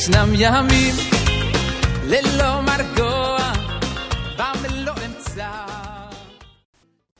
ישנם 0.00 0.28
ימים 0.34 0.94
ללא 2.04 2.62
מרגוע 2.62 3.52
במלוא 4.38 4.94
אמצע 5.06 5.50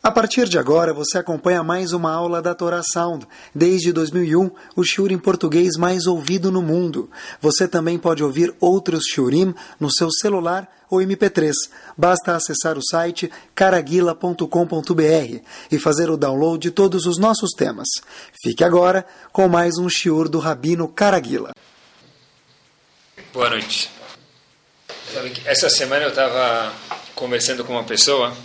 A 0.03 0.11
partir 0.13 0.49
de 0.49 0.57
agora, 0.57 0.95
você 0.95 1.19
acompanha 1.19 1.65
mais 1.65 1.93
uma 1.93 2.13
aula 2.13 2.41
da 2.41 2.55
Torá 2.55 2.81
Sound. 2.81 3.27
Desde 3.53 3.93
2001, 3.93 4.51
o 4.77 4.85
shiur 4.85 5.11
em 5.11 5.19
português 5.19 5.77
mais 5.77 6.07
ouvido 6.07 6.53
no 6.53 6.63
mundo. 6.63 7.11
Você 7.41 7.67
também 7.67 7.99
pode 7.99 8.23
ouvir 8.23 8.55
outros 8.61 9.03
shiurim 9.05 9.53
no 9.81 9.93
seu 9.93 10.09
celular 10.13 10.69
ou 10.89 11.01
MP3. 11.01 11.51
Basta 11.99 12.37
acessar 12.37 12.79
o 12.79 12.83
site 12.83 13.29
caraguila.com.br 13.53 15.41
e 15.73 15.79
fazer 15.81 16.09
o 16.09 16.17
download 16.17 16.61
de 16.61 16.71
todos 16.71 17.05
os 17.05 17.19
nossos 17.19 17.51
temas. 17.51 17.89
Fique 18.45 18.63
agora 18.63 19.05
com 19.33 19.49
mais 19.49 19.77
um 19.77 19.89
shiur 19.89 20.29
do 20.29 20.39
Rabino 20.39 20.87
Caraguila. 20.87 21.51
Boa 23.34 23.50
noite. 23.50 23.90
Essa 25.46 25.70
semana 25.70 26.04
eu 26.04 26.10
estava 26.10 26.74
conversando 27.16 27.64
com 27.64 27.72
uma 27.72 27.84
pessoa, 27.86 28.36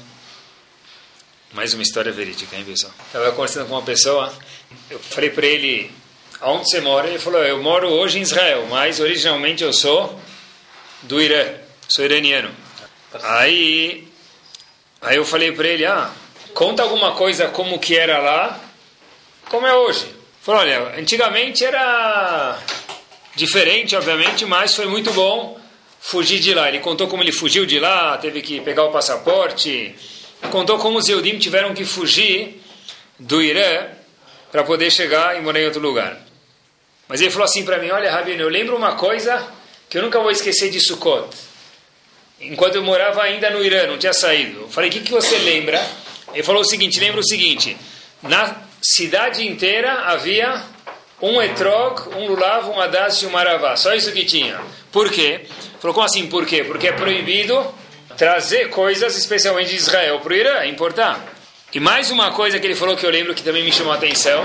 mais 1.52 1.74
uma 1.74 1.82
história 1.82 2.12
verídica, 2.12 2.54
hein, 2.54 2.64
pessoal? 2.64 2.92
Estava 3.04 3.32
conversando 3.32 3.66
com 3.66 3.74
uma 3.74 3.82
pessoa, 3.82 4.32
eu 4.88 5.00
falei 5.00 5.30
para 5.30 5.44
ele, 5.44 5.90
aonde 6.40 6.70
você 6.70 6.80
mora? 6.80 7.08
Ele 7.08 7.18
falou, 7.18 7.42
eu 7.42 7.60
moro 7.60 7.88
hoje 7.88 8.20
em 8.20 8.22
Israel, 8.22 8.68
mas 8.70 9.00
originalmente 9.00 9.64
eu 9.64 9.72
sou 9.72 10.20
do 11.02 11.20
Irã, 11.20 11.54
sou 11.88 12.04
iraniano. 12.04 12.54
Aí, 13.24 14.06
aí 15.02 15.16
eu 15.16 15.24
falei 15.24 15.50
para 15.50 15.66
ele, 15.66 15.84
ah, 15.84 16.12
conta 16.54 16.84
alguma 16.84 17.16
coisa 17.16 17.48
como 17.48 17.80
que 17.80 17.96
era 17.96 18.20
lá, 18.20 18.60
como 19.48 19.66
é 19.66 19.74
hoje. 19.74 20.04
Ele 20.04 20.14
falou, 20.42 20.60
olha, 20.60 20.96
antigamente 20.96 21.64
era 21.64 22.56
diferente, 23.36 23.94
obviamente, 23.94 24.44
mas 24.46 24.74
foi 24.74 24.86
muito 24.86 25.12
bom 25.12 25.60
fugir 26.00 26.40
de 26.40 26.54
lá. 26.54 26.68
Ele 26.68 26.80
contou 26.80 27.06
como 27.06 27.22
ele 27.22 27.32
fugiu 27.32 27.66
de 27.66 27.78
lá, 27.78 28.16
teve 28.16 28.40
que 28.40 28.60
pegar 28.62 28.84
o 28.84 28.90
passaporte, 28.90 29.94
contou 30.50 30.78
como 30.78 30.98
os 30.98 31.08
Eudim 31.08 31.38
tiveram 31.38 31.74
que 31.74 31.84
fugir 31.84 32.62
do 33.18 33.42
Irã 33.42 33.88
para 34.50 34.64
poder 34.64 34.90
chegar 34.90 35.36
e 35.36 35.42
morar 35.42 35.60
em 35.60 35.66
outro 35.66 35.80
lugar. 35.80 36.18
Mas 37.06 37.20
ele 37.20 37.30
falou 37.30 37.44
assim 37.44 37.64
para 37.64 37.78
mim, 37.78 37.90
olha, 37.90 38.10
Rabino, 38.10 38.42
eu 38.42 38.48
lembro 38.48 38.74
uma 38.74 38.96
coisa 38.96 39.46
que 39.88 39.98
eu 39.98 40.02
nunca 40.02 40.18
vou 40.18 40.30
esquecer 40.30 40.70
de 40.70 40.80
Sukkot. 40.80 41.28
Enquanto 42.40 42.76
eu 42.76 42.82
morava 42.82 43.22
ainda 43.22 43.50
no 43.50 43.62
Irã, 43.64 43.86
não 43.86 43.98
tinha 43.98 44.12
saído. 44.12 44.62
Eu 44.62 44.68
falei, 44.68 44.90
o 44.90 44.92
que, 44.92 45.00
que 45.00 45.12
você 45.12 45.38
lembra? 45.38 45.84
Ele 46.32 46.42
falou 46.42 46.62
o 46.62 46.64
seguinte, 46.64 46.98
lembra 46.98 47.20
o 47.20 47.26
seguinte, 47.26 47.76
na 48.22 48.56
cidade 48.82 49.46
inteira 49.46 49.92
havia 50.04 50.62
um 51.20 51.40
etrog, 51.40 52.14
um 52.16 52.26
lulav, 52.26 52.68
um 52.68 52.80
hadas 52.80 53.22
e 53.22 53.26
um 53.26 53.30
maravá. 53.30 53.76
Só 53.76 53.94
isso 53.94 54.12
que 54.12 54.24
tinha. 54.24 54.60
Por 54.92 55.10
quê? 55.10 55.42
Falou, 55.80 55.94
como 55.94 56.06
assim 56.06 56.26
por 56.26 56.46
quê? 56.46 56.64
Porque 56.64 56.88
é 56.88 56.92
proibido 56.92 57.64
trazer 58.16 58.70
coisas, 58.70 59.16
especialmente 59.16 59.70
de 59.70 59.76
Israel, 59.76 60.20
para 60.20 60.32
o 60.32 60.36
Irã, 60.36 60.66
importar. 60.66 61.34
E 61.72 61.80
mais 61.80 62.10
uma 62.10 62.32
coisa 62.32 62.58
que 62.58 62.66
ele 62.66 62.74
falou 62.74 62.96
que 62.96 63.04
eu 63.04 63.10
lembro 63.10 63.34
que 63.34 63.42
também 63.42 63.62
me 63.62 63.72
chamou 63.72 63.92
a 63.92 63.96
atenção. 63.96 64.42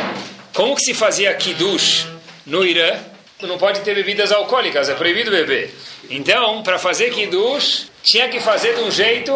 Como 0.54 0.76
que 0.76 0.82
se 0.82 0.94
fazia 0.94 1.34
kiddush 1.34 2.06
no 2.46 2.66
Irã? 2.66 2.98
Não 3.42 3.58
pode 3.58 3.80
ter 3.82 3.96
bebidas 3.96 4.32
alcoólicas, 4.32 4.90
é 4.90 4.94
proibido 4.94 5.32
beber. 5.32 5.74
Então, 6.10 6.62
para 6.62 6.78
fazer 6.78 7.10
kiddush, 7.12 7.88
tinha 8.04 8.28
que 8.28 8.40
fazer 8.40 8.76
de 8.76 8.82
um 8.82 8.92
jeito 8.92 9.34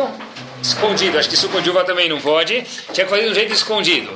escondido. 0.62 1.18
Acho 1.18 1.30
que 1.30 1.38
suco 1.38 1.62
de 1.62 1.70
uva 1.70 1.84
também 1.84 2.10
não 2.10 2.20
pode. 2.20 2.64
Tinha 2.92 3.06
que 3.06 3.10
fazer 3.10 3.24
de 3.24 3.30
um 3.32 3.34
jeito 3.34 3.54
escondido. 3.54 4.12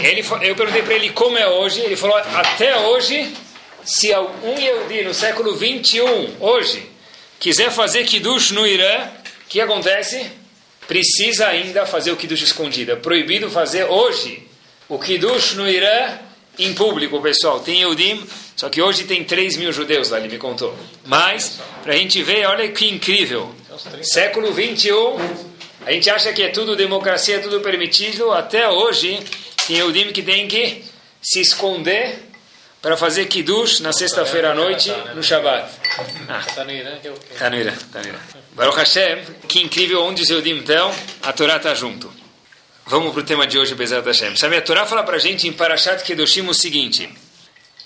Ele, 0.00 0.24
eu 0.42 0.54
perguntei 0.54 0.82
para 0.82 0.94
ele 0.94 1.10
como 1.10 1.36
é 1.36 1.48
hoje. 1.48 1.80
Ele 1.80 1.96
falou: 1.96 2.16
até 2.16 2.76
hoje, 2.76 3.32
se 3.84 4.14
um 4.14 4.58
Yehudi 4.58 5.02
no 5.02 5.14
século 5.14 5.56
21, 5.56 6.36
hoje, 6.40 6.88
quiser 7.38 7.70
fazer 7.70 8.04
Kiddush 8.04 8.52
no 8.52 8.66
Irã, 8.66 9.08
o 9.44 9.48
que 9.48 9.60
acontece? 9.60 10.30
Precisa 10.86 11.48
ainda 11.48 11.86
fazer 11.86 12.10
o 12.10 12.16
Kiddush 12.16 12.42
escondido. 12.42 12.92
É 12.92 12.96
proibido 12.96 13.50
fazer 13.50 13.84
hoje 13.84 14.46
o 14.88 14.98
Kiddush 14.98 15.54
no 15.54 15.68
Irã 15.68 16.18
em 16.58 16.74
público, 16.74 17.20
pessoal. 17.20 17.60
Tem 17.60 17.80
Yehudim, 17.80 18.22
só 18.56 18.68
que 18.68 18.82
hoje 18.82 19.04
tem 19.04 19.24
3 19.24 19.56
mil 19.56 19.72
judeus 19.72 20.10
lá, 20.10 20.18
ele 20.18 20.28
me 20.28 20.38
contou. 20.38 20.76
Mas, 21.04 21.58
para 21.82 21.94
a 21.94 21.96
gente 21.96 22.22
ver, 22.22 22.46
olha 22.46 22.68
que 22.68 22.88
incrível. 22.88 23.54
Século 24.02 24.52
21, 24.52 25.16
a 25.86 25.92
gente 25.92 26.10
acha 26.10 26.32
que 26.32 26.42
é 26.42 26.48
tudo 26.48 26.76
democracia, 26.76 27.40
tudo 27.40 27.60
permitido. 27.60 28.30
Até 28.32 28.68
hoje, 28.68 29.18
tem 29.66 29.78
Eudim 29.78 30.12
que 30.12 30.22
tem 30.22 30.48
que 30.48 30.84
se 31.20 31.40
esconder 31.40 32.18
para 32.80 32.96
fazer 32.96 33.26
Kiddush 33.26 33.80
na 33.80 33.92
sexta-feira 33.92 34.50
à 34.50 34.54
noite, 34.54 34.92
no 35.14 35.22
Shabbat. 35.22 35.70
Ah, 36.28 36.42
Irã. 36.72 36.98
Está 37.30 37.48
no 38.00 38.08
Irã. 38.08 38.18
Baruch 38.52 38.76
Hashem, 38.76 39.22
que 39.48 39.60
incrível 39.60 40.02
onde 40.02 40.22
os 40.22 40.30
Eudim 40.30 40.58
estão, 40.58 40.92
a 41.22 41.32
Torá 41.32 41.56
está 41.56 41.74
junto. 41.74 42.12
Vamos 42.86 43.12
para 43.12 43.20
o 43.20 43.24
tema 43.24 43.46
de 43.46 43.56
hoje, 43.56 43.74
Bezerra 43.76 44.02
Hashem. 44.04 44.36
Sabe, 44.36 44.56
a 44.56 44.62
Torá 44.62 44.84
fala 44.84 45.04
para 45.04 45.16
a 45.16 45.20
gente 45.20 45.46
em 45.46 45.52
Parashat 45.52 46.02
Kedoshim 46.02 46.46
o 46.48 46.54
seguinte... 46.54 47.08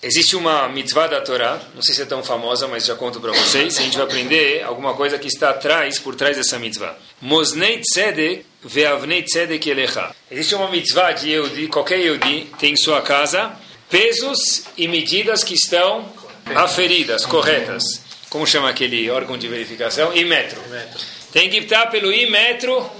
Existe 0.02 0.36
uma 0.36 0.68
mitzvah 0.68 1.06
da 1.08 1.20
Torá, 1.22 1.58
não 1.74 1.82
sei 1.82 1.94
se 1.94 2.02
é 2.02 2.04
tão 2.04 2.22
famosa, 2.22 2.68
mas 2.68 2.84
já 2.84 2.94
conto 2.94 3.18
para 3.18 3.32
vocês. 3.32 3.78
A 3.78 3.82
gente 3.82 3.96
vai 3.96 4.04
aprender 4.04 4.62
alguma 4.62 4.94
coisa 4.94 5.18
que 5.18 5.26
está 5.26 5.50
atrás, 5.50 5.98
por 5.98 6.14
trás 6.14 6.36
dessa 6.36 6.58
mitzvah. 6.58 6.94
Mosnei 7.20 7.80
tzedek 7.80 8.44
Existe 10.30 10.54
uma 10.54 10.70
mitzvah 10.70 11.12
de 11.12 11.30
Yehudi, 11.30 11.68
qualquer 11.68 11.98
Yehudi 11.98 12.48
tem 12.58 12.72
em 12.72 12.76
sua 12.76 13.00
casa 13.02 13.52
pesos 13.88 14.64
e 14.76 14.88
medidas 14.88 15.44
que 15.44 15.54
estão 15.54 16.10
aferidas, 16.54 17.24
corretas. 17.24 17.82
Como 18.28 18.46
chama 18.46 18.68
aquele 18.68 19.08
órgão 19.10 19.38
de 19.38 19.48
verificação? 19.48 20.14
Imetro. 20.14 20.60
Tem 21.32 21.48
que 21.48 21.58
estar 21.58 21.86
pelo 21.86 22.12
imetro 22.12 22.90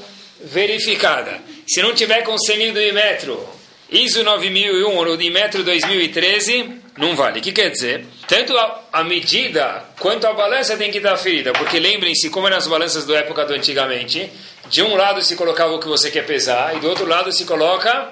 verificada. 0.44 1.40
Se 1.66 1.82
não 1.82 1.94
tiver 1.94 2.22
com 2.22 2.34
o 2.34 2.38
selinho 2.38 2.72
do 2.72 2.80
imetro, 2.80 3.55
ISO 3.90 4.24
9001 4.24 4.96
ou 4.96 5.04
o 5.04 5.22
imetro 5.22 5.62
2013, 5.62 6.80
não 6.98 7.14
vale. 7.14 7.38
O 7.38 7.42
que 7.42 7.52
quer 7.52 7.70
dizer? 7.70 8.04
Tanto 8.26 8.56
a, 8.56 8.80
a, 8.92 9.04
medida 9.04 9.84
quanto 10.00 10.26
a 10.26 10.32
balança 10.32 10.76
tem 10.76 10.90
que 10.90 10.98
estar 10.98 11.16
ferida, 11.16 11.52
porque 11.52 11.78
lembrem-se 11.78 12.28
como 12.30 12.48
eram 12.48 12.56
as 12.56 12.66
balanças 12.66 13.04
da 13.06 13.18
época 13.18 13.44
do 13.44 13.54
antigamente. 13.54 14.30
De 14.68 14.82
um 14.82 14.96
lado 14.96 15.22
se 15.22 15.36
colocava 15.36 15.74
o 15.74 15.78
que 15.78 15.86
você 15.86 16.10
quer 16.10 16.26
pesar 16.26 16.76
e 16.76 16.80
do 16.80 16.88
outro 16.88 17.06
lado 17.06 17.30
se 17.30 17.44
coloca 17.44 18.08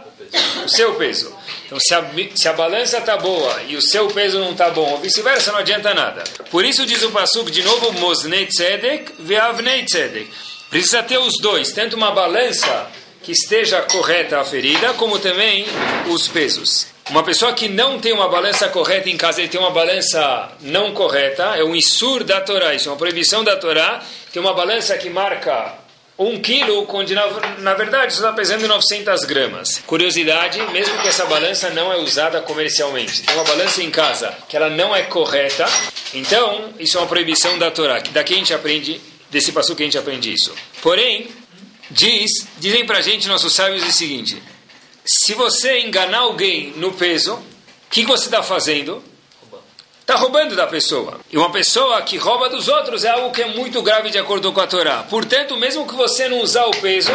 o 0.64 0.68
seu 0.68 0.94
peso. 0.94 1.34
Então, 1.66 1.78
se 1.80 1.92
a, 1.92 2.04
se 2.36 2.48
a 2.48 2.52
balança 2.52 2.98
está 2.98 3.16
boa 3.16 3.62
e 3.66 3.74
o 3.74 3.82
seu 3.82 4.06
peso 4.08 4.38
não 4.38 4.52
está 4.52 4.70
bom, 4.70 4.88
ou 4.92 4.98
vice-versa, 4.98 5.50
não 5.50 5.58
adianta 5.58 5.92
nada. 5.92 6.22
Por 6.50 6.64
isso 6.64 6.86
diz 6.86 7.02
o 7.02 7.10
Pasuk 7.10 7.50
de 7.50 7.64
novo, 7.64 7.92
Mosnei 7.94 8.46
Tzedek 8.46 9.14
ve'avnei 9.18 9.84
Tzedek. 9.84 10.30
Precisa 10.70 11.02
ter 11.02 11.18
os 11.18 11.34
dois, 11.41 11.72
tanto 11.72 11.96
uma 11.96 12.12
balança 12.12 12.88
que 13.24 13.32
esteja 13.32 13.80
correta 13.82 14.38
a 14.38 14.44
ferida, 14.44 14.92
como 14.94 15.18
também 15.18 15.64
os 16.08 16.28
pesos. 16.28 16.86
Uma 17.10 17.22
pessoa 17.22 17.52
que 17.54 17.68
não 17.68 17.98
tem 17.98 18.12
uma 18.12 18.28
balança 18.28 18.68
correta 18.68 19.08
em 19.08 19.16
casa, 19.16 19.40
ele 19.40 19.48
tem 19.48 19.60
uma 19.60 19.70
balança 19.70 20.50
não 20.60 20.92
correta, 20.92 21.56
é 21.56 21.64
um 21.64 21.74
isur 21.74 22.22
da 22.22 22.40
Torá, 22.40 22.74
isso 22.74 22.88
é 22.88 22.92
uma 22.92 22.98
proibição 22.98 23.42
da 23.42 23.56
Torá, 23.56 24.02
tem 24.32 24.40
uma 24.40 24.52
balança 24.52 24.96
que 24.98 25.08
marca 25.08 25.74
um 26.18 26.38
quilo, 26.38 26.86
onde 26.90 27.14
na, 27.14 27.26
na 27.58 27.74
verdade 27.74 28.12
está 28.12 28.32
pesando 28.32 28.68
900 28.68 29.24
gramas. 29.24 29.82
Curiosidade, 29.86 30.60
mesmo 30.70 30.96
que 30.98 31.08
essa 31.08 31.24
balança 31.24 31.70
não 31.70 31.92
é 31.92 31.96
usada 31.96 32.41
comercialmente, 32.42 33.22
tem 33.22 33.34
uma 33.34 33.44
balança 33.44 33.82
em 33.82 33.91
casa 33.91 34.34
que 34.48 34.56
ela 34.56 34.68
não 34.68 34.94
é 34.94 35.02
correta, 35.02 35.66
então 36.12 36.72
isso 36.78 36.98
é 36.98 37.00
uma 37.00 37.06
proibição 37.06 37.58
da 37.58 37.70
Torá. 37.70 38.02
Daqui 38.12 38.34
a 38.34 38.36
gente 38.36 38.52
aprende, 38.54 39.00
desse 39.30 39.50
passo 39.50 39.74
que 39.74 39.82
a 39.82 39.86
gente 39.86 39.98
aprende 39.98 40.32
isso. 40.32 40.54
Porém, 40.80 41.28
diz, 41.94 42.47
dizem 42.59 42.84
pra 42.84 43.00
gente 43.00 43.28
nossos 43.28 43.55
sábios 43.55 43.87
o 43.87 43.93
seguinte, 43.93 44.42
se 45.04 45.33
você 45.34 45.78
enganar 45.80 46.18
alguém 46.18 46.72
no 46.77 46.92
peso, 46.92 47.34
o 47.34 47.42
que, 47.91 48.04
você 48.04 48.24
está 48.24 48.42
fazendo? 48.42 49.03
Está 50.01 50.16
roubando 50.16 50.57
da 50.57 50.66
pessoa. 50.66 51.21
E 51.30 51.39
uma 51.39 51.51
pessoa 51.53 52.03
que 52.03 52.16
rouba 52.16 52.51
dos 52.51 52.68
outros 52.68 53.04
é 53.04 53.10
algo 53.10 53.30
que 53.30 53.42
é 53.42 53.47
muito 53.47 53.80
grave 53.80 54.10
de 54.10 54.18
acordo 54.18 54.53
com 54.53 54.60
a 54.60 54.66
Torá. 54.66 55.04
Portanto, 55.04 55.57
mesmo 55.57 55.86
que 55.86 55.95
você 55.95 56.28
não 56.28 56.41
usar 56.41 56.66
o 56.66 56.72
peso, 56.72 57.10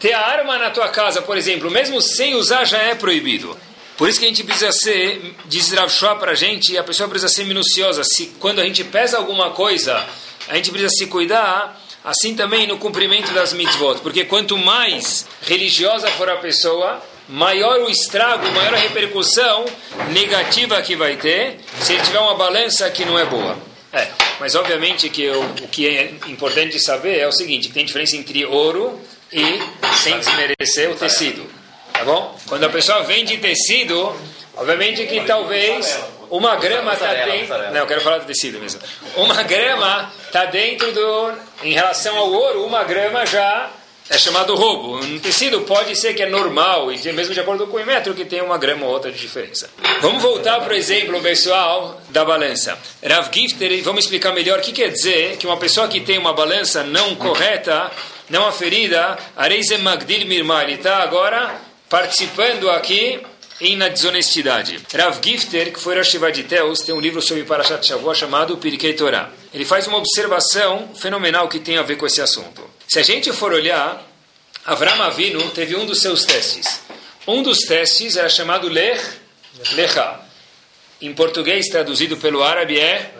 ter 0.00 0.14
a 0.14 0.20
arma 0.20 0.58
na 0.58 0.70
tua 0.70 0.88
casa, 0.88 1.22
por 1.22 1.36
exemplo, 1.36 1.70
mesmo 1.70 2.00
sem 2.00 2.34
usar, 2.34 2.64
já 2.64 2.78
é 2.78 2.94
proibido. 2.94 3.56
Por 3.96 4.08
isso 4.08 4.18
que 4.18 4.24
a 4.24 4.28
gente 4.28 4.42
precisa 4.42 4.72
ser, 4.72 5.36
diz 5.44 5.70
Rav 5.70 6.18
para 6.18 6.32
a 6.32 6.34
gente, 6.34 6.76
a 6.76 6.82
pessoa 6.82 7.08
precisa 7.08 7.32
ser 7.32 7.44
minuciosa. 7.44 8.02
Se 8.02 8.26
quando 8.40 8.60
a 8.60 8.64
gente 8.64 8.82
pesa 8.82 9.18
alguma 9.18 9.50
coisa, 9.50 10.04
a 10.48 10.56
gente 10.56 10.70
precisa 10.70 10.90
se 10.90 11.06
cuidar, 11.06 11.80
assim 12.04 12.36
também 12.36 12.66
no 12.66 12.76
cumprimento 12.76 13.32
das 13.32 13.52
mitzvot. 13.52 14.00
Porque 14.00 14.24
quanto 14.24 14.58
mais 14.58 15.26
religiosa 15.42 16.08
for 16.12 16.28
a 16.28 16.36
pessoa, 16.36 17.02
maior 17.28 17.80
o 17.80 17.90
estrago, 17.90 18.50
maior 18.52 18.74
a 18.74 18.78
repercussão 18.78 19.64
negativa 20.12 20.80
que 20.82 20.94
vai 20.94 21.16
ter 21.16 21.56
se 21.80 21.94
ele 21.94 22.02
tiver 22.02 22.20
uma 22.20 22.34
balança 22.34 22.88
que 22.90 23.04
não 23.04 23.18
é 23.18 23.24
boa. 23.24 23.56
É, 23.92 24.08
mas 24.40 24.54
obviamente 24.54 25.08
que 25.08 25.22
eu, 25.22 25.40
o 25.40 25.68
que 25.68 25.86
é 25.86 26.14
importante 26.26 26.78
saber 26.80 27.18
é 27.18 27.28
o 27.28 27.32
seguinte, 27.32 27.70
tem 27.70 27.84
diferença 27.84 28.16
entre 28.16 28.44
ouro 28.44 29.00
e, 29.32 29.60
sem 30.02 30.18
desmerecer, 30.18 30.90
o 30.90 30.96
tecido. 30.96 31.48
Tá 31.92 32.04
bom? 32.04 32.36
Quando 32.48 32.64
a 32.64 32.68
pessoa 32.68 33.04
vende 33.04 33.36
tecido, 33.36 34.14
obviamente 34.56 35.06
que 35.06 35.20
talvez 35.20 35.96
uma 36.36 36.56
grama 36.56 36.94
está 36.94 37.14
dentro. 37.14 37.56
Não, 37.72 37.80
eu 37.80 37.86
quero 37.86 38.00
falar 38.00 38.18
do 38.18 38.26
tecido 38.26 38.58
mesmo. 38.58 38.80
Uma 39.16 39.42
grama 39.44 40.12
está 40.26 40.44
dentro 40.46 40.90
do. 40.90 41.32
Em 41.62 41.72
relação 41.72 42.16
ao 42.16 42.32
ouro, 42.32 42.64
uma 42.64 42.82
grama 42.82 43.24
já 43.24 43.70
é 44.10 44.18
chamado 44.18 44.56
roubo. 44.56 44.98
Um 44.98 45.18
tecido 45.20 45.60
pode 45.60 45.94
ser 45.94 46.12
que 46.12 46.24
é 46.24 46.28
normal, 46.28 46.90
e 46.92 47.12
mesmo 47.12 47.32
de 47.32 47.38
acordo 47.38 47.68
com 47.68 47.76
o 47.76 47.86
metro, 47.86 48.12
que 48.14 48.24
tem 48.24 48.42
uma 48.42 48.58
grama 48.58 48.84
ou 48.84 48.92
outra 48.92 49.12
de 49.12 49.18
diferença. 49.18 49.70
Vamos 50.00 50.20
voltar 50.20 50.60
para 50.60 50.72
o 50.72 50.76
exemplo, 50.76 51.20
pessoal, 51.22 52.00
da 52.10 52.24
balança. 52.24 52.76
Rav 53.02 53.30
Gifter, 53.32 53.82
vamos 53.84 54.04
explicar 54.04 54.32
melhor 54.32 54.58
o 54.58 54.62
que 54.62 54.72
quer 54.72 54.88
dizer 54.88 55.36
que 55.36 55.46
uma 55.46 55.56
pessoa 55.56 55.86
que 55.86 56.00
tem 56.00 56.18
uma 56.18 56.32
balança 56.32 56.82
não 56.82 57.14
correta, 57.14 57.90
não 58.28 58.48
aferida, 58.48 59.16
Areise 59.36 59.78
Magdil 59.78 60.26
Mirma, 60.26 60.64
ele 60.64 60.74
está 60.74 60.96
agora 60.96 61.54
participando 61.88 62.68
aqui 62.70 63.20
em 63.60 63.76
na 63.76 63.88
desonestidade. 63.88 64.80
Rav 64.92 65.20
Gifter, 65.22 65.72
que 65.72 65.80
foi 65.80 65.96
Rosh 65.96 66.12
de 66.32 66.42
tem 66.42 66.94
um 66.94 67.00
livro 67.00 67.22
sobre 67.22 67.44
Parashat 67.44 67.86
Shavuot 67.86 68.18
chamado 68.18 68.56
Pirkei 68.58 68.94
Torah. 68.94 69.30
Ele 69.52 69.64
faz 69.64 69.86
uma 69.86 69.98
observação 69.98 70.90
fenomenal 70.94 71.48
que 71.48 71.60
tem 71.60 71.78
a 71.78 71.82
ver 71.82 71.96
com 71.96 72.06
esse 72.06 72.20
assunto. 72.20 72.68
Se 72.88 72.98
a 72.98 73.02
gente 73.02 73.32
for 73.32 73.52
olhar, 73.52 74.04
Avram 74.64 75.02
Avinu 75.02 75.50
teve 75.50 75.76
um 75.76 75.86
dos 75.86 76.00
seus 76.00 76.24
testes. 76.24 76.80
Um 77.26 77.42
dos 77.42 77.58
testes 77.60 78.16
era 78.16 78.28
chamado 78.28 78.68
Lech 78.68 79.02
Lecha. 79.72 80.20
Em 81.00 81.12
português, 81.12 81.68
traduzido 81.68 82.16
pelo 82.16 82.42
árabe, 82.42 82.78
é 82.78 83.12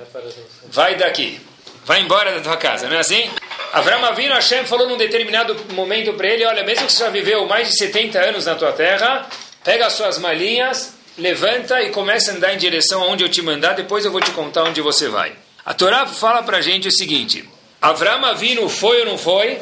vai 0.69 0.97
daqui, 0.97 1.41
vai 1.85 2.01
embora 2.01 2.33
da 2.33 2.41
tua 2.41 2.57
casa, 2.57 2.89
não 2.89 2.97
é 2.97 3.01
assim? 3.01 3.29
Avram 3.73 4.05
Avinu, 4.05 4.33
Hashem 4.33 4.65
falou 4.65 4.89
num 4.89 4.97
determinado 4.97 5.57
momento 5.73 6.13
para 6.15 6.29
ele, 6.29 6.45
olha, 6.47 6.63
mesmo 6.63 6.87
que 6.87 6.93
você 6.93 7.05
já 7.05 7.11
viveu 7.11 7.47
mais 7.47 7.69
de 7.69 7.77
70 7.77 8.19
anos 8.21 8.47
na 8.47 8.55
tua 8.55 8.73
terra, 8.73 9.29
pega 9.65 9.87
as 9.87 9.95
suas 9.95 10.19
malinhas, 10.19 10.95
levanta 11.17 11.83
e 11.83 11.91
começa 11.91 12.31
a 12.31 12.35
andar 12.35 12.55
em 12.55 12.59
direção 12.59 13.03
aonde 13.03 13.25
eu 13.25 13.29
te 13.29 13.43
mandar, 13.43 13.73
depois 13.73 14.05
eu 14.05 14.13
vou 14.13 14.21
te 14.21 14.31
contar 14.31 14.65
onde 14.65 14.81
você 14.81 15.09
vai. 15.09 15.33
A 15.65 15.73
Torá 15.73 16.07
fala 16.07 16.43
para 16.43 16.59
a 16.59 16.61
gente 16.61 16.87
o 16.87 16.93
seguinte, 16.93 17.49
Avram 17.81 18.25
Avinu 18.25 18.69
foi 18.69 19.01
ou 19.01 19.07
não 19.07 19.19
foi? 19.19 19.59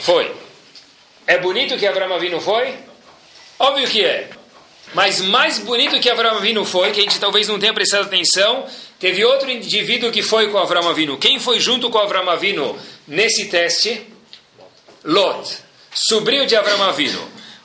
Foi. 0.00 0.34
É 1.26 1.38
bonito 1.38 1.76
que 1.78 1.86
Avram 1.86 2.12
Avinu 2.12 2.40
foi? 2.40 2.74
Óbvio 3.58 3.88
que 3.88 4.04
é. 4.04 4.28
Mas 4.94 5.20
mais 5.20 5.58
bonito 5.58 6.00
que 6.00 6.08
Avram 6.08 6.36
Avinu 6.36 6.64
foi, 6.64 6.90
que 6.92 7.00
a 7.00 7.02
gente 7.02 7.20
talvez 7.20 7.46
não 7.46 7.58
tenha 7.58 7.74
prestado 7.74 8.06
atenção, 8.06 8.66
teve 8.98 9.24
outro 9.24 9.50
indivíduo 9.50 10.10
que 10.10 10.22
foi 10.22 10.50
com 10.50 10.58
Avram 10.58 10.88
Avinu. 10.88 11.18
Quem 11.18 11.38
foi 11.38 11.60
junto 11.60 11.90
com 11.90 11.98
Avram 11.98 12.28
Avinu 12.28 12.76
nesse 13.06 13.48
teste? 13.48 14.06
Lot, 15.04 15.58
sobrinho 15.92 16.46
de 16.46 16.56
Avram 16.56 16.82
Avinu. 16.82 17.20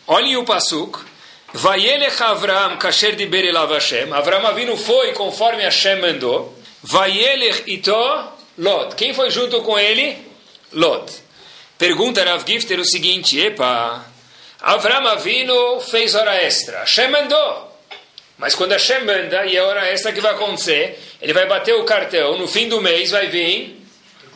Olhem 0.05 0.35
o 0.37 0.43
Pasuk. 0.43 1.12
Vayelech 1.53 2.19
Avram 2.19 2.77
kasher 2.79 3.15
di 3.15 3.27
berelav 3.27 3.71
Hashem. 3.71 4.11
Avram 4.11 4.45
Avinu 4.45 4.75
foi 4.75 5.13
conforme 5.13 5.63
Hashem 5.63 6.01
mandou. 6.01 6.53
Vayelech 6.81 7.63
ito 7.67 7.93
Lot. 8.57 8.95
Quem 8.95 9.13
foi 9.13 9.29
junto 9.29 9.61
com 9.61 9.77
ele? 9.77 10.17
Lot. 10.71 11.11
Pergunta 11.77 12.23
Rav 12.23 12.43
Gifter 12.47 12.79
o 12.79 12.85
seguinte, 12.85 13.39
epa, 13.39 14.03
Avram 14.61 15.07
Avinu 15.07 15.79
fez 15.79 16.15
hora 16.15 16.35
extra, 16.35 16.79
Hashem 16.79 17.09
mandou. 17.09 17.71
Mas 18.37 18.55
quando 18.55 18.71
Hashem 18.71 19.05
manda, 19.05 19.45
e 19.45 19.55
é 19.55 19.61
hora 19.61 19.87
extra 19.87 20.11
que 20.11 20.21
vai 20.21 20.33
acontecer, 20.33 20.99
ele 21.21 21.33
vai 21.33 21.45
bater 21.45 21.73
o 21.75 21.83
cartão, 21.83 22.37
no 22.37 22.47
fim 22.47 22.67
do 22.67 22.81
mês 22.81 23.11
vai 23.11 23.27
vir 23.27 23.79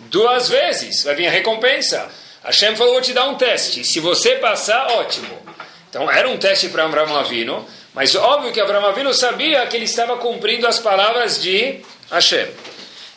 duas 0.10 0.50
vezes, 0.50 1.04
vai 1.04 1.16
vir 1.16 1.28
a 1.28 1.32
recompensa. 1.32 2.12
Hashem 2.44 2.76
falou, 2.76 2.94
vou 2.94 3.02
te 3.02 3.14
dar 3.14 3.28
um 3.28 3.36
teste, 3.36 3.84
se 3.84 4.00
você 4.00 4.36
passar, 4.36 4.92
ótimo. 4.92 5.57
Então 5.98 6.12
era 6.12 6.30
um 6.30 6.38
teste 6.38 6.70
para 6.70 6.84
Avram 6.84 7.18
Avinu, 7.18 7.66
mas 7.92 8.14
óbvio 8.14 8.52
que 8.52 8.62
Avram 8.62 8.86
Avinu 8.86 9.12
sabia 9.16 9.66
que 9.66 9.76
ele 9.76 9.86
estava 9.86 10.16
cumprindo 10.18 10.68
as 10.68 10.78
palavras 10.78 11.42
de 11.42 11.82
Hashem. 12.12 12.46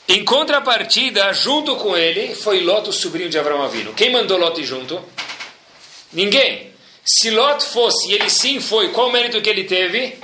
Em 0.09 0.25
contrapartida, 0.25 1.31
junto 1.35 1.77
com 1.77 1.95
ele, 1.95 2.35
foi 2.35 2.61
Lot, 2.61 2.89
o 2.89 2.93
sobrinho 2.93 3.29
de 3.29 3.39
Avram 3.39 3.63
Avinu. 3.63 3.93
Quem 3.93 4.11
mandou 4.11 4.39
Lot 4.39 4.65
junto? 4.65 4.99
Ninguém. 6.11 6.73
Se 7.05 7.31
Lot 7.31 7.63
fosse, 7.67 8.13
e 8.13 8.15
ele 8.15 8.31
sim 8.31 8.61
foi, 8.61 8.89
qual 8.89 9.09
o 9.09 9.13
mérito 9.13 9.43
que 9.43 9.51
ele 9.51 9.65
teve? 9.65 10.19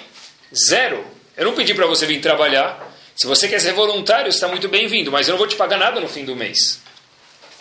Zero. 0.70 1.04
Eu 1.36 1.44
não 1.44 1.52
pedi 1.52 1.74
para 1.74 1.84
você 1.84 2.06
vir 2.06 2.22
trabalhar. 2.22 2.90
Se 3.14 3.26
você 3.26 3.48
quer 3.48 3.60
ser 3.60 3.74
voluntário, 3.74 4.30
está 4.30 4.48
muito 4.48 4.66
bem-vindo, 4.66 5.12
mas 5.12 5.28
eu 5.28 5.32
não 5.32 5.38
vou 5.38 5.46
te 5.46 5.56
pagar 5.56 5.76
nada 5.76 6.00
no 6.00 6.08
fim 6.08 6.24
do 6.24 6.34
mês. 6.34 6.80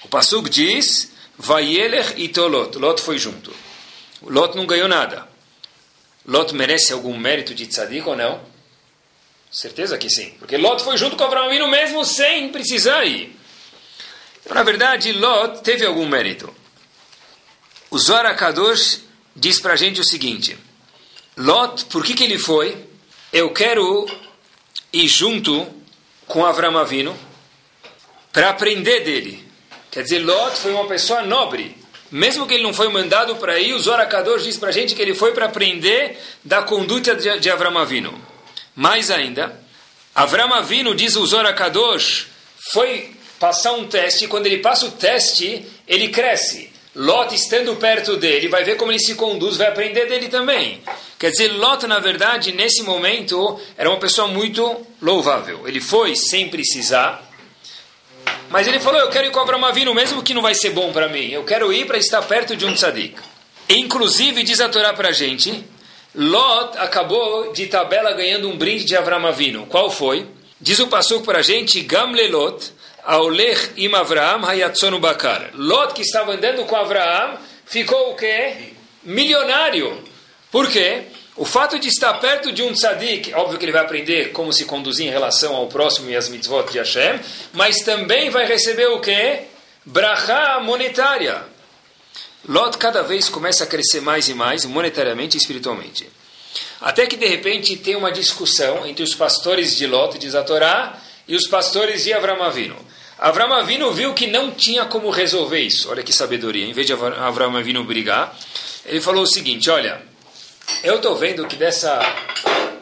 O 0.05 0.07
Pasuk 0.07 0.49
diz, 0.49 1.11
Vayelech 1.37 2.13
itolot. 2.15 2.77
Lot 2.77 3.01
foi 3.01 3.17
junto. 3.17 3.64
Lot 4.21 4.55
não 4.55 4.65
ganhou 4.65 4.87
nada. 4.87 5.27
Lot 6.25 6.53
merece 6.53 6.91
algum 6.91 7.17
mérito 7.17 7.53
de 7.53 7.67
tzadik 7.67 8.07
ou 8.07 8.15
não? 8.15 8.41
Certeza 9.51 9.97
que 9.97 10.09
sim. 10.09 10.31
Porque 10.39 10.57
Lot 10.57 10.83
foi 10.83 10.97
junto 10.97 11.15
com 11.15 11.23
Abraão 11.23 11.47
Avinu 11.47 11.67
mesmo 11.67 12.03
sem 12.03 12.49
precisar 12.49 13.05
ir. 13.05 13.35
Então, 14.41 14.55
na 14.55 14.63
verdade, 14.63 15.13
Lot 15.13 15.61
teve 15.61 15.85
algum 15.85 16.07
mérito. 16.07 16.53
O 17.89 17.97
Zohar 17.97 18.35
Kadosh 18.35 19.01
diz 19.35 19.59
para 19.59 19.73
a 19.73 19.77
gente 19.77 20.01
o 20.01 20.03
seguinte. 20.03 20.57
Lot, 21.37 21.85
por 21.85 22.03
que, 22.03 22.13
que 22.13 22.23
ele 22.23 22.37
foi? 22.39 22.85
Eu 23.31 23.51
quero 23.53 24.07
ir 24.91 25.07
junto 25.07 25.67
com 26.27 26.45
Avram 26.45 26.77
Avinu 26.77 27.17
para 28.31 28.49
aprender 28.49 29.01
dele. 29.01 29.45
Quer 29.91 30.03
dizer, 30.03 30.19
Lot 30.19 30.57
foi 30.57 30.73
uma 30.73 30.87
pessoa 30.87 31.21
nobre. 31.21 31.77
Mesmo 32.11 32.45
que 32.45 32.53
ele 32.53 32.63
não 32.63 32.73
foi 32.73 32.89
mandado 32.89 33.35
para 33.37 33.59
ir, 33.59 33.73
o 33.73 33.79
Zohar 33.79 34.07
Kadosh 34.07 34.43
diz 34.43 34.57
para 34.57 34.69
a 34.69 34.71
gente 34.71 34.93
que 34.95 35.01
ele 35.01 35.15
foi 35.15 35.33
para 35.33 35.45
aprender 35.45 36.19
da 36.43 36.61
conduta 36.61 37.15
de, 37.15 37.39
de 37.39 37.49
Avram 37.49 37.77
Avinu. 37.77 38.13
Mais 38.75 39.09
ainda, 39.09 39.59
Avram 40.13 40.53
Avinu, 40.53 40.93
diz 40.93 41.15
o 41.15 41.25
Zohar 41.25 41.53
Kadosh, 41.55 42.27
foi 42.71 43.15
passar 43.39 43.73
um 43.73 43.87
teste, 43.87 44.27
quando 44.27 44.45
ele 44.45 44.59
passa 44.59 44.85
o 44.85 44.91
teste, 44.91 45.65
ele 45.87 46.09
cresce. 46.09 46.73
Lot, 46.95 47.35
estando 47.35 47.75
perto 47.75 48.15
dele, 48.15 48.47
vai 48.47 48.63
ver 48.63 48.77
como 48.77 48.91
ele 48.91 48.99
se 48.99 49.15
conduz, 49.15 49.57
vai 49.57 49.67
aprender 49.67 50.05
dele 50.05 50.29
também. 50.29 50.81
Quer 51.19 51.31
dizer, 51.31 51.49
Lot, 51.49 51.85
na 51.85 51.99
verdade, 51.99 52.53
nesse 52.53 52.83
momento, 52.83 53.59
era 53.77 53.89
uma 53.89 53.99
pessoa 53.99 54.29
muito 54.29 54.85
louvável. 55.01 55.67
Ele 55.67 55.81
foi 55.81 56.15
sem 56.15 56.47
precisar, 56.47 57.21
mas 58.49 58.67
ele 58.67 58.79
falou, 58.79 58.99
eu 58.99 59.09
quero 59.09 59.27
ir 59.27 59.31
com 59.31 59.39
Avram 59.39 59.63
Avinu, 59.65 59.93
mesmo 59.93 60.23
que 60.23 60.33
não 60.33 60.41
vai 60.41 60.53
ser 60.53 60.71
bom 60.71 60.91
para 60.91 61.09
mim. 61.09 61.29
Eu 61.29 61.43
quero 61.43 61.71
ir 61.73 61.85
para 61.85 61.97
estar 61.97 62.21
perto 62.21 62.55
de 62.55 62.65
um 62.65 62.73
tzadik. 62.73 63.15
Inclusive, 63.67 64.43
diz 64.43 64.61
a 64.61 64.69
Torá 64.69 64.93
para 64.93 65.09
a 65.09 65.11
gente, 65.11 65.65
Lot 66.13 66.77
acabou 66.77 67.51
de 67.51 67.65
tabela 67.67 68.13
ganhando 68.13 68.49
um 68.49 68.57
brinde 68.57 68.85
de 68.85 68.95
Avram 68.95 69.25
Avinu. 69.25 69.65
Qual 69.65 69.89
foi? 69.89 70.27
Diz 70.61 70.79
o 70.79 70.87
Pasuk 70.87 71.25
para 71.25 71.39
a 71.39 71.41
gente, 71.41 71.81
Gamlelot, 71.81 72.71
Aulech 73.03 73.71
im 73.77 73.93
Avraham 73.93 74.45
hayatzonu 74.45 74.99
bakar. 74.99 75.51
Lot, 75.53 75.93
que 75.93 76.01
estava 76.01 76.33
andando 76.33 76.65
com 76.65 76.75
Avraham, 76.75 77.37
ficou 77.65 78.11
o 78.11 78.15
quê? 78.15 78.53
Milionário. 79.03 80.01
Por 80.51 80.69
quê? 80.69 81.03
O 81.37 81.43
fato 81.43 81.77
de 81.77 81.89
estar 81.89 82.13
perto 82.15 82.51
de 82.53 82.63
um 82.63 82.71
tzadik, 82.71 83.33
óbvio 83.33 83.59
que 83.59 83.65
ele 83.65 83.73
vai 83.73 83.81
aprender 83.81 84.31
como 84.31 84.53
se 84.53 84.63
conduzir 84.63 85.05
em 85.05 85.09
relação 85.09 85.53
ao 85.53 85.67
próximo 85.67 86.09
e 86.09 86.15
às 86.15 86.29
mitzvot 86.29 86.71
de 86.71 86.77
Hashem, 86.77 87.19
mas 87.51 87.77
também 87.77 88.29
vai 88.29 88.45
receber 88.45 88.87
o 88.87 89.01
quê? 89.01 89.41
Brachá 89.83 90.61
monetária. 90.61 91.43
Lot 92.47 92.77
cada 92.77 93.01
vez 93.01 93.27
começa 93.27 93.65
a 93.65 93.67
crescer 93.67 93.99
mais 93.99 94.29
e 94.29 94.33
mais, 94.33 94.63
monetariamente 94.63 95.35
e 95.35 95.39
espiritualmente. 95.39 96.07
Até 96.79 97.05
que 97.05 97.17
de 97.17 97.25
repente 97.25 97.75
tem 97.75 97.97
uma 97.97 98.13
discussão 98.13 98.85
entre 98.85 99.03
os 99.03 99.13
pastores 99.13 99.75
de 99.75 99.87
Lot, 99.87 100.17
diz 100.17 100.35
a 100.35 100.43
Torá, 100.43 101.01
e 101.27 101.35
os 101.35 101.47
pastores 101.47 102.03
de 102.03 102.13
Avram 102.13 102.41
Avinu. 102.43 102.77
Avram 103.17 103.51
Avinu 103.53 103.91
viu 103.91 104.13
que 104.13 104.27
não 104.27 104.51
tinha 104.51 104.85
como 104.85 105.09
resolver 105.09 105.59
isso. 105.59 105.89
Olha 105.89 106.03
que 106.03 106.13
sabedoria. 106.13 106.65
Em 106.65 106.73
vez 106.73 106.87
de 106.87 106.93
Avram 106.93 107.57
Avinu 107.57 107.83
brigar, 107.83 108.37
ele 108.85 109.01
falou 109.01 109.23
o 109.23 109.27
seguinte: 109.27 109.69
Olha, 109.69 110.01
eu 110.83 110.95
estou 110.95 111.15
vendo 111.15 111.47
que 111.47 111.55
dessa 111.55 111.99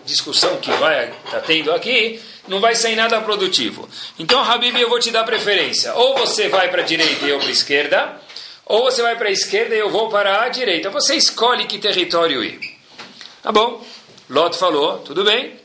discussão 0.05 0.57
que 0.57 0.71
vai 0.71 1.13
tá 1.31 1.39
tendo 1.39 1.71
aqui 1.71 2.19
não 2.47 2.59
vai 2.59 2.75
sair 2.75 2.95
nada 2.95 3.21
produtivo. 3.21 3.87
Então, 4.19 4.41
Habib, 4.41 4.75
eu 4.75 4.89
vou 4.89 4.99
te 4.99 5.11
dar 5.11 5.23
preferência. 5.23 5.93
Ou 5.95 6.17
você 6.17 6.49
vai 6.49 6.69
para 6.69 6.81
a 6.81 6.85
direita 6.85 7.25
e 7.25 7.29
eu 7.29 7.39
para 7.39 7.47
a 7.47 7.51
esquerda, 7.51 8.21
ou 8.65 8.83
você 8.83 9.01
vai 9.01 9.15
para 9.15 9.29
a 9.29 9.31
esquerda 9.31 9.75
e 9.75 9.79
eu 9.79 9.89
vou 9.89 10.09
para 10.09 10.43
a 10.43 10.49
direita. 10.49 10.89
Você 10.89 11.15
escolhe 11.15 11.65
que 11.65 11.79
território 11.79 12.43
ir. 12.43 12.59
Tá 13.41 13.51
bom. 13.51 13.83
Lot 14.29 14.57
falou, 14.57 14.99
tudo 14.99 15.23
bem. 15.23 15.59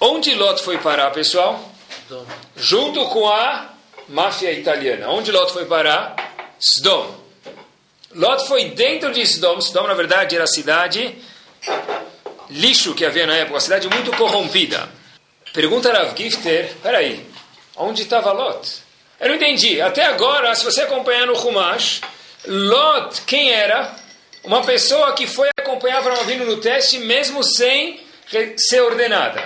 Onde 0.00 0.34
Lot 0.34 0.62
foi 0.62 0.78
parar, 0.78 1.10
pessoal? 1.10 1.72
Junto 2.56 3.04
com 3.06 3.28
a 3.28 3.70
máfia 4.08 4.52
italiana. 4.52 5.08
Onde 5.10 5.30
Lot 5.30 5.52
foi 5.52 5.66
parar? 5.66 6.16
Sdom. 6.58 7.18
Lot 8.14 8.46
foi 8.48 8.70
dentro 8.70 9.12
de 9.12 9.22
Sdom. 9.22 9.58
Sdom, 9.58 9.86
na 9.86 9.94
verdade, 9.94 10.34
era 10.34 10.44
a 10.44 10.48
cidade 10.48 11.16
lixo 12.50 12.94
que 12.94 13.04
havia 13.04 13.26
na 13.26 13.34
época, 13.36 13.54
uma 13.54 13.60
cidade 13.60 13.88
muito 13.88 14.10
corrompida. 14.16 14.88
Pergunta 15.52 15.92
Rav 15.92 16.16
Gifter, 16.16 16.74
peraí, 16.82 17.26
onde 17.76 18.02
estava 18.02 18.32
Lot? 18.32 18.68
Eu 19.20 19.28
não 19.28 19.34
entendi. 19.34 19.80
Até 19.80 20.04
agora, 20.04 20.54
se 20.54 20.64
você 20.64 20.82
acompanhar 20.82 21.26
no 21.26 21.34
Humash, 21.34 22.00
Lot, 22.46 23.22
quem 23.22 23.52
era? 23.52 23.94
Uma 24.42 24.62
pessoa 24.62 25.12
que 25.12 25.26
foi 25.26 25.48
acompanhar 25.58 25.98
Avram 25.98 26.20
Avinu 26.20 26.46
no 26.46 26.56
teste, 26.56 26.98
mesmo 26.98 27.42
sem 27.42 28.00
ser 28.56 28.80
ordenada. 28.80 29.42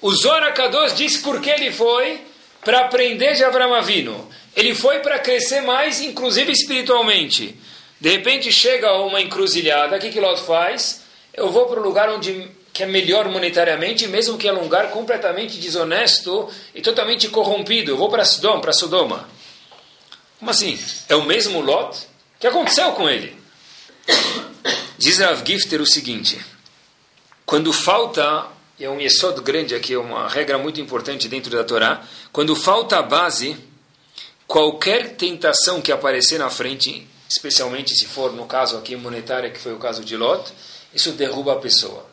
O 0.00 0.14
Zora 0.14 0.52
Kadosh 0.52 0.94
diz 0.94 1.16
por 1.16 1.40
que 1.40 1.50
ele 1.50 1.72
foi 1.72 2.20
para 2.64 2.80
aprender 2.80 3.34
de 3.34 3.44
Avram 3.44 3.74
Avinu. 3.74 4.28
Ele 4.54 4.74
foi 4.74 5.00
para 5.00 5.18
crescer 5.18 5.62
mais, 5.62 6.00
inclusive 6.00 6.52
espiritualmente. 6.52 7.56
De 8.00 8.10
repente 8.10 8.52
chega 8.52 8.92
uma 8.98 9.20
encruzilhada, 9.20 9.96
o 9.96 10.00
que, 10.00 10.10
que 10.10 10.20
Lot 10.20 10.42
faz? 10.42 10.97
Eu 11.38 11.50
vou 11.52 11.66
para 11.66 11.78
o 11.78 11.82
lugar 11.82 12.10
onde 12.10 12.50
que 12.72 12.82
é 12.82 12.86
melhor 12.86 13.28
monetariamente, 13.28 14.06
mesmo 14.06 14.36
que 14.36 14.46
é 14.46 14.52
um 14.52 14.62
lugar 14.62 14.90
completamente 14.90 15.56
desonesto 15.58 16.48
e 16.74 16.80
totalmente 16.80 17.28
corrompido. 17.28 17.92
Eu 17.92 17.96
vou 17.96 18.08
para 18.08 18.24
Sodom, 18.24 18.60
para 18.60 18.72
Sodoma. 18.72 19.28
Como 20.38 20.50
assim? 20.50 20.78
É 21.08 21.16
o 21.16 21.24
mesmo 21.24 21.60
Lot? 21.60 21.96
O 21.96 22.40
que 22.40 22.46
aconteceu 22.46 22.92
com 22.92 23.08
ele? 23.08 23.36
Diz 24.98 25.18
Rav 25.18 25.44
Gifter 25.44 25.80
o 25.80 25.86
seguinte: 25.86 26.38
quando 27.46 27.72
falta, 27.72 28.46
é 28.78 28.88
um 28.88 29.00
yesod 29.00 29.40
grande 29.42 29.74
aqui, 29.74 29.94
é 29.94 29.98
uma 29.98 30.28
regra 30.28 30.58
muito 30.58 30.80
importante 30.80 31.28
dentro 31.28 31.50
da 31.50 31.64
Torá, 31.64 32.02
quando 32.32 32.54
falta 32.54 32.98
a 32.98 33.02
base, 33.02 33.56
qualquer 34.46 35.16
tentação 35.16 35.80
que 35.80 35.90
aparecer 35.90 36.38
na 36.38 36.50
frente, 36.50 37.08
especialmente 37.28 37.94
se 37.96 38.06
for 38.06 38.32
no 38.32 38.46
caso 38.46 38.76
aqui 38.76 38.94
monetário, 38.94 39.52
que 39.52 39.58
foi 39.58 39.72
o 39.72 39.78
caso 39.78 40.04
de 40.04 40.16
Lot, 40.16 40.52
isso 40.94 41.12
derruba 41.12 41.52
a 41.52 41.56
pessoa. 41.56 42.06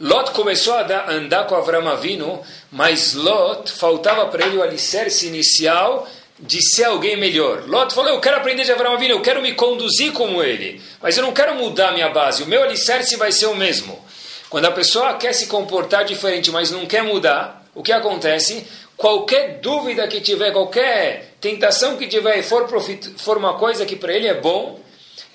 Lot 0.00 0.32
começou 0.32 0.74
a 0.74 1.10
andar 1.10 1.46
com 1.46 1.54
Avram 1.54 1.88
Avinu, 1.88 2.42
mas 2.70 3.14
Lot 3.14 3.70
faltava 3.70 4.26
para 4.26 4.46
ele 4.46 4.56
o 4.56 4.62
alicerce 4.62 5.26
inicial 5.26 6.08
de 6.38 6.60
ser 6.74 6.84
alguém 6.84 7.16
melhor. 7.16 7.68
Lot 7.68 7.94
falou: 7.94 8.10
Eu 8.10 8.20
quero 8.20 8.36
aprender 8.36 8.64
de 8.64 8.72
Avram 8.72 8.94
Avinu, 8.94 9.14
eu 9.14 9.22
quero 9.22 9.40
me 9.40 9.54
conduzir 9.54 10.12
como 10.12 10.42
ele, 10.42 10.82
mas 11.00 11.16
eu 11.16 11.22
não 11.22 11.32
quero 11.32 11.54
mudar 11.54 11.92
minha 11.92 12.08
base, 12.08 12.42
o 12.42 12.46
meu 12.46 12.62
alicerce 12.62 13.16
vai 13.16 13.30
ser 13.30 13.46
o 13.46 13.54
mesmo. 13.54 14.02
Quando 14.50 14.66
a 14.66 14.72
pessoa 14.72 15.14
quer 15.14 15.32
se 15.32 15.46
comportar 15.46 16.04
diferente, 16.04 16.50
mas 16.50 16.70
não 16.70 16.84
quer 16.84 17.02
mudar, 17.02 17.64
o 17.74 17.82
que 17.82 17.92
acontece? 17.92 18.66
Qualquer 18.96 19.60
dúvida 19.60 20.06
que 20.06 20.20
tiver, 20.20 20.52
qualquer 20.52 21.34
tentação 21.40 21.96
que 21.96 22.06
tiver 22.06 22.38
e 22.38 22.42
for 22.42 23.36
uma 23.38 23.54
coisa 23.54 23.86
que 23.86 23.96
para 23.96 24.12
ele 24.12 24.26
é 24.26 24.34
bom, 24.34 24.78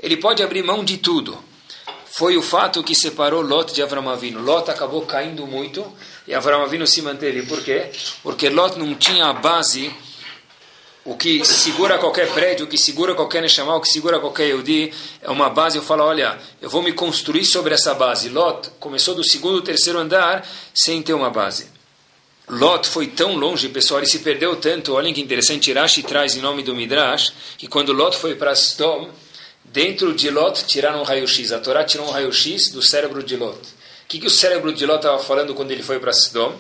ele 0.02 0.18
pode 0.18 0.44
abrir 0.44 0.62
mão 0.62 0.84
de 0.84 0.98
tudo. 0.98 1.47
Foi 2.12 2.38
o 2.38 2.42
fato 2.42 2.84
que 2.84 2.96
separou 2.96 3.42
Lot 3.42 3.74
de 3.74 3.82
Avram 3.82 4.10
Avinu. 4.10 4.42
Lot 4.42 4.72
acabou 4.72 5.02
caindo 5.06 5.46
muito 5.46 5.86
e 6.28 6.34
Avram 6.34 6.62
Avinu 6.62 6.88
se 6.88 7.02
manteve. 7.02 7.44
Por 7.44 7.64
quê? 7.64 7.92
Porque 8.24 8.50
Lot 8.50 8.80
não 8.80 8.96
tinha 8.96 9.26
a 9.26 9.34
base 9.34 9.94
o 11.08 11.16
que 11.16 11.46
segura 11.46 11.98
qualquer 11.98 12.30
prédio, 12.34 12.66
o 12.66 12.68
que 12.68 12.78
segura 12.78 13.16
qualquer 13.16 13.42
Neshama, 13.42 13.74
o 13.74 13.80
que 13.80 13.88
segura 13.88 14.20
qualquer 14.20 14.48
Yehudi, 14.48 14.94
é 15.22 15.32
uma 15.32 15.50
base. 15.50 15.78
Eu 15.78 15.82
falo, 15.82 16.04
olha, 16.04 16.38
eu 16.62 16.70
vou 16.70 16.84
me 16.84 16.92
construir 16.92 17.46
sobre 17.46 17.74
essa 17.74 17.94
base. 17.94 18.28
Lot 18.28 18.72
começou 18.78 19.16
do 19.16 19.24
segundo, 19.24 19.62
terceiro 19.62 20.00
andar 20.00 20.46
sem 20.74 21.02
ter 21.02 21.14
uma 21.14 21.30
base. 21.30 21.70
Lot 22.50 22.90
foi 22.90 23.08
tão 23.08 23.38
longe, 23.38 23.70
pessoal, 23.70 24.02
ele 24.02 24.08
se 24.08 24.20
perdeu 24.20 24.58
tanto. 24.58 24.96
Olhem 24.96 25.14
que 25.14 25.22
interessante, 25.22 25.72
Rashi 25.72 26.04
traz 26.04 26.36
em 26.36 26.42
nome 26.42 26.62
do 26.62 26.76
Midrash, 26.76 27.32
que 27.58 27.68
quando 27.68 27.94
Lot 27.94 28.18
foi 28.18 28.36
para 28.36 28.54
Sodom, 28.54 29.10
dentro 29.68 30.14
de 30.14 30.30
Lot 30.30 30.66
tiraram 30.66 31.02
um 31.02 31.04
raio-x. 31.04 31.52
A 31.52 31.60
Torá 31.60 31.84
tirou 31.84 32.08
um 32.08 32.12
raio-x 32.12 32.70
do 32.70 32.82
cérebro 32.82 33.24
de 33.24 33.36
Lot. 33.36 33.58
O 33.58 34.08
que, 34.08 34.20
que 34.20 34.28
o 34.28 34.30
cérebro 34.30 34.74
de 34.74 34.86
Lot 34.86 34.98
estava 34.98 35.20
falando 35.20 35.54
quando 35.54 35.72
ele 35.72 35.84
foi 35.84 36.00
para 36.00 36.14
Sodom? 36.14 36.56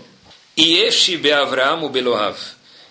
Yeshi 0.57 1.17
be'avram 1.17 1.87
belohav 1.89 2.37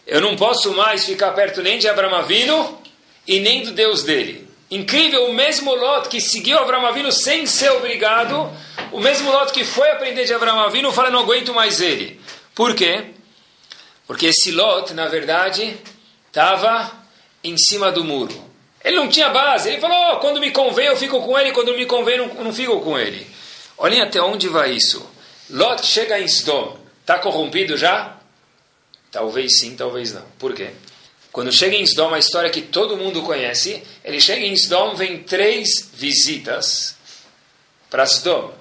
eu 0.07 0.21
não 0.21 0.37
posso 0.37 0.73
mais 0.73 1.05
ficar 1.05 1.33
perto 1.33 1.61
nem 1.63 1.79
de 1.79 1.89
Abraão 1.89 2.15
Avino 2.15 2.81
e 3.27 3.41
nem 3.41 3.65
do 3.65 3.73
Deus 3.73 4.05
dele. 4.05 4.49
Incrível, 4.71 5.27
o 5.27 5.35
mesmo 5.35 5.75
Lot 5.75 6.09
que 6.09 6.21
seguiu 6.21 6.59
Abraão 6.59 6.87
Avino 6.87 7.11
sem 7.11 7.45
ser 7.45 7.71
obrigado, 7.73 8.51
o 8.93 9.01
mesmo 9.01 9.31
Lot 9.33 9.53
que 9.53 9.65
foi 9.65 9.91
aprender 9.91 10.25
de 10.25 10.33
Abraão 10.33 10.61
Avino 10.61 10.93
fala, 10.93 11.11
não 11.11 11.21
aguento 11.21 11.53
mais 11.53 11.81
ele. 11.81 12.21
Por 12.55 12.75
quê? 12.75 13.07
Porque 14.07 14.27
esse 14.27 14.53
Lot, 14.53 14.95
na 14.95 15.09
verdade, 15.09 15.77
estava 16.29 16.93
em 17.43 17.57
cima 17.59 17.91
do 17.91 18.05
muro. 18.05 18.46
Ele 18.87 18.95
não 18.95 19.09
tinha 19.09 19.29
base. 19.31 19.69
Ele 19.69 19.81
falou, 19.81 20.13
oh, 20.13 20.17
quando 20.21 20.39
me 20.39 20.53
convém 20.53 20.87
eu 20.87 20.97
fico 20.97 21.21
com 21.21 21.37
ele, 21.37 21.51
quando 21.51 21.75
me 21.75 21.85
convém 21.87 22.19
não, 22.19 22.29
não 22.35 22.53
fico 22.53 22.81
com 22.81 22.97
ele. 22.97 23.27
Olhem 23.77 24.01
até 24.01 24.23
onde 24.23 24.49
vai 24.49 24.71
isso. 24.71 25.05
Lot 25.51 25.85
chega 25.85 26.21
em 26.21 26.25
Sdom. 26.27 26.79
Está 27.01 27.19
corrompido 27.19 27.77
já? 27.77 28.17
Talvez 29.11 29.59
sim, 29.59 29.75
talvez 29.75 30.13
não. 30.13 30.23
Por 30.39 30.55
quê? 30.55 30.71
Quando 31.33 31.53
chega 31.53 31.75
em 31.75 31.83
Sdom, 31.83 32.15
a 32.15 32.19
história 32.21 32.49
que 32.49 32.63
todo 32.63 32.97
mundo 32.97 33.23
conhece, 33.23 33.83
ele 34.05 34.21
chega 34.21 34.47
em 34.47 34.53
Sdom, 34.53 34.95
vem 34.95 35.19
três 35.25 35.91
visitas 35.93 36.95
para 37.91 38.05
Sdom. 38.05 38.55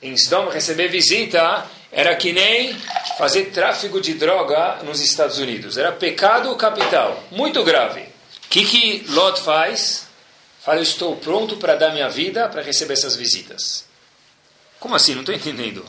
Em 0.00 0.14
Sdom, 0.14 0.50
receber 0.50 0.86
visita 0.86 1.66
era 1.90 2.14
que 2.14 2.32
nem 2.32 2.74
fazer 3.18 3.46
tráfico 3.46 4.00
de 4.00 4.14
droga 4.14 4.84
nos 4.84 5.00
Estados 5.00 5.38
Unidos. 5.38 5.76
Era 5.76 5.90
pecado 5.90 6.54
capital, 6.54 7.24
muito 7.32 7.64
grave. 7.64 8.13
Que, 8.54 8.64
que 8.64 9.04
Lot 9.08 9.40
faz? 9.40 10.06
Fala, 10.60 10.78
eu 10.78 10.84
estou 10.84 11.16
pronto 11.16 11.56
para 11.56 11.74
dar 11.74 11.92
minha 11.92 12.08
vida 12.08 12.48
para 12.48 12.62
receber 12.62 12.92
essas 12.92 13.16
visitas. 13.16 13.84
Como 14.78 14.94
assim? 14.94 15.12
Não 15.12 15.22
estou 15.22 15.34
entendendo. 15.34 15.84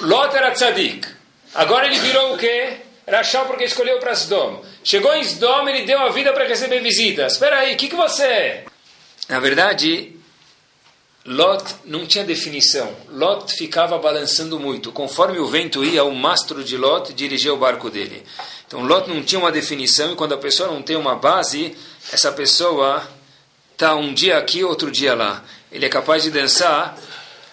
Lot 0.00 0.34
era 0.34 0.52
tzadik. 0.52 1.06
Agora 1.54 1.86
ele 1.86 1.98
virou 1.98 2.32
o 2.32 2.38
quê? 2.38 2.78
Rachel 3.06 3.44
porque 3.44 3.64
escolheu 3.64 3.98
para 3.98 4.14
Sdom. 4.14 4.64
Chegou 4.82 5.14
em 5.14 5.20
Sdom, 5.20 5.68
ele 5.68 5.84
deu 5.84 5.98
a 5.98 6.08
vida 6.08 6.32
para 6.32 6.48
receber 6.48 6.80
visitas. 6.80 7.34
Espera 7.34 7.58
aí, 7.58 7.74
o 7.74 7.76
que, 7.76 7.88
que 7.88 7.94
você 7.94 8.24
é? 8.24 8.64
Na 9.28 9.38
verdade, 9.38 10.16
Lot 11.26 11.62
não 11.84 12.06
tinha 12.06 12.24
definição. 12.24 12.90
Lot 13.10 13.52
ficava 13.52 13.98
balançando 13.98 14.58
muito. 14.58 14.92
Conforme 14.92 15.38
o 15.38 15.46
vento 15.46 15.84
ia, 15.84 16.02
o 16.04 16.14
mastro 16.14 16.64
de 16.64 16.78
Lot 16.78 17.12
dirigia 17.12 17.52
o 17.52 17.58
barco 17.58 17.90
dele. 17.90 18.24
Então, 18.72 18.82
Lot 18.86 19.06
não 19.06 19.22
tinha 19.22 19.38
uma 19.38 19.52
definição 19.52 20.14
e 20.14 20.16
quando 20.16 20.32
a 20.32 20.38
pessoa 20.38 20.70
não 20.70 20.80
tem 20.80 20.96
uma 20.96 21.14
base, 21.14 21.76
essa 22.10 22.32
pessoa 22.32 23.06
está 23.74 23.94
um 23.94 24.14
dia 24.14 24.38
aqui, 24.38 24.64
outro 24.64 24.90
dia 24.90 25.14
lá. 25.14 25.44
Ele 25.70 25.84
é 25.84 25.90
capaz 25.90 26.22
de 26.22 26.30
dançar 26.30 26.98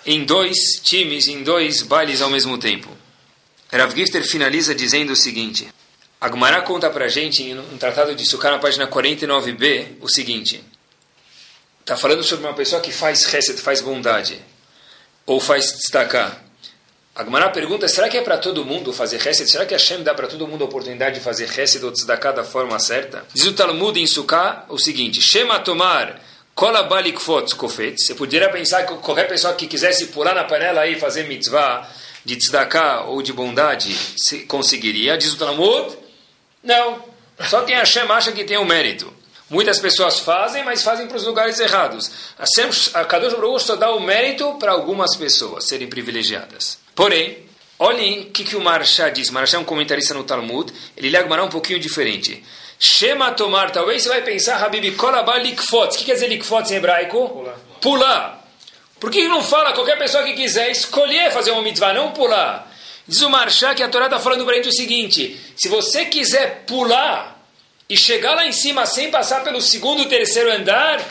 em 0.05 0.23
dois 0.23 0.79
times, 0.81 1.27
em 1.27 1.43
dois 1.43 1.81
bailes 1.81 2.21
ao 2.21 2.29
mesmo 2.29 2.57
tempo. 2.57 2.87
Rav 3.69 3.93
Gifter 3.93 4.25
finaliza 4.25 4.73
dizendo 4.73 5.11
o 5.11 5.15
seguinte: 5.17 5.67
Agmará 6.21 6.61
conta 6.61 6.89
para 6.89 7.09
gente, 7.09 7.43
em 7.43 7.59
um 7.59 7.77
tratado 7.77 8.15
de 8.15 8.25
Sukkah, 8.25 8.51
na 8.51 8.59
página 8.59 8.87
49b, 8.87 9.97
o 9.99 10.07
seguinte: 10.07 10.63
está 11.81 11.97
falando 11.97 12.23
sobre 12.23 12.47
uma 12.47 12.55
pessoa 12.55 12.81
que 12.81 12.93
faz 12.93 13.25
reset, 13.25 13.59
faz 13.59 13.81
bondade, 13.81 14.39
ou 15.25 15.41
faz 15.41 15.73
destacar. 15.73 16.41
Agmará 17.19 17.49
pergunta: 17.49 17.85
será 17.89 18.07
que 18.07 18.17
é 18.17 18.21
para 18.21 18.37
todo 18.37 18.63
mundo 18.63 18.93
fazer 18.93 19.19
reset? 19.19 19.51
Será 19.51 19.65
que 19.65 19.73
Hashem 19.73 20.03
dá 20.03 20.13
para 20.13 20.25
todo 20.25 20.47
mundo 20.47 20.63
a 20.63 20.67
oportunidade 20.67 21.15
de 21.15 21.21
fazer 21.21 21.49
reset 21.49 21.83
ou 21.83 21.91
destacar 21.91 22.33
da 22.33 22.45
forma 22.45 22.79
certa? 22.79 23.25
Diz 23.33 23.45
o 23.45 23.51
Talmud 23.51 23.99
em 23.99 24.07
Sukkah 24.07 24.63
o 24.69 24.79
seguinte: 24.79 25.19
Shema 25.21 25.59
tomar. 25.59 26.17
Kola 26.55 26.83
balikfot 26.83 27.55
kofet. 27.57 28.01
Você 28.01 28.15
poderia 28.15 28.49
pensar 28.49 28.85
que 28.85 28.93
qualquer 28.95 29.27
pessoa 29.27 29.53
que 29.53 29.67
quisesse 29.67 30.07
pular 30.07 30.33
na 30.33 30.45
panela 30.45 30.87
e 30.87 30.97
fazer 30.97 31.27
mitzvah 31.27 31.89
de 32.23 32.37
tzedakah 32.37 33.01
ou 33.01 33.21
de 33.21 33.33
bondade 33.33 33.93
conseguiria? 34.47 35.17
Diz 35.17 35.33
o 35.33 35.37
Talmud, 35.37 35.97
não. 36.63 37.03
Só 37.49 37.63
quem 37.63 37.75
Hashem 37.75 38.09
acha 38.09 38.31
que 38.31 38.45
tem 38.45 38.55
o 38.55 38.61
um 38.61 38.65
mérito. 38.65 39.13
Muitas 39.49 39.79
pessoas 39.79 40.19
fazem, 40.19 40.63
mas 40.63 40.83
fazem 40.83 41.07
para 41.07 41.17
os 41.17 41.25
lugares 41.25 41.59
errados. 41.59 42.09
A 42.93 43.03
Kadosh 43.03 43.33
Baruch 43.33 43.63
só 43.63 43.75
dá 43.75 43.91
o 43.91 43.99
mérito 43.99 44.53
para 44.59 44.71
algumas 44.71 45.17
pessoas 45.17 45.67
serem 45.67 45.89
privilegiadas. 45.89 46.77
Porém, 46.99 47.37
olhem 47.79 48.23
o 48.23 48.25
que, 48.25 48.43
que 48.43 48.57
o 48.57 48.61
Marshá 48.61 49.07
diz. 49.07 49.29
Marshá 49.29 49.55
é 49.55 49.59
um 49.61 49.63
comentarista 49.63 50.13
no 50.13 50.25
Talmud. 50.25 50.69
Ele 50.97 51.09
lê 51.09 51.17
Agmará 51.17 51.45
um 51.45 51.47
pouquinho 51.47 51.79
diferente. 51.79 52.43
Shema 52.77 53.31
tomar, 53.31 53.71
talvez 53.71 54.03
você 54.03 54.09
vai 54.09 54.21
pensar, 54.21 54.61
Habib, 54.61 54.97
kolabá 54.97 55.37
likfot. 55.37 55.95
O 55.95 55.97
que 55.97 56.03
quer 56.03 56.15
dizer 56.15 56.27
likfot 56.27 56.69
em 56.69 56.75
hebraico? 56.75 57.29
Pular. 57.29 57.55
Pular. 57.79 58.47
Por 58.99 59.09
que 59.09 59.25
não 59.29 59.41
fala 59.41 59.71
qualquer 59.71 59.97
pessoa 59.97 60.25
que 60.25 60.33
quiser 60.33 60.71
escolher 60.71 61.31
fazer 61.31 61.51
uma 61.51 61.61
mitzvah, 61.61 61.93
não 61.93 62.11
pular? 62.11 62.69
Diz 63.07 63.21
o 63.21 63.29
Marchá 63.29 63.73
que 63.73 63.81
a 63.81 63.87
Torá 63.87 64.07
está 64.07 64.19
falando 64.19 64.43
para 64.43 64.55
a 64.55 64.57
gente 64.57 64.67
o 64.67 64.75
seguinte: 64.75 65.39
se 65.55 65.69
você 65.69 66.03
quiser 66.03 66.65
pular 66.67 67.41
e 67.87 67.95
chegar 67.95 68.35
lá 68.35 68.45
em 68.45 68.51
cima 68.51 68.85
sem 68.85 69.09
passar 69.09 69.41
pelo 69.41 69.61
segundo 69.61 70.01
e 70.01 70.05
terceiro 70.09 70.51
andar, 70.51 71.01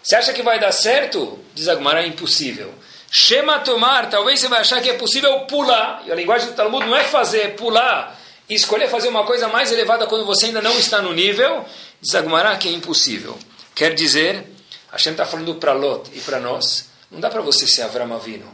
você 0.00 0.14
acha 0.14 0.32
que 0.32 0.44
vai 0.44 0.60
dar 0.60 0.70
certo? 0.70 1.40
Diz 1.56 1.66
Agmará, 1.66 2.04
é 2.04 2.06
impossível. 2.06 2.72
Shema 3.10 3.60
tomar, 3.60 4.10
talvez 4.10 4.40
você 4.40 4.48
vai 4.48 4.60
achar 4.60 4.82
que 4.82 4.90
é 4.90 4.94
possível 4.94 5.40
pular, 5.40 6.02
e 6.06 6.12
a 6.12 6.14
linguagem 6.14 6.48
do 6.48 6.54
Talmud 6.54 6.86
não 6.86 6.96
é 6.96 7.04
fazer, 7.04 7.40
é 7.40 7.48
pular, 7.48 8.18
e 8.48 8.54
escolher 8.54 8.88
fazer 8.88 9.08
uma 9.08 9.24
coisa 9.24 9.48
mais 9.48 9.72
elevada 9.72 10.06
quando 10.06 10.26
você 10.26 10.46
ainda 10.46 10.60
não 10.60 10.78
está 10.78 11.00
no 11.00 11.12
nível, 11.12 11.64
diz 12.00 12.14
Agmará 12.14 12.56
que 12.56 12.68
é 12.68 12.72
impossível. 12.72 13.38
Quer 13.74 13.94
dizer, 13.94 14.44
Hashem 14.90 15.12
está 15.12 15.24
falando 15.24 15.54
para 15.54 15.72
Lot 15.72 16.10
e 16.14 16.20
para 16.20 16.38
nós, 16.38 16.88
não 17.10 17.20
dá 17.20 17.30
para 17.30 17.40
você 17.40 17.66
ser 17.66 17.82
Avram 17.82 18.14
Avino. 18.14 18.52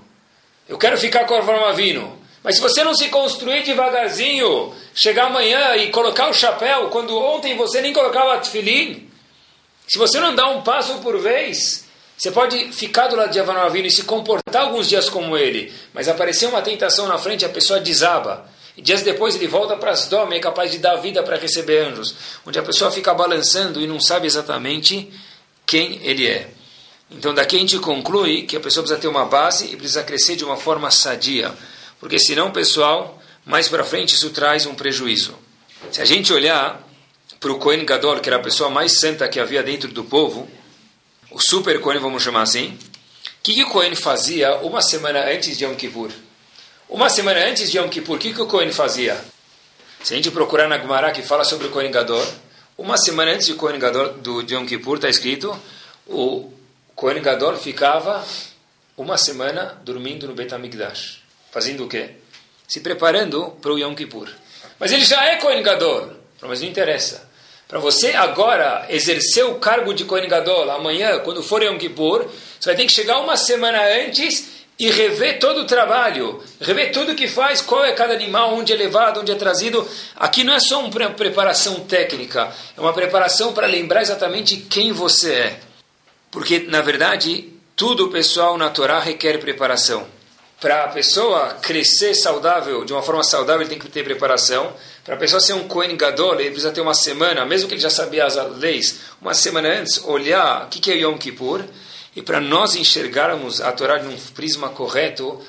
Eu 0.69 0.79
quero 0.79 0.97
ficar 0.99 1.25
com 1.27 1.35
Avram 1.35 1.65
Avino. 1.65 2.23
Mas 2.43 2.57
se 2.57 2.61
você 2.61 2.85
não 2.85 2.95
se 2.95 3.09
construir 3.09 3.63
devagarzinho, 3.63 4.75
chegar 4.95 5.27
amanhã 5.27 5.77
e 5.77 5.91
colocar 5.91 6.29
o 6.29 6.35
chapéu, 6.35 6.89
quando 6.89 7.17
ontem 7.17 7.57
você 7.57 7.81
nem 7.81 7.93
colocava 7.93 8.39
tefilim, 8.39 9.11
se 9.89 9.99
você 9.99 10.21
não 10.21 10.35
dá 10.35 10.49
um 10.49 10.63
passo 10.63 10.99
por 10.99 11.19
vez, 11.19 11.84
você 12.25 12.31
pode 12.31 12.73
ficar 12.73 13.09
do 13.09 13.16
lado 13.16 13.31
de 13.31 13.38
Avram 13.38 13.61
Avino 13.61 13.87
e 13.87 13.90
se 13.90 14.04
comportar 14.04 14.62
alguns 14.62 14.88
dias 14.88 15.11
como 15.11 15.37
ele, 15.37 15.71
mas 15.93 16.09
aparecer 16.09 16.47
uma 16.47 16.62
tentação 16.62 17.07
na 17.07 17.19
frente, 17.19 17.45
a 17.45 17.50
pessoa 17.50 17.78
desaba. 17.78 18.49
E 18.75 18.81
dias 18.81 19.02
depois 19.02 19.35
ele 19.35 19.47
volta 19.47 19.76
para 19.76 19.90
as 19.90 20.09
dom 20.09 20.33
e 20.33 20.37
é 20.37 20.40
capaz 20.40 20.73
de 20.73 20.78
dar 20.78 20.97
vida 20.97 21.23
para 21.23 21.37
receber 21.37 21.81
anjos. 21.81 22.14
Onde 22.47 22.59
a 22.59 22.62
pessoa 22.62 22.90
fica 22.90 23.12
balançando 23.12 23.78
e 23.78 23.87
não 23.87 24.00
sabe 24.00 24.26
exatamente 24.26 25.12
quem 25.66 26.00
ele 26.02 26.26
é. 26.26 26.49
Então 27.11 27.35
daqui 27.35 27.57
a 27.57 27.59
gente 27.59 27.78
conclui 27.78 28.45
que 28.45 28.57
a 28.57 28.61
pessoa 28.61 28.83
precisa 28.83 28.99
ter 28.99 29.09
uma 29.09 29.26
base 29.26 29.66
e 29.66 29.76
precisa 29.76 30.02
crescer 30.02 30.35
de 30.35 30.47
uma 30.47 30.57
forma 30.57 30.90
sadia. 30.90 31.52
Porque 32.00 32.19
senão, 32.19 32.50
pessoal, 32.50 33.21
mais 33.45 33.69
para 33.69 33.85
frente 33.85 34.14
isso 34.14 34.31
traz 34.31 34.64
um 34.64 34.75
prejuízo. 34.75 35.35
Se 35.93 36.00
a 36.00 36.07
gente 36.07 36.33
olhar 36.33 36.83
para 37.38 37.52
o 37.52 37.59
Kohen 37.59 37.85
Gadol, 37.85 38.21
que 38.21 38.31
era 38.31 38.38
a 38.38 38.43
pessoa 38.43 38.71
mais 38.71 38.99
santa 38.99 39.28
que 39.28 39.38
havia 39.38 39.62
dentro 39.62 39.90
do 39.90 40.04
povo, 40.04 40.49
o 41.35 41.41
super 41.41 41.81
Kohen, 41.81 41.99
vamos 41.99 42.23
chamar 42.23 42.43
assim, 42.43 42.69
o 42.69 42.79
que, 43.43 43.55
que 43.55 43.64
o 43.64 43.69
Kohen 43.69 43.95
fazia 43.97 44.55
uma 44.59 44.81
semana 44.81 45.29
antes 45.29 45.59
de 45.59 45.64
Yom 45.64 45.75
Kippur? 45.75 46.12
Uma 46.88 47.11
semana 47.11 47.41
antes 47.41 47.73
de 47.73 47.76
Yom 47.76 47.88
Kippur, 47.88 48.17
o 48.17 48.19
que, 48.21 48.33
que 48.33 48.41
o 48.41 48.47
Kohen 48.47 48.71
fazia? 48.71 49.21
Se 50.05 50.14
a 50.14 50.17
gente 50.17 50.31
procurar 50.31 50.69
na 50.69 50.79
Gemara 50.79 51.11
que 51.11 51.23
fala 51.23 51.43
sobre 51.43 51.67
o 51.67 51.71
Kohen 51.71 51.91
Gadol, 51.91 52.25
uma 52.79 52.97
semana 52.97 53.33
antes 53.33 53.49
de 53.49 53.55
Kohen 53.55 53.81
Gadol, 53.81 54.14
do 54.14 54.43
Yom 54.43 54.64
Kippur, 54.64 54.97
está 54.97 55.09
escrito, 55.09 55.61
o 56.07 56.53
Kohen 56.95 57.21
Gadol 57.21 57.57
ficava 57.57 58.25
uma 58.97 59.19
semana 59.19 59.81
dormindo 59.85 60.29
no 60.29 60.35
Bet 60.35 60.55
HaMikdash. 60.55 61.21
Fazendo 61.50 61.85
o 61.85 61.88
quê? 61.88 62.11
Se 62.69 62.79
preparando 62.79 63.57
para 63.61 63.73
o 63.73 63.79
Yom 63.79 63.95
Kippur. 63.97 64.29
Mas 64.79 64.93
ele 64.93 65.05
já 65.05 65.25
é 65.25 65.37
Kohen 65.37 65.64
Gadol. 65.64 66.12
Mas 66.43 66.61
não 66.61 66.69
interessa. 66.69 67.29
Para 67.66 67.78
você 67.78 68.11
agora 68.11 68.87
exercer 68.90 69.44
o 69.44 69.54
cargo 69.56 69.94
de 69.94 70.04
Kohen 70.04 70.28
amanhã, 70.75 71.18
quando 71.21 71.42
for 71.42 71.62
Yom 71.62 71.78
Kippur, 71.78 72.26
você 72.61 72.71
vai 72.71 72.76
ter 72.76 72.87
que 72.87 72.92
chegar 72.92 73.18
uma 73.21 73.37
semana 73.37 73.83
antes 74.04 74.64
e 74.78 74.90
rever 74.90 75.38
todo 75.38 75.61
o 75.61 75.66
trabalho, 75.66 76.42
rever 76.61 76.92
tudo 76.92 77.14
que 77.14 77.28
faz, 77.28 77.61
qual 77.61 77.85
é 77.85 77.92
cada 77.92 78.12
animal, 78.12 78.54
onde 78.54 78.73
é 78.73 78.76
levado, 78.76 79.21
onde 79.21 79.30
é 79.30 79.35
trazido. 79.35 79.88
Aqui 80.16 80.42
não 80.42 80.54
é 80.54 80.61
só 80.61 80.80
uma 80.80 81.11
preparação 81.11 81.80
técnica, 81.80 82.52
é 82.76 82.80
uma 82.80 82.92
preparação 82.92 83.52
para 83.52 83.66
lembrar 83.66 84.02
exatamente 84.02 84.56
quem 84.56 84.92
você 84.92 85.33
é. 85.33 85.61
Porque, 86.30 86.61
na 86.68 86.80
verdade, 86.80 87.52
tudo 87.76 88.09
pessoal 88.09 88.59
na 88.59 88.68
Torá 88.71 88.99
requer 88.99 89.38
preparação. 89.38 90.06
Para 90.61 90.85
a 90.85 90.88
pessoa 90.88 91.54
crescer 91.61 92.14
saudável, 92.14 92.85
de 92.85 92.92
uma 92.92 93.02
forma 93.02 93.23
saudável, 93.23 93.62
ele 93.62 93.71
tem 93.71 93.78
que 93.78 93.88
ter 93.88 94.02
preparação. 94.02 94.73
Para 95.05 95.15
a 95.15 95.19
pessoa 95.19 95.39
ser 95.39 95.53
um 95.53 95.69
Kohen 95.69 95.97
Gadol, 95.97 96.41
ele 96.41 96.51
precisa 96.51 96.73
ter 96.73 96.81
uma 96.81 96.95
semana, 96.95 97.45
mesmo 97.45 97.69
que 97.69 97.75
ele 97.75 97.81
já 97.81 97.91
sabia 97.91 98.25
as 98.25 98.37
leis, 98.57 99.01
uma 99.21 99.35
semana 99.35 99.69
antes, 99.69 100.03
olhar 100.05 100.65
o 100.65 100.69
que 100.69 100.91
é 100.91 100.97
Yom 100.97 101.19
Kippur. 101.19 101.63
E 102.17 102.23
para 102.23 102.41
nós 102.41 102.75
enxergarmos 102.75 103.61
a 103.61 103.71
Torá 103.73 103.99
de 103.99 104.09
um 104.09 104.17
prisma 104.35 104.71
correto, 104.71 105.43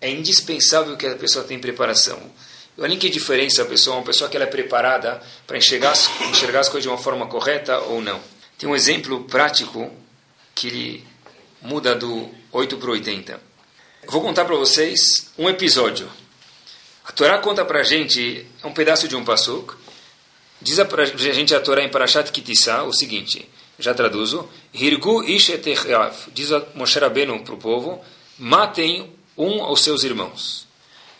é 0.00 0.10
indispensável 0.10 0.96
que 0.96 1.06
a 1.06 1.14
pessoa 1.14 1.44
tenha 1.44 1.60
preparação. 1.60 2.18
Olha 2.78 2.96
que 2.96 3.08
diferença 3.08 3.62
a 3.62 3.64
pessoa, 3.66 3.96
uma 3.96 4.04
pessoa 4.04 4.28
que 4.28 4.36
ela 4.36 4.44
é 4.44 4.48
preparada 4.48 5.22
para 5.46 5.56
enxergar, 5.56 5.94
enxergar 6.28 6.60
as 6.60 6.68
coisas 6.68 6.82
de 6.82 6.88
uma 6.88 6.98
forma 6.98 7.26
correta 7.26 7.78
ou 7.78 8.02
não. 8.02 8.20
Tem 8.58 8.68
um 8.68 8.74
exemplo 8.74 9.24
prático 9.24 9.90
que 10.54 10.66
ele 10.66 11.04
muda 11.62 11.94
do 11.94 12.28
8 12.50 12.76
para 12.76 12.88
o 12.88 12.92
80. 12.92 13.40
Eu 14.02 14.10
vou 14.10 14.20
contar 14.20 14.44
para 14.44 14.56
vocês 14.56 15.30
um 15.38 15.48
episódio. 15.48 16.10
A 17.06 17.12
Torá 17.12 17.38
conta 17.38 17.64
para 17.64 17.80
a 17.80 17.84
gente, 17.84 18.44
é 18.62 18.66
um 18.66 18.72
pedaço 18.72 19.06
de 19.06 19.14
um 19.14 19.24
pasuk, 19.24 19.74
diz 20.60 20.80
a, 20.80 20.82
a 20.82 21.32
gente 21.32 21.54
a 21.54 21.60
Torá 21.60 21.82
em 21.82 21.88
Parashat 21.88 22.32
Kitissa 22.32 22.82
o 22.82 22.92
seguinte, 22.92 23.48
já 23.78 23.94
traduzo, 23.94 24.48
Hirgu 24.74 25.22
ishetechav, 25.22 26.14
diz 26.34 26.50
a 26.50 26.66
Moshe 26.74 26.98
Rabbeinu 26.98 27.38
para 27.44 27.54
o 27.54 27.58
povo, 27.58 28.04
matem 28.36 29.14
um 29.38 29.62
aos 29.62 29.82
seus 29.82 30.02
irmãos. 30.02 30.66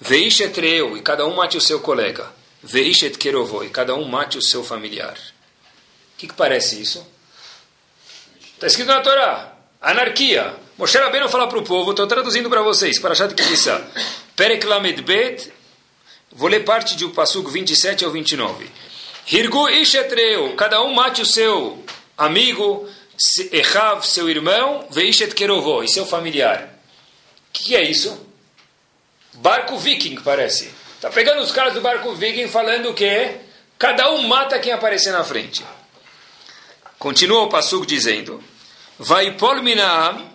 Veishet 0.00 0.60
reu, 0.60 0.96
e 0.96 1.02
cada 1.02 1.24
um 1.24 1.36
mate 1.36 1.56
o 1.56 1.60
seu 1.60 1.78
colega. 1.80 2.32
Veishet 2.62 3.16
kerovo, 3.16 3.62
e 3.62 3.68
cada 3.68 3.94
um 3.94 4.08
mate 4.08 4.36
o 4.36 4.42
seu 4.42 4.64
familiar. 4.64 5.16
O 5.16 6.18
que, 6.18 6.26
que 6.26 6.34
parece 6.34 6.82
isso? 6.82 7.06
Está 8.54 8.66
escrito 8.66 8.88
na 8.88 9.00
Torá, 9.00 9.54
anarquia. 9.80 10.56
Moshe 10.76 10.98
Rabbeinu 10.98 11.28
fala 11.28 11.46
para 11.46 11.58
o 11.58 11.62
povo, 11.62 11.92
estou 11.92 12.08
traduzindo 12.08 12.50
para 12.50 12.62
vocês, 12.62 12.98
Parashat 12.98 13.34
Kitissa, 13.34 13.86
Perek 14.34 14.66
Bet, 15.02 15.52
Vou 16.36 16.50
ler 16.50 16.64
parte 16.66 16.96
do 16.96 17.08
Passuco 17.10 17.50
27 17.50 18.04
ao 18.04 18.10
29. 18.10 18.70
Hirgu 19.26 19.70
ishetreu, 19.70 20.54
cada 20.54 20.82
um 20.82 20.92
mate 20.92 21.22
o 21.22 21.26
seu 21.26 21.82
amigo, 22.16 22.86
Echav, 23.50 24.06
seu 24.06 24.28
irmão, 24.28 24.86
Veishet 24.90 25.34
kerovó, 25.34 25.82
e 25.82 25.88
seu 25.88 26.04
familiar. 26.04 26.78
O 27.48 27.52
que, 27.54 27.64
que 27.64 27.76
é 27.76 27.82
isso? 27.82 28.20
Barco 29.32 29.78
viking, 29.78 30.16
parece. 30.16 30.70
Está 30.96 31.08
pegando 31.08 31.40
os 31.40 31.50
caras 31.50 31.72
do 31.72 31.80
barco 31.80 32.14
viking 32.14 32.48
falando 32.48 32.92
que 32.92 33.30
cada 33.78 34.10
um 34.10 34.28
mata 34.28 34.58
quem 34.58 34.72
aparecer 34.72 35.12
na 35.12 35.24
frente. 35.24 35.64
Continua 36.98 37.44
o 37.44 37.48
Passuco 37.48 37.86
dizendo: 37.86 38.44
Vai 38.98 39.32
polminaam, 39.32 40.30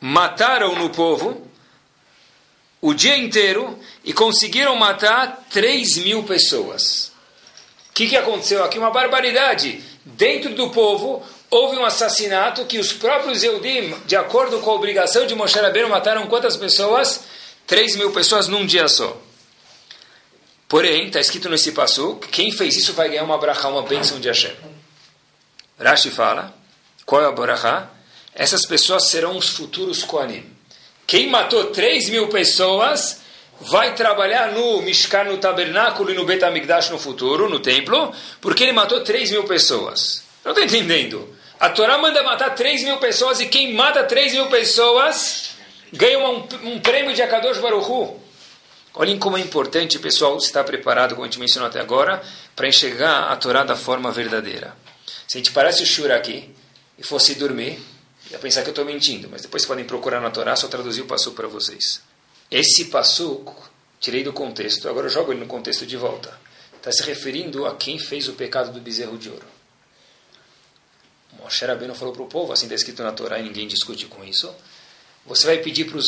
mataram 0.00 0.74
no 0.74 0.88
povo, 0.88 1.43
o 2.84 2.92
dia 2.92 3.16
inteiro 3.16 3.78
e 4.04 4.12
conseguiram 4.12 4.76
matar 4.76 5.46
3 5.50 5.96
mil 6.04 6.22
pessoas. 6.24 7.10
O 7.88 7.94
que, 7.94 8.06
que 8.06 8.14
aconteceu 8.14 8.62
aqui? 8.62 8.78
Uma 8.78 8.90
barbaridade. 8.90 9.82
Dentro 10.04 10.54
do 10.54 10.68
povo 10.68 11.22
houve 11.48 11.78
um 11.78 11.84
assassinato 11.86 12.66
que 12.66 12.78
os 12.78 12.92
próprios 12.92 13.42
Eudim, 13.42 13.94
de 14.04 14.14
acordo 14.14 14.60
com 14.60 14.70
a 14.70 14.74
obrigação 14.74 15.26
de 15.26 15.34
Moshe 15.34 15.58
Rabbeinu, 15.58 15.88
mataram 15.88 16.26
quantas 16.26 16.58
pessoas? 16.58 17.22
3 17.66 17.96
mil 17.96 18.12
pessoas 18.12 18.48
num 18.48 18.66
dia 18.66 18.86
só. 18.86 19.16
Porém, 20.68 21.06
está 21.06 21.20
escrito 21.20 21.48
nesse 21.48 21.72
passo, 21.72 22.16
quem 22.30 22.52
fez 22.52 22.76
isso 22.76 22.92
vai 22.92 23.08
ganhar 23.08 23.24
uma 23.24 23.38
brachá, 23.38 23.66
uma 23.66 23.84
bênção 23.84 24.20
de 24.20 24.28
Hashem. 24.28 24.54
Rashi 25.80 26.10
fala, 26.10 26.54
qual 27.06 27.22
é 27.22 27.24
a 27.24 27.32
brachá? 27.32 27.88
Essas 28.34 28.66
pessoas 28.66 29.08
serão 29.08 29.38
os 29.38 29.48
futuros 29.48 30.02
Koanim. 30.02 30.54
Quem 31.06 31.28
matou 31.28 31.66
3 31.66 32.08
mil 32.10 32.28
pessoas 32.28 33.20
vai 33.60 33.94
trabalhar 33.94 34.52
no 34.52 34.82
Mishkan, 34.82 35.24
no 35.24 35.38
tabernáculo 35.38 36.10
e 36.10 36.14
no 36.14 36.24
Betamigdash 36.24 36.90
no 36.90 36.98
futuro, 36.98 37.48
no 37.48 37.60
templo, 37.60 38.12
porque 38.40 38.64
ele 38.64 38.72
matou 38.72 39.02
3 39.02 39.30
mil 39.30 39.44
pessoas. 39.44 40.24
Não 40.44 40.52
estou 40.52 40.64
entendendo. 40.64 41.34
A 41.58 41.70
Torá 41.70 41.96
manda 41.98 42.22
matar 42.22 42.54
3 42.54 42.84
mil 42.84 42.98
pessoas 42.98 43.40
e 43.40 43.46
quem 43.46 43.72
mata 43.74 44.02
3 44.04 44.34
mil 44.34 44.46
pessoas 44.48 45.50
ganha 45.92 46.18
um, 46.18 46.46
um 46.64 46.80
prêmio 46.80 47.14
de 47.14 47.22
Akadosh 47.22 47.58
Baruchu. 47.58 48.20
Olhem 48.94 49.18
como 49.18 49.36
é 49.36 49.40
importante, 49.40 49.98
pessoal, 49.98 50.36
estar 50.36 50.62
preparado, 50.62 51.14
como 51.14 51.24
a 51.24 51.26
gente 51.26 51.40
mencionou 51.40 51.68
até 51.68 51.80
agora, 51.80 52.22
para 52.54 52.68
enxergar 52.68 53.32
a 53.32 53.36
Torá 53.36 53.64
da 53.64 53.74
forma 53.74 54.12
verdadeira. 54.12 54.76
Se 55.26 55.36
a 55.36 55.38
gente 55.38 55.52
parasse 55.52 55.82
o 55.82 55.86
shur 55.86 56.12
aqui 56.12 56.48
e 56.98 57.02
fosse 57.02 57.34
dormir, 57.34 57.80
ia 58.30 58.38
pensar 58.38 58.62
que 58.62 58.68
eu 58.68 58.72
estou 58.72 58.84
mentindo, 58.84 59.28
mas 59.30 59.42
depois 59.42 59.64
podem 59.64 59.84
procurar 59.84 60.20
na 60.20 60.30
Torá, 60.30 60.56
só 60.56 60.68
traduzir 60.68 61.02
o 61.02 61.06
passo 61.06 61.32
para 61.32 61.46
vocês. 61.46 62.00
Esse 62.50 62.86
passo, 62.86 63.44
tirei 64.00 64.22
do 64.22 64.32
contexto, 64.32 64.88
agora 64.88 65.06
eu 65.06 65.10
jogo 65.10 65.32
ele 65.32 65.40
no 65.40 65.46
contexto 65.46 65.86
de 65.86 65.96
volta. 65.96 66.38
Está 66.76 66.92
se 66.92 67.02
referindo 67.02 67.66
a 67.66 67.74
quem 67.76 67.98
fez 67.98 68.28
o 68.28 68.34
pecado 68.34 68.72
do 68.72 68.80
bezerro 68.80 69.16
de 69.16 69.30
ouro. 69.30 69.46
Moshe 71.40 71.64
Rabbeinu 71.64 71.94
falou 71.94 72.14
para 72.14 72.22
o 72.22 72.26
povo, 72.26 72.52
assim 72.52 72.66
está 72.66 72.74
escrito 72.74 73.02
na 73.02 73.12
Torá 73.12 73.38
e 73.38 73.42
ninguém 73.42 73.66
discute 73.66 74.06
com 74.06 74.24
isso. 74.24 74.54
Você 75.26 75.46
vai 75.46 75.58
pedir 75.58 75.84
para 75.90 76.00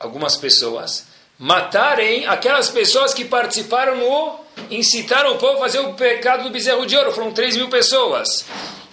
algumas 0.00 0.36
pessoas 0.36 1.06
matarem 1.38 2.26
aquelas 2.26 2.70
pessoas 2.70 3.12
que 3.12 3.24
participaram 3.24 3.96
no 3.96 4.46
incitaram 4.70 5.34
o 5.34 5.38
povo 5.38 5.58
a 5.58 5.60
fazer 5.60 5.80
o 5.80 5.94
pecado 5.94 6.44
do 6.44 6.50
bezerro 6.50 6.86
de 6.86 6.96
ouro. 6.96 7.12
Foram 7.12 7.32
3 7.32 7.56
mil 7.56 7.68
pessoas. 7.68 8.44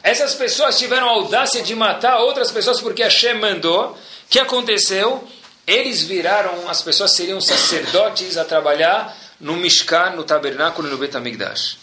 Essas 0.03 0.35
pessoas 0.35 0.77
tiveram 0.77 1.07
a 1.07 1.11
audácia 1.11 1.63
de 1.63 1.73
matar 1.73 2.19
outras 2.19 2.51
pessoas 2.51 2.81
porque 2.81 3.01
Hashem 3.01 3.35
mandou. 3.35 3.91
O 3.91 3.97
que 4.29 4.37
aconteceu? 4.37 5.25
Eles 5.65 6.03
viraram, 6.03 6.69
as 6.69 6.81
pessoas 6.81 7.15
seriam 7.15 7.39
sacerdotes 7.39 8.35
a 8.35 8.43
trabalhar 8.43 9.17
no 9.39 9.53
Mishkan, 9.55 10.09
no 10.09 10.25
tabernáculo 10.25 10.89
e 10.89 10.91
no 10.91 10.97
Betamigdash. 10.97 11.77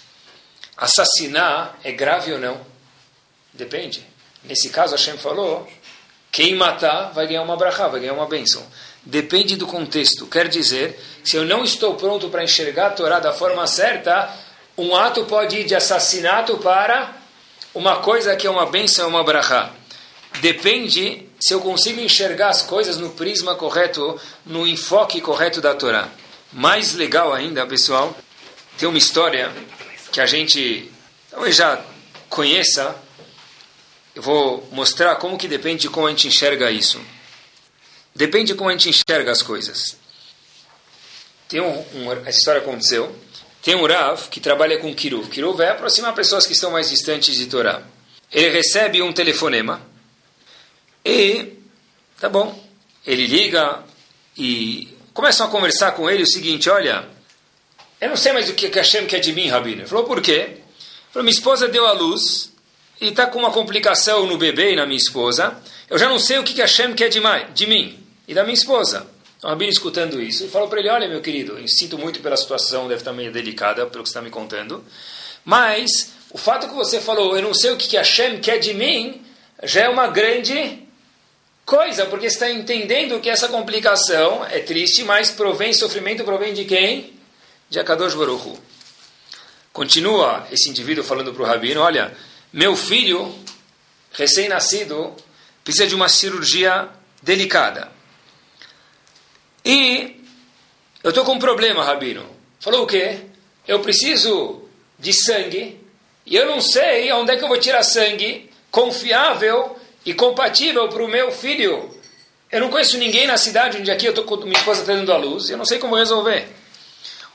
Assassinar 0.77 1.79
é 1.83 1.93
grave 1.93 2.35
ou 2.35 2.39
não? 2.39 2.61
Depende. 3.55 4.07
Nesse 4.45 4.69
caso, 4.69 4.93
Hashem 4.93 5.17
falou: 5.17 5.67
quem 6.31 6.55
matar 6.55 7.13
vai 7.13 7.27
ganhar 7.27 7.43
uma 7.43 7.57
brachá, 7.57 7.89
vai 7.89 8.01
ganhar 8.01 8.13
uma 8.13 8.27
bênção. 8.27 8.63
Depende 9.03 9.57
do 9.57 9.67
contexto. 9.67 10.27
Quer 10.27 10.49
dizer, 10.49 11.01
se 11.25 11.37
eu 11.37 11.47
não 11.47 11.65
estou 11.65 11.95
pronto 11.95 12.29
para 12.29 12.45
enxergar 12.45 12.89
a 12.89 12.91
Torá 12.91 13.19
da 13.19 13.33
forma 13.33 13.67
certa, 13.67 14.31
um 14.77 14.95
ato 14.95 15.25
pode 15.25 15.57
ir 15.57 15.65
de 15.65 15.75
assassinato 15.75 16.59
para 16.59 17.20
uma 17.75 18.01
coisa 18.01 18.35
que 18.37 18.47
é 18.47 18.51
uma 18.51 18.67
bênção, 18.67 19.09
uma 19.09 19.23
brachá. 19.23 19.73
Depende 20.41 21.27
se 21.39 21.55
eu 21.55 21.61
consigo 21.61 22.01
enxergar 22.01 22.51
as 22.51 22.63
coisas 22.63 22.97
no 22.99 23.11
prisma 23.11 23.55
correto, 23.55 24.21
no 24.45 24.67
enfoque 24.67 25.21
correto 25.21 25.61
da 25.61 25.75
Torá. 25.75 26.09
Mais 26.53 26.95
legal 26.95 27.33
ainda, 27.33 27.67
pessoal, 27.67 28.17
tem 28.77 28.89
uma 28.89 28.99
história 28.99 29.53
que 30.11 30.21
a 30.21 30.27
gente 30.27 30.91
talvez 31.31 31.57
já 31.57 31.83
conheça. 32.29 32.97
Eu 34.15 34.23
vou 34.23 34.69
mostrar 34.73 35.15
como 35.17 35.39
que 35.39 35.47
depende 35.47 35.83
de 35.83 35.89
como 35.89 36.07
a 36.07 36.11
gente 36.11 36.29
enxerga 36.29 36.71
isso. 36.71 37.01
Depende 38.15 38.47
de 38.47 38.55
como 38.55 38.69
a 38.69 38.73
gente 38.73 38.89
enxerga 38.89 39.31
as 39.31 39.43
coisas. 39.43 39.97
tem 41.49 41.61
um, 41.61 41.85
um, 41.95 42.13
essa 42.13 42.39
história 42.39 42.61
aconteceu. 42.61 43.15
Tem 43.63 43.75
um 43.75 43.87
Rav 43.87 44.29
que 44.31 44.41
trabalha 44.41 44.79
com 44.79 44.95
Kiruv. 44.95 45.29
Kiruv 45.29 45.61
é 45.61 45.71
aproximar 45.71 46.15
pessoas 46.15 46.47
que 46.47 46.53
estão 46.53 46.71
mais 46.71 46.89
distantes 46.89 47.37
de 47.37 47.47
Torá. 47.47 47.83
Ele 48.33 48.49
recebe 48.49 49.03
um 49.03 49.13
telefonema 49.13 49.81
e, 51.05 51.55
tá 52.19 52.29
bom, 52.29 52.59
ele 53.07 53.27
liga 53.27 53.83
e 54.37 54.97
começam 55.13 55.47
a 55.47 55.51
conversar 55.51 55.93
com 55.93 56.09
ele 56.09 56.23
o 56.23 56.27
seguinte, 56.27 56.71
olha, 56.71 57.07
eu 58.01 58.09
não 58.09 58.17
sei 58.17 58.33
mais 58.33 58.49
o 58.49 58.55
que 58.55 58.69
Hashem 58.69 59.07
quer 59.07 59.19
de 59.19 59.33
mim, 59.33 59.49
Rabino. 59.49 59.83
Ele 59.83 59.89
falou, 59.89 60.05
por 60.05 60.23
quê? 60.23 60.33
Ele 60.33 60.63
falou, 61.13 61.25
minha 61.25 61.35
esposa 61.35 61.69
deu 61.69 61.87
à 61.87 61.93
luz 61.93 62.53
e 63.01 63.09
está 63.09 63.27
com 63.27 63.39
uma 63.39 63.51
complicação 63.51 64.27
no 64.27 64.39
bebê 64.39 64.73
e 64.73 64.77
na 64.77 64.87
minha 64.87 64.97
esposa. 64.97 65.61
Eu 65.89 65.99
já 65.99 66.09
não 66.09 66.19
sei 66.19 66.39
o 66.39 66.45
que 66.45 66.61
Hashem 66.61 66.95
quer 66.95 67.09
de, 67.09 67.21
de 67.53 67.67
mim 67.67 67.99
e 68.27 68.33
da 68.33 68.43
minha 68.43 68.55
esposa. 68.55 69.07
O 69.43 69.49
Rabino 69.49 69.71
escutando 69.71 70.21
isso, 70.21 70.49
falou 70.49 70.69
para 70.69 70.81
ele, 70.81 70.91
olha 70.91 71.09
meu 71.09 71.23
querido, 71.23 71.59
eu 71.59 71.67
sinto 71.67 71.97
muito 71.97 72.21
pela 72.21 72.37
situação, 72.37 72.87
deve 72.87 73.01
estar 73.01 73.13
meio 73.13 73.33
delicada 73.33 73.87
pelo 73.87 74.05
que 74.05 74.11
você 74.11 74.13
está 74.13 74.21
me 74.21 74.29
contando, 74.29 74.85
mas 75.43 76.13
o 76.31 76.37
fato 76.37 76.69
que 76.69 76.75
você 76.75 77.01
falou, 77.01 77.35
eu 77.35 77.43
não 77.43 77.55
sei 77.55 77.71
o 77.71 77.77
que 77.79 77.97
Hashem 77.97 78.39
quer 78.41 78.59
de 78.59 78.75
mim, 78.75 79.25
já 79.63 79.85
é 79.85 79.89
uma 79.89 80.09
grande 80.09 80.87
coisa, 81.65 82.05
porque 82.05 82.27
está 82.27 82.51
entendendo 82.51 83.19
que 83.19 83.31
essa 83.31 83.49
complicação 83.49 84.45
é 84.45 84.59
triste, 84.59 85.05
mas 85.05 85.31
provém, 85.31 85.73
sofrimento 85.73 86.23
provém 86.23 86.53
de 86.53 86.67
quem? 86.67 87.15
De 87.71 87.81
Akadosh 87.81 88.15
Baruch 88.15 88.59
Continua 89.73 90.47
esse 90.51 90.69
indivíduo 90.69 91.03
falando 91.03 91.33
para 91.33 91.43
o 91.43 91.47
Rabino, 91.47 91.81
olha, 91.81 92.15
meu 92.53 92.77
filho, 92.77 93.35
recém-nascido, 94.13 95.15
precisa 95.65 95.87
de 95.87 95.95
uma 95.95 96.11
cirurgia 96.11 96.89
delicada. 97.23 98.00
E 99.65 100.21
eu 101.03 101.11
estou 101.11 101.25
com 101.25 101.33
um 101.33 101.39
problema, 101.39 101.85
Rabino. 101.85 102.25
Falou 102.61 102.83
o 102.83 102.87
quê? 102.87 103.19
Eu 103.67 103.81
preciso 103.81 104.63
de 104.99 105.13
sangue 105.13 105.81
e 106.27 106.37
eu 106.37 106.47
não 106.47 106.61
sei 106.61 107.11
onde 107.13 107.33
é 107.33 107.37
que 107.37 107.45
eu 107.45 107.49
vou 107.49 107.59
tirar 107.59 107.83
sangue 107.83 108.51
confiável 108.71 109.77
e 110.05 110.15
compatível 110.15 110.89
para 110.89 111.05
o 111.05 111.09
meu 111.09 111.33
filho. 111.33 111.91
Eu 112.51 112.61
não 112.61 112.71
conheço 112.71 112.99
ninguém 112.99 113.27
na 113.27 113.37
cidade 113.37 113.79
onde 113.79 113.91
aqui 113.91 114.07
eu 114.07 114.13
tô, 114.13 114.37
minha 114.45 114.59
esposa 114.59 114.81
está 114.81 114.93
dando 114.93 115.13
a 115.13 115.17
luz. 115.17 115.49
Eu 115.51 115.57
não 115.57 115.65
sei 115.65 115.79
como 115.79 115.97
resolver. 115.97 116.49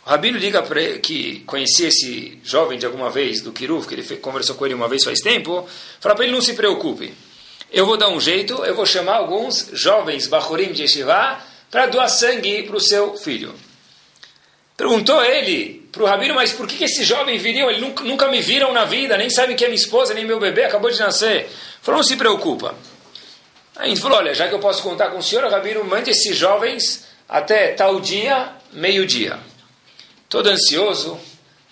O 0.05 0.09
Rabino 0.09 0.37
liga 0.37 0.61
para 0.61 0.99
que 0.99 1.39
conhecia 1.47 1.87
esse 1.87 2.39
jovem 2.43 2.77
de 2.77 2.85
alguma 2.85 3.09
vez, 3.09 3.41
do 3.41 3.51
Kiruf, 3.51 3.87
que 3.87 3.95
ele 3.95 4.17
conversou 4.17 4.55
com 4.55 4.65
ele 4.65 4.75
uma 4.75 4.87
vez 4.87 5.03
faz 5.03 5.19
tempo, 5.19 5.67
fala 5.99 6.13
para 6.13 6.25
ele 6.25 6.33
não 6.33 6.41
se 6.41 6.53
preocupe. 6.53 7.11
Eu 7.71 7.87
vou 7.87 7.97
dar 7.97 8.09
um 8.09 8.19
jeito, 8.19 8.63
eu 8.63 8.75
vou 8.75 8.85
chamar 8.85 9.15
alguns 9.15 9.69
jovens 9.73 10.27
Bahurim 10.27 10.71
de 10.71 10.83
Yeshiva 10.83 11.41
para 11.75 11.87
doar 11.87 12.07
sangue 12.07 12.63
para 12.63 12.77
o 12.77 12.79
seu 12.79 13.17
filho. 13.17 13.53
Perguntou 14.77 15.21
ele 15.21 15.85
para 15.91 16.03
o 16.03 16.05
Rabino, 16.05 16.33
mas 16.33 16.53
por 16.53 16.65
que, 16.65 16.81
esses 16.81 17.05
jovens 17.05 17.41
viriam? 17.41 17.69
Eles 17.69 17.81
nunca, 17.81 18.01
nunca 18.01 18.29
me 18.29 18.41
viram 18.41 18.71
na 18.71 18.85
vida, 18.85 19.17
nem 19.17 19.29
sabem 19.29 19.57
que 19.57 19.65
é 19.65 19.67
minha 19.67 19.75
esposa, 19.75 20.13
nem 20.13 20.23
meu 20.23 20.39
bebê, 20.39 20.63
acabou 20.63 20.89
de 20.89 20.97
nascer. 20.97 21.49
Falou, 21.81 21.99
não 21.99 22.07
se 22.07 22.15
preocupa. 22.15 22.73
Aí 23.75 23.89
gente 23.89 23.99
falou, 23.99 24.19
olha, 24.19 24.33
já 24.33 24.47
que 24.47 24.55
eu 24.55 24.59
posso 24.59 24.81
contar 24.81 25.09
com 25.09 25.17
o 25.17 25.21
senhor, 25.21 25.43
Rabino, 25.51 25.83
mande 25.83 26.11
esses 26.11 26.37
jovens 26.37 27.05
até 27.27 27.73
tal 27.73 27.99
dia, 27.99 28.53
meio-dia. 28.71 29.37
Todo 30.29 30.47
ansioso, 30.47 31.19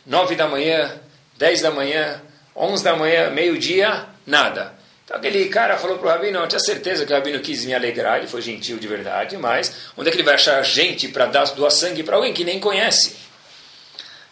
nove 0.06 0.36
da 0.36 0.50
manhã, 0.50 1.00
dez 1.38 1.62
da 1.62 1.72
manhã, 1.72 2.22
onze 2.54 2.84
da 2.84 2.94
manhã, 2.94 3.30
meio-dia, 3.30 4.06
nada. 4.28 4.74
Então 5.13 5.19
aquele 5.19 5.47
cara 5.47 5.78
falou 5.78 5.99
para 5.99 6.08
o 6.08 6.10
Rabino, 6.10 6.39
eu 6.39 6.47
tinha 6.47 6.60
certeza 6.60 7.06
que 7.06 7.13
o 7.13 7.15
Rabino 7.15 7.39
quis 7.39 7.63
me 7.65 7.76
alegrar, 7.76 8.17
ele 8.17 8.26
foi 8.26 8.41
gentil 8.41 8.80
de 8.80 8.88
verdade, 8.88 9.38
mas 9.38 9.71
onde 9.95 10.10
é 10.10 10.12
que 10.12 10.17
ele 10.17 10.23
vai 10.23 10.34
achar 10.34 10.60
gente 10.63 11.08
para 11.08 11.28
dar 11.28 11.45
doar 11.52 11.69
sangue 11.69 12.02
para 12.02 12.15
alguém 12.15 12.34
que 12.34 12.43
nem 12.43 12.60
conhece? 12.60 13.15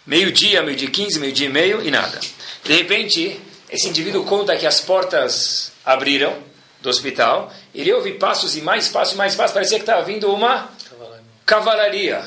Meio-dia, 0.08 0.63
meio-dia 0.63 0.89
quinze, 0.89 1.20
meio-dia 1.20 1.46
e 1.46 1.52
meio 1.52 1.86
e 1.86 1.91
nada. 1.91 2.20
De 2.63 2.74
repente, 2.74 3.39
esse 3.70 3.89
indivíduo 3.89 4.26
conta 4.26 4.58
que 4.58 4.65
as 4.65 4.80
portas 4.80 5.72
abriram 5.86 6.36
do 6.82 6.89
hospital, 6.89 7.54
ele 7.76 7.94
ouve 7.94 8.13
passos 8.13 8.58
e 8.58 8.62
mais 8.62 8.88
passos 8.88 9.13
e 9.13 9.17
mais 9.17 9.36
passos, 9.36 9.54
parecia 9.54 9.78
que 9.78 9.84
estava 9.84 10.02
vindo 10.02 10.34
uma 10.34 10.67
cavalaria 11.46 12.24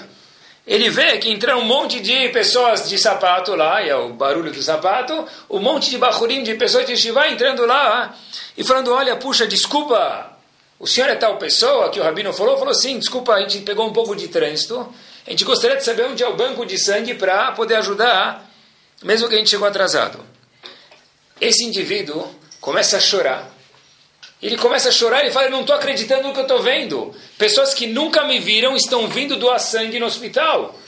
ele 0.67 0.89
vê 0.89 1.19
que 1.19 1.31
entraram 1.31 1.61
um 1.61 1.65
monte 1.65 2.01
de 2.01 2.31
pessoas 2.31 2.89
de 2.89 2.99
sapato 2.99 3.55
lá, 3.55 3.83
e 3.83 3.91
é 3.91 3.97
o 3.97 4.15
barulho 4.15 4.51
do 4.51 4.63
sapato, 4.63 5.27
um 5.51 5.59
monte 5.59 5.91
de 5.91 5.99
bajurim, 5.99 6.43
de 6.43 6.55
pessoas 6.55 6.87
de 6.87 6.97
Shiva 6.97 7.29
entrando 7.29 7.67
lá, 7.67 8.17
e 8.57 8.65
falando, 8.65 8.93
olha, 8.93 9.15
puxa, 9.17 9.47
desculpa, 9.47 10.33
o 10.79 10.87
senhor 10.87 11.11
é 11.11 11.17
tal 11.17 11.37
pessoa 11.37 11.91
que 11.91 12.01
o 12.01 12.03
Rabino 12.03 12.33
falou? 12.33 12.57
Falou, 12.57 12.75
sim, 12.75 12.99
desculpa, 12.99 13.35
a 13.35 13.41
gente 13.41 13.61
pegou 13.61 13.87
um 13.87 13.93
pouco 13.93 14.17
de 14.17 14.29
trânsito, 14.29 14.93
a 15.27 15.31
gente 15.31 15.45
gostaria 15.45 15.77
de 15.77 15.85
saber 15.85 16.07
onde 16.07 16.23
é 16.23 16.29
o 16.29 16.37
banco 16.37 16.65
de 16.65 16.79
sangue 16.79 17.15
para 17.15 17.53
poder 17.53 17.77
ajudar, 17.77 18.51
mesmo 19.03 19.29
que 19.29 19.35
a 19.35 19.39
gente 19.39 19.51
chegou 19.51 19.69
atrasado. 19.69 20.19
Esse 21.39 21.65
indivíduo 21.65 22.27
começa 22.59 22.97
a 22.97 23.01
chorar, 23.01 23.54
ele 24.47 24.59
começa 24.59 24.91
a 24.91 24.93
chorar 24.93 25.25
e 25.25 25.33
fala: 25.33 25.47
Eu 25.47 25.51
não 25.51 25.63
estou 25.63 25.75
acreditando 25.75 26.29
no 26.29 26.35
que 26.35 26.39
eu 26.39 26.43
estou 26.43 26.63
vendo. 26.63 27.15
Pessoas 27.39 27.73
que 27.73 27.87
nunca 27.87 28.27
me 28.27 28.39
viram 28.39 28.77
estão 28.77 29.09
vindo 29.09 29.37
doar 29.37 29.59
sangue 29.59 29.99
no 29.99 30.05
hospital. 30.05 30.79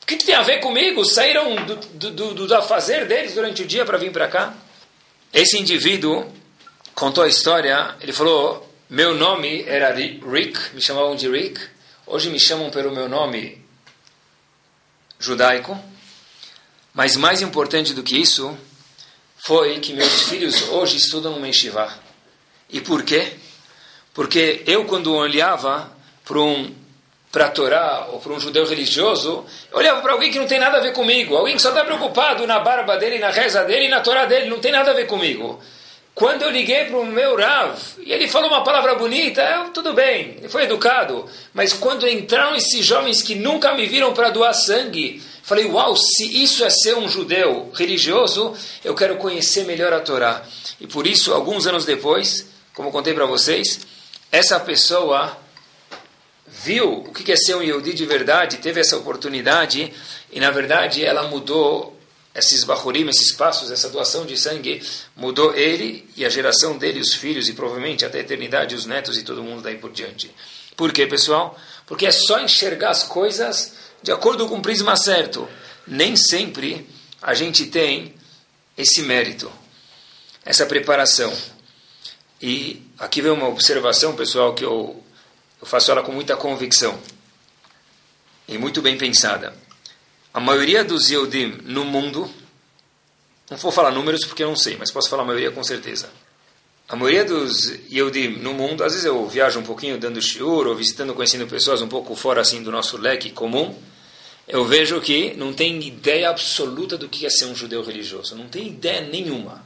O 0.00 0.06
que, 0.06 0.16
que 0.16 0.24
tem 0.24 0.36
a 0.36 0.42
ver 0.42 0.60
comigo? 0.60 1.04
Saíram 1.04 1.56
do, 1.64 1.74
do, 1.74 2.10
do, 2.10 2.46
do 2.46 2.54
afazer 2.54 3.08
deles 3.08 3.34
durante 3.34 3.62
o 3.62 3.66
dia 3.66 3.84
para 3.84 3.98
vir 3.98 4.12
para 4.12 4.28
cá? 4.28 4.54
Esse 5.34 5.58
indivíduo 5.58 6.32
contou 6.94 7.24
a 7.24 7.28
história. 7.28 7.96
Ele 8.00 8.12
falou: 8.12 8.72
Meu 8.88 9.14
nome 9.14 9.64
era 9.66 9.92
Rick, 9.92 10.72
me 10.72 10.80
chamavam 10.80 11.16
de 11.16 11.28
Rick. 11.28 11.60
Hoje 12.06 12.30
me 12.30 12.38
chamam 12.38 12.70
pelo 12.70 12.92
meu 12.92 13.08
nome 13.08 13.60
judaico. 15.18 15.76
Mas 16.94 17.16
mais 17.16 17.42
importante 17.42 17.92
do 17.94 18.04
que 18.04 18.16
isso 18.16 18.56
foi 19.38 19.80
que 19.80 19.92
meus 19.92 20.28
filhos 20.28 20.68
hoje 20.68 20.98
estudam 20.98 21.40
no 21.40 21.44
Yeshiva. 21.44 21.99
E 22.72 22.80
por 22.80 23.02
quê? 23.02 23.32
Porque 24.14 24.62
eu, 24.66 24.84
quando 24.84 25.14
olhava 25.14 25.90
para 26.24 26.40
um 26.40 26.74
para 27.32 27.46
a 27.46 27.50
Torá 27.50 28.08
ou 28.12 28.18
para 28.18 28.32
um 28.32 28.40
judeu 28.40 28.66
religioso, 28.66 29.44
eu 29.70 29.78
olhava 29.78 30.00
para 30.00 30.12
alguém 30.12 30.32
que 30.32 30.38
não 30.38 30.46
tem 30.46 30.58
nada 30.58 30.78
a 30.78 30.80
ver 30.80 30.92
comigo, 30.92 31.36
alguém 31.36 31.54
que 31.54 31.62
só 31.62 31.68
está 31.68 31.84
preocupado 31.84 32.44
na 32.44 32.58
barba 32.58 32.96
dele, 32.96 33.20
na 33.20 33.30
reza 33.30 33.62
dele 33.62 33.88
na 33.88 34.00
Torá 34.00 34.24
dele, 34.24 34.50
não 34.50 34.58
tem 34.58 34.72
nada 34.72 34.90
a 34.90 34.94
ver 34.94 35.06
comigo. 35.06 35.60
Quando 36.12 36.42
eu 36.42 36.50
liguei 36.50 36.86
para 36.86 36.98
o 36.98 37.06
meu 37.06 37.36
Rav, 37.36 37.78
e 38.04 38.12
ele 38.12 38.28
falou 38.28 38.48
uma 38.48 38.64
palavra 38.64 38.96
bonita, 38.96 39.40
eu, 39.42 39.70
tudo 39.70 39.94
bem, 39.94 40.36
ele 40.38 40.48
foi 40.48 40.64
educado. 40.64 41.24
Mas 41.54 41.72
quando 41.72 42.06
entraram 42.06 42.56
esses 42.56 42.84
jovens 42.84 43.22
que 43.22 43.36
nunca 43.36 43.72
me 43.74 43.86
viram 43.86 44.12
para 44.12 44.28
doar 44.28 44.52
sangue, 44.52 45.22
falei, 45.42 45.66
uau, 45.66 45.96
se 45.96 46.42
isso 46.42 46.64
é 46.64 46.68
ser 46.68 46.96
um 46.96 47.08
judeu 47.08 47.70
religioso, 47.72 48.54
eu 48.84 48.94
quero 48.94 49.16
conhecer 49.16 49.64
melhor 49.64 49.92
a 49.92 50.00
Torá. 50.00 50.42
E 50.80 50.86
por 50.86 51.06
isso, 51.06 51.32
alguns 51.32 51.66
anos 51.66 51.84
depois, 51.84 52.49
como 52.80 52.90
contei 52.90 53.12
para 53.12 53.26
vocês, 53.26 53.80
essa 54.32 54.58
pessoa 54.58 55.36
viu 56.46 56.90
o 57.00 57.12
que 57.12 57.30
é 57.30 57.36
ser 57.36 57.54
um 57.54 57.62
Yehudi 57.62 57.92
de 57.92 58.06
verdade, 58.06 58.56
teve 58.56 58.80
essa 58.80 58.96
oportunidade, 58.96 59.92
e 60.32 60.40
na 60.40 60.50
verdade 60.50 61.04
ela 61.04 61.24
mudou 61.24 61.94
esses 62.34 62.64
bahurim, 62.64 63.06
esses 63.06 63.32
passos, 63.32 63.70
essa 63.70 63.90
doação 63.90 64.24
de 64.24 64.34
sangue, 64.38 64.82
mudou 65.14 65.54
ele 65.54 66.08
e 66.16 66.24
a 66.24 66.30
geração 66.30 66.78
dele, 66.78 67.00
os 67.00 67.12
filhos, 67.12 67.50
e 67.50 67.52
provavelmente 67.52 68.06
até 68.06 68.16
a 68.16 68.22
eternidade, 68.22 68.74
os 68.74 68.86
netos 68.86 69.18
e 69.18 69.22
todo 69.22 69.42
mundo 69.42 69.60
daí 69.60 69.76
por 69.76 69.92
diante. 69.92 70.34
Por 70.74 70.90
quê, 70.90 71.06
pessoal? 71.06 71.58
Porque 71.84 72.06
é 72.06 72.10
só 72.10 72.40
enxergar 72.40 72.92
as 72.92 73.02
coisas 73.02 73.74
de 74.02 74.10
acordo 74.10 74.48
com 74.48 74.56
o 74.56 74.62
prisma 74.62 74.96
certo. 74.96 75.46
Nem 75.86 76.16
sempre 76.16 76.88
a 77.20 77.34
gente 77.34 77.66
tem 77.66 78.14
esse 78.74 79.02
mérito, 79.02 79.52
essa 80.46 80.64
preparação. 80.64 81.30
E 82.42 82.82
aqui 82.98 83.20
vem 83.20 83.32
uma 83.32 83.48
observação, 83.48 84.16
pessoal, 84.16 84.54
que 84.54 84.64
eu, 84.64 85.02
eu 85.60 85.66
faço 85.66 85.90
ela 85.90 86.02
com 86.02 86.12
muita 86.12 86.36
convicção 86.36 86.98
e 88.48 88.56
muito 88.56 88.80
bem 88.80 88.96
pensada. 88.96 89.54
A 90.32 90.40
maioria 90.40 90.82
dos 90.82 91.10
Yehudim 91.10 91.58
no 91.64 91.84
mundo, 91.84 92.30
não 93.50 93.58
vou 93.58 93.70
falar 93.70 93.90
números 93.90 94.24
porque 94.24 94.42
eu 94.42 94.48
não 94.48 94.56
sei, 94.56 94.76
mas 94.76 94.90
posso 94.90 95.08
falar 95.08 95.22
a 95.22 95.26
maioria 95.26 95.50
com 95.50 95.62
certeza. 95.62 96.08
A 96.88 96.96
maioria 96.96 97.24
dos 97.24 97.66
Yehudim 97.90 98.38
no 98.38 98.54
mundo, 98.54 98.82
às 98.82 98.92
vezes 98.92 99.06
eu 99.06 99.26
viajo 99.28 99.60
um 99.60 99.62
pouquinho 99.62 99.98
dando 99.98 100.20
shiur 100.20 100.66
ou 100.66 100.74
visitando, 100.74 101.14
conhecendo 101.14 101.46
pessoas 101.46 101.82
um 101.82 101.88
pouco 101.88 102.16
fora 102.16 102.40
assim 102.40 102.62
do 102.62 102.72
nosso 102.72 102.96
leque 102.96 103.30
comum, 103.30 103.76
eu 104.48 104.64
vejo 104.64 105.00
que 105.00 105.34
não 105.34 105.52
tem 105.52 105.80
ideia 105.86 106.30
absoluta 106.30 106.98
do 106.98 107.08
que 107.08 107.24
é 107.24 107.30
ser 107.30 107.44
um 107.44 107.54
judeu 107.54 107.84
religioso. 107.84 108.34
Não 108.34 108.48
tem 108.48 108.68
ideia 108.68 109.02
nenhuma. 109.02 109.64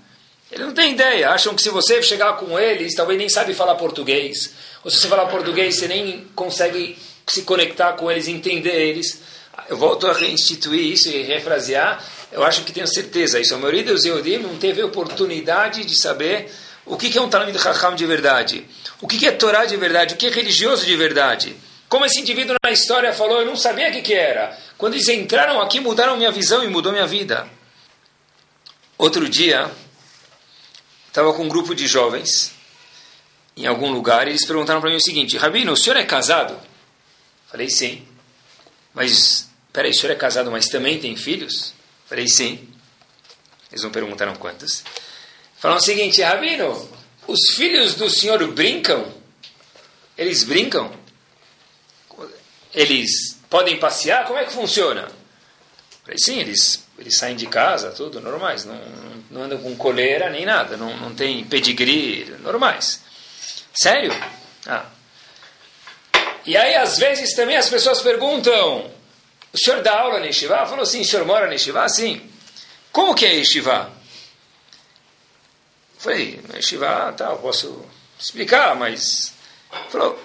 Ele 0.51 0.65
não 0.65 0.73
tem 0.73 0.93
ideia. 0.93 1.31
Acham 1.31 1.55
que 1.55 1.63
se 1.63 1.71
você 1.71 2.03
chegar 2.03 2.35
com 2.35 2.59
eles, 2.59 2.95
talvez 2.95 3.19
nem 3.19 3.29
sabe 3.29 3.55
falar 3.55 3.75
português. 3.75 4.53
Ou 4.85 4.91
se 4.91 5.01
você 5.01 5.09
falar 5.09 5.27
português, 5.27 5.77
você 5.77 5.89
nem 5.89 6.27
consegue 6.35 6.97
se 7.27 7.43
conectar 7.43 7.93
com 7.95 8.11
eles, 8.11 8.29
entender 8.29 8.75
eles. 8.75 9.21
Eu 9.69 9.77
volto 9.77 10.07
a 10.07 10.13
reinstituir 10.13 10.93
isso 10.93 11.09
e 11.09 11.23
refrasear. 11.23 12.05
Eu 12.31 12.45
acho 12.45 12.63
que 12.65 12.73
tenho 12.73 12.87
certeza 12.87 13.41
isso. 13.41 13.55
A 13.55 13.59
maioria 13.59 13.85
dos 13.85 14.05
Yehudim 14.05 14.39
não 14.39 14.57
teve 14.57 14.83
oportunidade 14.83 15.85
de 15.85 15.99
saber 15.99 16.51
o 16.85 16.97
que 16.97 17.17
é 17.17 17.21
um 17.21 17.29
Talmud 17.29 17.59
Chacham 17.59 17.95
de 17.95 18.05
verdade. 18.05 18.67
O 19.01 19.09
que 19.09 19.27
é 19.27 19.33
Torá 19.33 19.65
de 19.65 19.77
verdade. 19.77 20.15
O 20.15 20.17
que 20.17 20.27
é 20.27 20.31
religioso 20.31 20.85
de 20.85 20.97
verdade. 20.97 21.57
Como 21.89 22.05
esse 22.05 22.21
indivíduo 22.21 22.57
na 22.63 22.73
história 22.73 23.13
falou, 23.13 23.41
eu 23.41 23.47
não 23.47 23.57
sabia 23.57 23.89
o 23.89 23.93
que, 23.93 24.03
que 24.03 24.15
era. 24.15 24.57
Quando 24.77 24.95
eles 24.95 25.09
entraram 25.09 25.61
aqui, 25.61 25.81
mudaram 25.81 26.17
minha 26.17 26.31
visão 26.31 26.65
e 26.65 26.69
mudou 26.69 26.93
minha 26.93 27.07
vida. 27.07 27.47
Outro 28.99 29.29
dia, 29.29 29.71
estava 31.15 31.33
com 31.33 31.45
um 31.45 31.49
grupo 31.49 31.77
de 31.77 31.87
jovens 31.87 32.51
em 33.57 33.69
algum 33.69 33.93
lugar 33.93 34.27
e 34.27 34.31
eles 34.31 34.45
perguntaram 34.45 34.81
para 34.81 34.91
mim 34.91 34.97
o 34.97 35.01
seguinte: 35.01 35.37
Rabino, 35.37 35.71
o 35.71 35.77
senhor 35.77 35.97
é 35.97 36.05
casado? 36.05 36.61
Falei 37.47 37.71
sim. 37.71 38.05
Mas, 38.93 39.49
peraí, 39.73 39.93
o 39.93 39.95
senhor 39.95 40.13
é 40.13 40.17
casado, 40.17 40.51
mas 40.51 40.67
também 40.67 40.99
tem 40.99 41.17
filhos? 41.17 41.73
Falei 42.07 42.27
sim. 42.27 42.69
Eles 43.71 43.85
não 43.85 43.93
perguntaram 43.93 44.35
quantos. 44.35 44.83
Falaram 45.57 45.81
o 45.81 45.85
seguinte: 45.85 46.21
Rabino, 46.21 46.91
os 47.29 47.55
filhos 47.55 47.95
do 47.95 48.11
senhor 48.11 48.45
brincam? 48.49 49.15
Eles 50.19 50.43
brincam? 50.43 50.93
Eles 52.75 53.39
podem 53.49 53.79
passear? 53.79 54.27
Como 54.27 54.41
é 54.41 54.45
que 54.45 54.53
funciona? 54.53 55.09
Falei, 56.03 56.19
sim, 56.19 56.41
eles, 56.41 56.84
eles 57.05 57.19
saem 57.19 57.37
de 57.37 57.47
casa, 57.47 57.91
tudo 57.91 58.19
normais, 58.19 58.65
não, 58.65 58.81
não 59.31 59.43
andam 59.43 59.59
com 59.59 59.77
coleira 59.77 60.31
nem 60.31 60.47
nada, 60.47 60.75
não, 60.75 60.97
não 60.97 61.15
tem 61.15 61.45
pedigree, 61.45 62.35
normais. 62.41 63.03
Sério? 63.75 64.11
Ah. 64.67 64.87
E 66.47 66.57
aí, 66.57 66.75
às 66.77 66.99
vezes, 66.99 67.35
também 67.35 67.59
as 67.59 67.69
pessoas 67.69 68.01
perguntam, 68.01 68.91
o 69.53 69.59
senhor 69.59 69.83
dá 69.83 70.01
aula 70.01 70.19
na 70.19 70.27
Yeshiva? 70.27 70.65
Falou, 70.65 70.87
sim, 70.87 71.03
o 71.03 71.05
senhor 71.05 71.27
mora 71.27 71.47
na 71.47 71.53
Yeshiva? 71.53 71.87
Sim. 71.91 72.23
Como 72.91 73.15
que 73.15 73.27
é 73.27 73.35
Yeshiva? 73.35 73.91
Falei, 75.99 76.41
Yeshiva, 76.55 77.13
tá, 77.15 77.27
eu 77.27 77.39
posso 77.39 77.85
explicar, 78.19 78.75
mas... 78.77 79.35
Falou, 79.91 80.19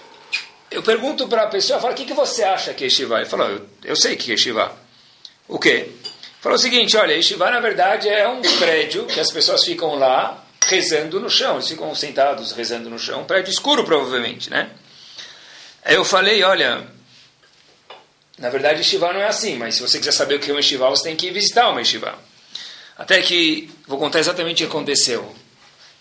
eu 0.71 0.81
pergunto 0.81 1.27
para 1.27 1.43
a 1.43 1.47
pessoa, 1.47 1.81
fala, 1.81 1.91
o 1.91 1.95
que, 1.95 2.05
que 2.05 2.13
você 2.13 2.43
acha 2.43 2.73
que 2.73 2.85
é 2.85 2.87
Yeshiva? 2.87 3.17
Ele 3.19 3.29
falou, 3.29 3.49
eu, 3.49 3.69
eu 3.83 3.95
sei 3.97 4.15
que 4.15 4.31
é 4.31 4.33
Yeshiva. 4.33 4.73
O 5.45 5.59
quê? 5.59 5.91
Falou 6.41 6.55
o 6.55 6.61
seguinte, 6.61 6.95
olha, 6.95 7.13
Yeshiva 7.13 7.51
na 7.51 7.59
verdade 7.59 8.07
é 8.07 8.27
um 8.27 8.41
prédio 8.41 9.05
que 9.05 9.19
as 9.19 9.29
pessoas 9.29 9.63
ficam 9.65 9.95
lá 9.95 10.41
rezando 10.67 11.19
no 11.19 11.29
chão, 11.29 11.55
eles 11.55 11.67
ficam 11.67 11.93
sentados 11.93 12.53
rezando 12.53 12.89
no 12.89 12.97
chão, 12.97 13.21
um 13.21 13.25
prédio 13.25 13.51
escuro 13.51 13.83
provavelmente, 13.83 14.49
né? 14.49 14.69
Aí 15.83 15.95
eu 15.95 16.05
falei, 16.05 16.41
olha, 16.43 16.87
na 18.37 18.49
verdade 18.49 18.79
Yeshiva 18.79 19.11
não 19.11 19.19
é 19.19 19.27
assim, 19.27 19.57
mas 19.57 19.75
se 19.75 19.81
você 19.81 19.97
quiser 19.97 20.13
saber 20.13 20.35
o 20.35 20.39
que 20.39 20.49
é 20.49 20.53
uma 20.53 20.59
Yeshiva, 20.59 20.89
você 20.89 21.03
tem 21.03 21.15
que 21.15 21.29
visitar 21.29 21.69
uma 21.69 21.81
Yeshiva. 21.81 22.17
Até 22.97 23.21
que, 23.21 23.69
vou 23.85 23.97
contar 23.97 24.19
exatamente 24.19 24.63
o 24.63 24.67
que 24.67 24.71
aconteceu. 24.71 25.35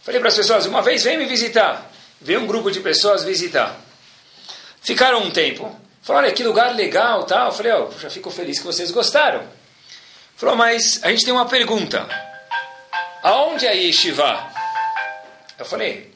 Falei 0.02 0.20
para 0.20 0.28
as 0.28 0.36
pessoas, 0.36 0.66
uma 0.66 0.82
vez 0.82 1.02
vem 1.02 1.18
me 1.18 1.26
visitar. 1.26 1.90
Veio 2.20 2.40
um 2.40 2.46
grupo 2.46 2.70
de 2.70 2.80
pessoas 2.80 3.24
visitar. 3.24 3.78
Ficaram 4.80 5.22
um 5.22 5.30
tempo. 5.30 5.76
Falaram, 6.02 6.26
olha, 6.26 6.34
que 6.34 6.42
lugar 6.42 6.74
legal, 6.74 7.24
tal. 7.24 7.48
Eu 7.48 7.52
falei, 7.52 7.72
oh, 7.72 7.90
já 7.98 8.08
fico 8.08 8.30
feliz 8.30 8.58
que 8.58 8.66
vocês 8.66 8.90
gostaram. 8.90 9.57
Falou, 10.38 10.54
mas 10.54 11.00
a 11.02 11.10
gente 11.10 11.24
tem 11.24 11.34
uma 11.34 11.48
pergunta. 11.48 12.08
Aonde 13.24 13.66
é 13.66 13.74
Yeshiva? 13.74 14.48
Eu 15.58 15.64
falei, 15.64 16.14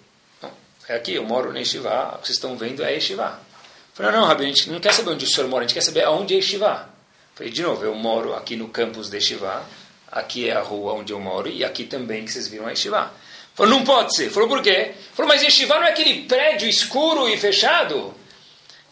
é 0.89 0.95
aqui, 0.95 1.15
eu 1.15 1.25
moro 1.25 1.53
na 1.53 1.59
Yeshiva, 1.59 2.15
o 2.15 2.19
que 2.19 2.29
vocês 2.29 2.37
estão 2.37 2.57
vendo 2.57 2.85
é 2.85 2.93
Yeshiva. 2.93 3.41
Eu 3.41 3.97
falei, 3.97 4.13
não, 4.13 4.25
Rabi, 4.25 4.45
a 4.45 4.47
gente 4.47 4.71
não 4.71 4.79
quer 4.79 4.93
saber 4.93 5.11
onde 5.11 5.25
o 5.25 5.29
senhor 5.29 5.49
mora, 5.49 5.65
a 5.65 5.67
gente 5.67 5.75
quer 5.75 5.81
saber 5.81 6.05
aonde 6.05 6.35
é 6.35 6.37
Yeshiva. 6.37 6.89
Eu 6.89 7.37
falei, 7.37 7.53
de 7.53 7.63
novo, 7.63 7.85
eu 7.85 7.97
moro 7.97 8.33
aqui 8.37 8.55
no 8.55 8.69
campus 8.69 9.11
de 9.11 9.17
Yeshiva, 9.17 9.67
aqui 10.13 10.49
é 10.49 10.53
a 10.53 10.61
rua 10.61 10.93
onde 10.93 11.13
eu 11.13 11.19
moro, 11.19 11.49
e 11.49 11.65
aqui 11.65 11.83
também 11.83 12.25
que 12.25 12.31
vocês 12.31 12.47
viram 12.47 12.69
a 12.69 12.71
Yeshiva. 12.71 13.13
Falou, 13.57 13.73
não 13.73 13.85
pode 13.85 14.15
ser. 14.15 14.31
Falou, 14.31 14.49
por 14.49 14.63
quê? 14.63 14.95
Falou, 15.15 15.33
mas 15.33 15.43
Yeshiva 15.43 15.75
não 15.75 15.83
é 15.83 15.91
aquele 15.91 16.27
prédio 16.27 16.69
escuro 16.69 17.29
e 17.29 17.37
fechado? 17.37 18.15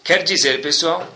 Quer 0.02 0.24
dizer, 0.24 0.60
pessoal, 0.60 1.06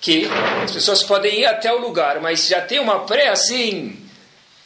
que 0.00 0.28
as 0.62 0.72
pessoas 0.72 1.02
podem 1.02 1.40
ir 1.40 1.46
até 1.46 1.72
o 1.72 1.78
lugar, 1.78 2.20
mas 2.20 2.46
já 2.46 2.60
tem 2.60 2.78
uma 2.78 3.00
pré 3.00 3.28
assim. 3.28 4.04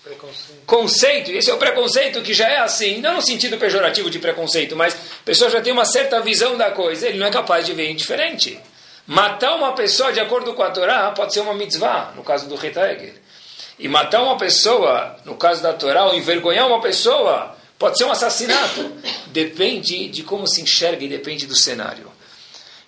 Preconceito. 0.03 0.63
Conceito, 0.67 1.31
esse 1.31 1.51
é 1.51 1.55
o 1.55 1.59
preconceito 1.59 2.23
que 2.23 2.33
já 2.33 2.49
é 2.49 2.59
assim, 2.59 3.01
não 3.01 3.17
no 3.17 3.23
sentido 3.23 3.59
pejorativo 3.59 4.11
de 4.11 4.19
preconceito, 4.19 4.75
mas 4.75 4.95
a 4.95 5.25
pessoa 5.25 5.51
já 5.51 5.61
tem 5.61 5.73
uma 5.73 5.85
certa 5.85 6.21
visão 6.21 6.57
da 6.57 6.71
coisa, 6.71 7.09
ele 7.09 7.19
não 7.19 7.27
é 7.27 7.31
capaz 7.31 7.67
de 7.67 7.73
ver 7.73 7.91
indiferente. 7.91 8.59
Matar 9.07 9.57
uma 9.57 9.73
pessoa 9.73 10.13
de 10.13 10.21
acordo 10.21 10.55
com 10.55 10.63
a 10.63 10.71
Torá 10.71 11.11
pode 11.11 11.35
ser 11.35 11.41
uma 11.41 11.55
mitzvah, 11.55 12.13
no 12.17 12.23
caso 12.23 12.49
do 12.49 12.55
Retaeger. 12.55 13.15
E 13.79 13.89
matar 13.89 14.23
uma 14.23 14.37
pessoa, 14.37 15.17
no 15.25 15.37
caso 15.37 15.63
da 15.63 15.73
Torá, 15.73 16.05
ou 16.05 16.15
envergonhar 16.15 16.67
uma 16.67 16.81
pessoa, 16.81 17.57
pode 17.79 17.97
ser 17.97 18.05
um 18.05 18.13
assassinato. 18.13 18.93
Depende 19.29 20.09
de 20.09 20.23
como 20.23 20.47
se 20.47 20.61
enxerga 20.61 21.05
e 21.05 21.09
depende 21.09 21.47
do 21.47 21.57
cenário. 21.57 22.10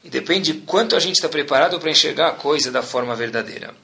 E 0.04 0.10
depende 0.10 0.52
de 0.52 0.60
quanto 0.60 0.96
a 0.96 1.00
gente 1.00 1.16
está 1.16 1.28
preparado 1.28 1.78
para 1.78 1.90
enxergar 1.90 2.28
a 2.28 2.32
coisa 2.32 2.70
da 2.70 2.82
forma 2.82 3.14
verdadeira. 3.14 3.74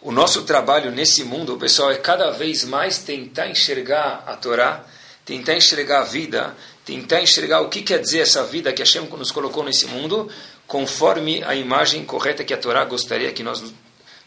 O 0.00 0.12
nosso 0.12 0.44
trabalho 0.44 0.92
nesse 0.92 1.24
mundo, 1.24 1.56
pessoal, 1.56 1.90
é 1.90 1.96
cada 1.96 2.30
vez 2.30 2.64
mais 2.64 2.98
tentar 2.98 3.48
enxergar 3.48 4.22
a 4.26 4.36
Torá, 4.36 4.84
tentar 5.24 5.56
enxergar 5.56 6.02
a 6.02 6.04
vida, 6.04 6.56
tentar 6.84 7.20
enxergar 7.20 7.60
o 7.62 7.68
que 7.68 7.82
quer 7.82 7.98
dizer 7.98 8.20
essa 8.20 8.44
vida 8.44 8.72
que 8.72 8.82
Hashem 8.82 9.08
nos 9.08 9.32
colocou 9.32 9.64
nesse 9.64 9.86
mundo, 9.86 10.30
conforme 10.66 11.42
a 11.42 11.56
imagem 11.56 12.04
correta 12.04 12.44
que 12.44 12.54
a 12.54 12.56
Torá 12.56 12.84
gostaria 12.84 13.32
que 13.32 13.42
nós 13.42 13.64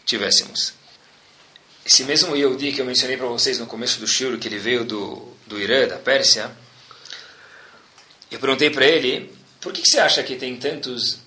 tivéssemos. 0.05 0.73
Esse 1.85 2.03
mesmo 2.03 2.35
Yehudi 2.35 2.73
que 2.73 2.81
eu 2.81 2.85
mencionei 2.85 3.15
para 3.15 3.27
vocês 3.27 3.57
no 3.57 3.65
começo 3.65 3.99
do 3.99 4.07
Shur, 4.07 4.37
que 4.37 4.47
ele 4.47 4.59
veio 4.59 4.83
do, 4.83 5.33
do 5.47 5.59
Irã, 5.59 5.87
da 5.87 5.95
Pérsia, 5.95 6.51
eu 8.29 8.37
perguntei 8.37 8.69
para 8.69 8.85
ele, 8.85 9.33
por 9.61 9.71
que, 9.71 9.81
que 9.81 9.89
você 9.89 9.99
acha 9.99 10.21
que 10.21 10.35
tem 10.35 10.57
tantos 10.57 11.19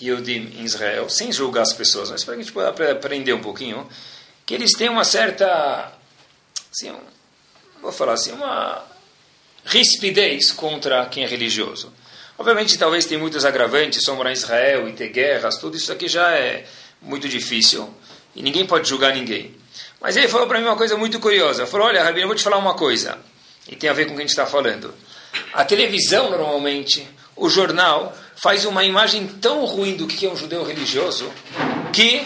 Yehudim 0.00 0.54
em 0.58 0.64
Israel, 0.64 1.08
sem 1.08 1.32
julgar 1.32 1.62
as 1.62 1.72
pessoas, 1.72 2.10
mas 2.10 2.24
para 2.24 2.34
a 2.34 2.36
gente 2.36 2.52
possa 2.52 2.68
aprender 2.68 3.32
um 3.32 3.40
pouquinho, 3.40 3.88
que 4.46 4.54
eles 4.54 4.72
têm 4.72 4.88
uma 4.88 5.04
certa, 5.04 5.92
assim, 6.72 6.90
um, 6.90 7.00
vou 7.82 7.92
falar 7.92 8.14
assim, 8.14 8.32
uma 8.32 8.84
rispidez 9.64 10.52
contra 10.52 11.04
quem 11.06 11.24
é 11.24 11.26
religioso. 11.26 11.92
Obviamente, 12.38 12.78
talvez 12.78 13.04
tem 13.04 13.18
muitos 13.18 13.44
agravantes, 13.44 14.04
só 14.04 14.14
morar 14.14 14.30
em 14.30 14.34
Israel 14.34 14.88
e 14.88 14.92
ter 14.92 15.08
guerras, 15.08 15.56
tudo 15.56 15.76
isso 15.76 15.92
aqui 15.92 16.08
já 16.08 16.30
é 16.32 16.64
muito 17.02 17.28
difícil. 17.28 17.92
E 18.34 18.42
ninguém 18.42 18.64
pode 18.64 18.88
julgar 18.88 19.14
ninguém. 19.14 19.54
Mas 20.00 20.16
ele 20.16 20.28
falou 20.28 20.46
para 20.46 20.60
mim 20.60 20.66
uma 20.66 20.76
coisa 20.76 20.96
muito 20.96 21.18
curiosa. 21.18 21.62
Ele 21.62 21.70
falou, 21.70 21.88
olha, 21.88 22.02
Rabino, 22.02 22.24
eu 22.24 22.28
vou 22.28 22.36
te 22.36 22.42
falar 22.44 22.58
uma 22.58 22.74
coisa. 22.74 23.18
E 23.68 23.74
tem 23.74 23.90
a 23.90 23.92
ver 23.92 24.06
com 24.06 24.12
o 24.12 24.14
que 24.14 24.22
a 24.22 24.24
gente 24.24 24.30
está 24.30 24.46
falando. 24.46 24.94
A 25.52 25.64
televisão, 25.64 26.30
normalmente, 26.30 27.06
o 27.34 27.48
jornal, 27.48 28.16
faz 28.38 28.64
uma 28.64 28.84
imagem 28.84 29.26
tão 29.26 29.64
ruim 29.64 29.96
do 29.96 30.06
que 30.06 30.24
é 30.24 30.30
um 30.30 30.36
judeu 30.36 30.62
religioso 30.62 31.30
que, 31.92 32.24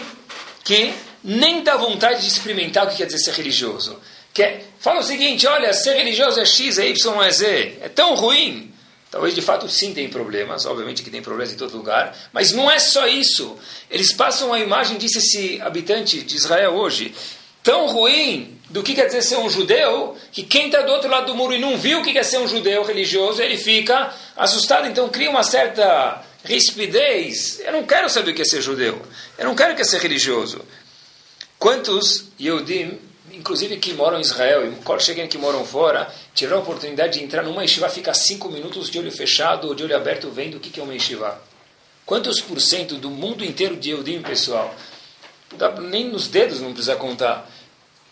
que 0.63 0.93
nem 1.23 1.63
dá 1.63 1.75
vontade 1.75 2.21
de 2.21 2.27
experimentar 2.27 2.85
o 2.85 2.89
que 2.91 2.97
quer 2.97 3.05
dizer 3.05 3.17
ser 3.17 3.33
religioso. 3.33 3.99
Que 4.31 4.43
é, 4.43 4.63
fala 4.79 4.99
o 4.99 5.03
seguinte, 5.03 5.47
olha, 5.47 5.73
ser 5.73 5.95
religioso 5.95 6.39
é 6.39 6.45
X, 6.45 6.77
é 6.77 6.87
Y, 6.87 7.23
é 7.23 7.31
Z. 7.31 7.77
É 7.81 7.89
tão 7.89 8.13
ruim. 8.13 8.71
Talvez 9.09 9.33
de 9.33 9.41
fato 9.41 9.67
sim 9.67 9.93
tem 9.93 10.07
problemas, 10.07 10.65
obviamente 10.65 11.03
que 11.03 11.09
tem 11.09 11.21
problemas 11.21 11.53
em 11.53 11.57
todo 11.57 11.77
lugar, 11.77 12.15
mas 12.31 12.51
não 12.51 12.69
é 12.69 12.79
só 12.79 13.07
isso. 13.07 13.57
Eles 13.89 14.11
passam 14.11 14.53
a 14.53 14.59
imagem, 14.59 14.97
disse 14.97 15.17
esse 15.19 15.61
habitante 15.61 16.21
de 16.21 16.35
Israel 16.35 16.73
hoje, 16.73 17.13
tão 17.63 17.87
ruim 17.87 18.59
do 18.69 18.81
que 18.81 18.95
quer 18.95 19.05
dizer 19.05 19.21
ser 19.21 19.37
um 19.37 19.49
judeu, 19.49 20.17
que 20.31 20.43
quem 20.43 20.65
está 20.65 20.81
do 20.81 20.91
outro 20.91 21.09
lado 21.09 21.27
do 21.27 21.35
muro 21.35 21.53
e 21.53 21.59
não 21.59 21.77
viu 21.77 21.99
o 21.99 22.03
que 22.03 22.11
quer 22.11 22.23
ser 22.23 22.39
um 22.39 22.47
judeu 22.47 22.83
religioso, 22.83 23.41
ele 23.41 23.57
fica 23.57 24.11
assustado, 24.35 24.87
então 24.87 25.09
cria 25.09 25.29
uma 25.29 25.43
certa 25.43 26.23
rispidez. 26.43 27.59
Eu 27.59 27.71
não 27.71 27.83
quero 27.83 28.09
saber 28.09 28.31
o 28.31 28.33
que 28.33 28.41
é 28.41 28.45
ser 28.45 28.61
judeu, 28.61 29.01
eu 29.37 29.45
não 29.45 29.55
quero 29.55 29.75
que 29.75 29.81
é 29.81 29.85
ser 29.85 29.99
religioso. 29.99 30.61
Quantos 31.57 32.25
Yehudim, 32.39 32.99
inclusive 33.31 33.77
que 33.77 33.93
moram 33.93 34.17
em 34.17 34.21
Israel 34.21 34.65
e 34.65 34.99
cheguem 35.01 35.27
que 35.27 35.37
moram 35.37 35.65
fora, 35.65 36.13
tiveram 36.35 36.59
a 36.59 36.61
oportunidade 36.61 37.17
de 37.17 37.23
entrar 37.23 37.43
numa 37.43 37.61
yeshiva, 37.61 37.87
ficar 37.87 38.13
cinco 38.13 38.49
minutos 38.49 38.89
de 38.89 38.99
olho 38.99 39.11
fechado 39.11 39.67
ou 39.69 39.75
de 39.75 39.83
olho 39.83 39.95
aberto 39.95 40.29
vendo 40.29 40.57
o 40.57 40.59
que 40.59 40.79
é 40.79 40.83
uma 40.83 40.93
yeshiva? 40.93 41.41
Quantos 42.05 42.41
por 42.41 42.59
cento 42.59 42.95
do 42.95 43.09
mundo 43.09 43.45
inteiro 43.45 43.77
de 43.77 43.91
Yehudim, 43.91 44.21
pessoal? 44.21 44.75
Nem 45.83 46.09
nos 46.09 46.27
dedos 46.27 46.59
não 46.59 46.73
precisa 46.73 46.97
contar 46.97 47.49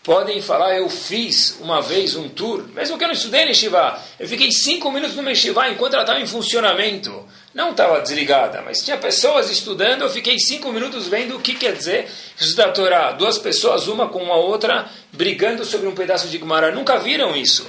podem 0.02 0.42
falar, 0.42 0.76
eu 0.76 0.88
fiz 0.88 1.58
uma 1.60 1.80
vez 1.80 2.16
um 2.16 2.28
tour, 2.28 2.64
mesmo 2.74 2.98
que 2.98 3.04
eu 3.04 3.08
não 3.08 3.14
estudei 3.14 3.44
no 3.44 3.54
Shiva, 3.54 4.00
eu 4.18 4.28
fiquei 4.28 4.50
cinco 4.50 4.90
minutos 4.90 5.16
no 5.16 5.34
Shiva 5.34 5.68
enquanto 5.68 5.94
ela 5.94 6.02
estava 6.02 6.20
em 6.20 6.26
funcionamento. 6.26 7.26
Não 7.54 7.70
estava 7.72 8.00
desligada, 8.00 8.62
mas 8.62 8.78
tinha 8.78 8.96
pessoas 8.96 9.50
estudando, 9.50 10.02
eu 10.02 10.08
fiquei 10.08 10.38
cinco 10.38 10.72
minutos 10.72 11.06
vendo 11.06 11.36
o 11.36 11.40
que 11.40 11.54
quer 11.54 11.74
dizer 11.74 12.10
estudar 12.40 12.68
a 12.68 12.72
Torá. 12.72 13.12
Duas 13.12 13.38
pessoas, 13.38 13.86
uma 13.88 14.08
com 14.08 14.32
a 14.32 14.36
outra, 14.36 14.90
brigando 15.12 15.64
sobre 15.64 15.86
um 15.86 15.94
pedaço 15.94 16.28
de 16.28 16.38
Gemara. 16.38 16.72
Nunca 16.72 16.98
viram 16.98 17.36
isso. 17.36 17.66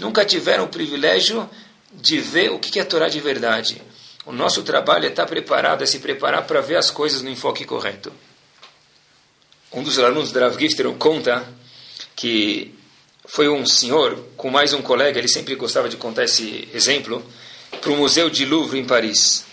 Nunca 0.00 0.24
tiveram 0.24 0.64
o 0.64 0.68
privilégio 0.68 1.48
de 1.92 2.18
ver 2.18 2.50
o 2.50 2.58
que 2.58 2.78
é 2.80 2.82
a 2.82 2.84
Torá 2.84 3.08
de 3.08 3.20
verdade. 3.20 3.80
O 4.26 4.32
nosso 4.32 4.64
trabalho 4.64 5.04
é 5.04 5.08
estar 5.08 5.26
preparado, 5.26 5.82
é 5.82 5.86
se 5.86 6.00
preparar 6.00 6.44
para 6.44 6.60
ver 6.60 6.76
as 6.76 6.90
coisas 6.90 7.22
no 7.22 7.30
enfoque 7.30 7.64
correto 7.64 8.12
um 9.74 9.82
dos 9.82 9.98
alunos 9.98 10.30
da 10.30 10.40
Rav 10.40 10.58
Gifter 10.58 10.88
conta 10.92 11.44
que 12.14 12.72
foi 13.26 13.48
um 13.48 13.66
senhor 13.66 14.16
com 14.36 14.48
mais 14.48 14.72
um 14.72 14.80
colega, 14.80 15.18
ele 15.18 15.26
sempre 15.26 15.56
gostava 15.56 15.88
de 15.88 15.96
contar 15.96 16.24
esse 16.24 16.68
exemplo, 16.72 17.24
para 17.80 17.90
o 17.90 17.96
Museu 17.96 18.30
de 18.30 18.44
Louvre 18.46 18.78
em 18.78 18.84
Paris. 18.84 19.44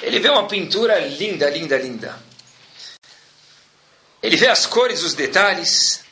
ele 0.00 0.20
vê 0.20 0.28
uma 0.28 0.46
pintura 0.46 1.00
linda, 1.00 1.50
linda, 1.50 1.76
linda. 1.76 2.16
Ele 4.22 4.36
vê 4.36 4.46
as 4.46 4.64
cores, 4.64 5.02
os 5.02 5.14
detalhes. 5.14 6.04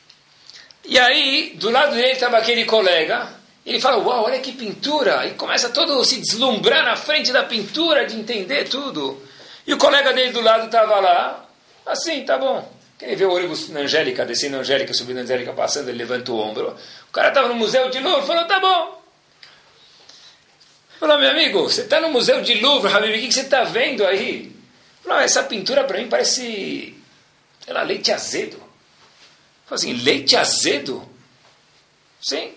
E 0.83 0.99
aí, 0.99 1.53
do 1.55 1.69
lado 1.69 1.95
dele 1.95 2.11
estava 2.11 2.37
aquele 2.37 2.65
colega. 2.65 3.33
Ele 3.65 3.79
fala, 3.79 3.97
uau, 3.97 4.25
olha 4.25 4.39
que 4.39 4.51
pintura. 4.51 5.25
E 5.25 5.31
começa 5.31 5.69
todo 5.69 5.99
a 5.99 6.05
se 6.05 6.17
deslumbrar 6.17 6.83
na 6.83 6.95
frente 6.95 7.31
da 7.31 7.43
pintura, 7.43 8.05
de 8.05 8.15
entender 8.17 8.67
tudo. 8.67 9.21
E 9.65 9.73
o 9.73 9.77
colega 9.77 10.13
dele 10.13 10.31
do 10.31 10.41
lado 10.41 10.65
estava 10.65 10.99
lá. 10.99 11.45
Assim, 11.85 12.23
tá 12.25 12.37
bom. 12.37 12.76
Quem 12.97 13.15
vê 13.15 13.25
o 13.25 13.33
ônibus 13.33 13.69
na 13.69 13.81
Angélica, 13.81 14.25
descendo 14.25 14.55
na 14.55 14.61
Angélica, 14.61 14.93
subindo 14.93 15.17
na 15.17 15.23
Angélica, 15.23 15.53
passando, 15.53 15.89
ele 15.89 15.99
levanta 15.99 16.31
o 16.31 16.39
ombro. 16.39 16.75
O 17.09 17.11
cara 17.11 17.29
estava 17.29 17.47
no 17.47 17.55
Museu 17.55 17.89
de 17.89 17.99
Louvre, 17.99 18.25
falou, 18.25 18.45
tá 18.45 18.59
bom. 18.59 19.03
Falou, 20.99 21.19
meu 21.19 21.29
amigo, 21.29 21.61
você 21.61 21.81
está 21.81 22.01
no 22.01 22.09
Museu 22.09 22.41
de 22.41 22.59
Louvre, 22.59 22.91
Habib, 22.91 23.11
o 23.11 23.19
que, 23.19 23.27
que 23.27 23.33
você 23.33 23.41
está 23.41 23.63
vendo 23.63 24.03
aí? 24.03 24.51
Falou, 25.03 25.21
essa 25.21 25.43
pintura 25.43 25.83
para 25.83 25.99
mim 25.99 26.09
parece, 26.09 26.97
sei 27.63 27.73
lá, 27.73 27.83
leite 27.83 28.11
azedo. 28.11 28.57
Falou 29.65 29.75
assim, 29.75 29.93
leite 29.93 30.35
azedo? 30.35 31.07
Sim. 32.19 32.51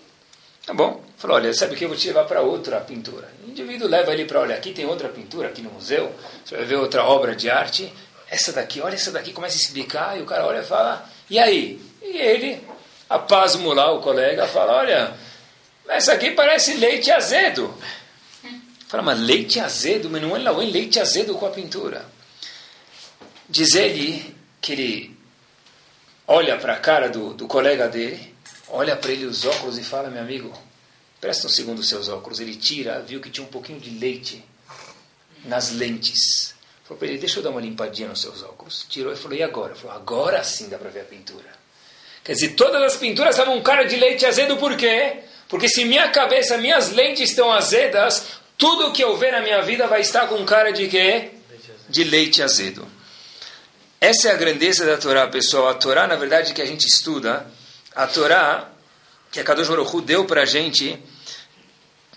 Tá 0.65 0.73
bom. 0.73 1.03
Falou, 1.17 1.37
olha, 1.37 1.53
sabe 1.53 1.75
o 1.75 1.77
que? 1.77 1.85
Eu 1.85 1.89
vou 1.89 1.97
te 1.97 2.07
levar 2.07 2.23
para 2.25 2.41
outra 2.41 2.79
pintura. 2.79 3.31
O 3.45 3.49
indivíduo 3.49 3.87
leva 3.87 4.11
ele 4.11 4.25
para, 4.25 4.39
olha, 4.39 4.55
aqui 4.55 4.73
tem 4.73 4.85
outra 4.85 5.07
pintura, 5.07 5.49
aqui 5.49 5.61
no 5.61 5.69
museu. 5.69 6.11
Você 6.43 6.55
vai 6.55 6.65
ver 6.65 6.77
outra 6.77 7.03
obra 7.03 7.35
de 7.35 7.47
arte. 7.47 7.93
Essa 8.31 8.53
daqui, 8.53 8.79
olha 8.79 8.95
essa 8.95 9.11
daqui, 9.11 9.33
começa 9.33 9.57
a 9.57 9.61
explicar. 9.61 10.17
E 10.17 10.21
o 10.21 10.25
cara 10.25 10.45
olha 10.45 10.61
e 10.61 10.65
fala, 10.65 11.05
e 11.29 11.37
aí? 11.37 11.81
E 12.01 12.17
ele, 12.17 12.65
apasmo 13.09 13.73
lá, 13.73 13.91
o 13.91 14.01
colega, 14.01 14.47
fala, 14.47 14.77
olha, 14.77 15.13
essa 15.89 16.13
aqui 16.13 16.31
parece 16.31 16.75
leite 16.75 17.11
azedo. 17.11 17.75
Fala, 18.87 19.03
mas 19.03 19.19
leite 19.19 19.59
azedo, 19.59 20.09
mas 20.09 20.21
não 20.21 20.33
é 20.33 20.39
lá, 20.39 20.51
leite 20.51 20.97
azedo 20.97 21.35
com 21.35 21.45
a 21.45 21.49
pintura. 21.49 22.05
Diz 23.49 23.75
ele 23.75 24.33
que 24.61 24.71
ele 24.71 25.17
olha 26.25 26.57
para 26.57 26.73
a 26.73 26.79
cara 26.79 27.09
do, 27.09 27.33
do 27.33 27.47
colega 27.47 27.89
dele, 27.89 28.33
olha 28.69 28.95
para 28.95 29.11
ele 29.11 29.25
os 29.25 29.43
óculos 29.43 29.77
e 29.77 29.83
fala, 29.83 30.09
meu 30.09 30.21
amigo, 30.21 30.57
presta 31.19 31.47
um 31.47 31.49
segundo 31.49 31.79
os 31.79 31.89
seus 31.89 32.07
óculos. 32.07 32.39
Ele 32.39 32.55
tira, 32.55 33.01
viu 33.01 33.19
que 33.19 33.29
tinha 33.29 33.45
um 33.45 33.49
pouquinho 33.49 33.81
de 33.81 33.89
leite 33.89 34.41
nas 35.43 35.71
lentes. 35.71 36.55
Falou 36.91 36.99
para 36.99 37.07
ele, 37.07 37.19
deixa 37.19 37.39
eu 37.39 37.43
dar 37.43 37.51
uma 37.51 37.61
limpadinha 37.61 38.09
nos 38.09 38.19
seus 38.19 38.43
óculos. 38.43 38.85
Tirou 38.89 39.13
e 39.13 39.15
falou, 39.15 39.37
e 39.37 39.41
agora? 39.41 39.73
Falou, 39.75 39.95
agora 39.95 40.43
sim 40.43 40.67
dá 40.67 40.77
para 40.77 40.89
ver 40.89 40.99
a 40.99 41.05
pintura. 41.05 41.49
Quer 42.21 42.33
dizer, 42.33 42.49
todas 42.49 42.83
as 42.83 42.97
pinturas 42.97 43.33
estavam 43.33 43.55
um 43.55 43.63
cara 43.63 43.85
de 43.85 43.95
leite 43.95 44.25
azedo, 44.25 44.57
por 44.57 44.75
quê? 44.75 45.19
Porque 45.47 45.69
se 45.69 45.85
minha 45.85 46.09
cabeça, 46.09 46.57
minhas 46.57 46.91
lentes 46.91 47.29
estão 47.29 47.49
azedas, 47.49 48.25
tudo 48.57 48.91
que 48.91 49.01
eu 49.01 49.15
ver 49.15 49.31
na 49.31 49.39
minha 49.39 49.61
vida 49.61 49.87
vai 49.87 50.01
estar 50.01 50.27
com 50.27 50.43
cara 50.43 50.71
de 50.71 50.89
quê? 50.89 51.29
De 51.87 52.03
leite 52.03 52.43
azedo. 52.43 52.85
Essa 54.01 54.27
é 54.27 54.31
a 54.33 54.35
grandeza 54.35 54.85
da 54.85 54.97
Torá, 54.97 55.25
pessoal. 55.29 55.69
A 55.69 55.75
Torá, 55.75 56.07
na 56.07 56.17
verdade, 56.17 56.53
que 56.53 56.61
a 56.61 56.65
gente 56.65 56.87
estuda, 56.87 57.49
a 57.95 58.05
Torá 58.05 58.69
que 59.31 59.39
a 59.39 59.45
Kadosh 59.45 59.69
Baruch 59.69 59.95
Hu 59.95 60.01
deu 60.01 60.25
para 60.25 60.41
a 60.41 60.45
gente, 60.45 60.99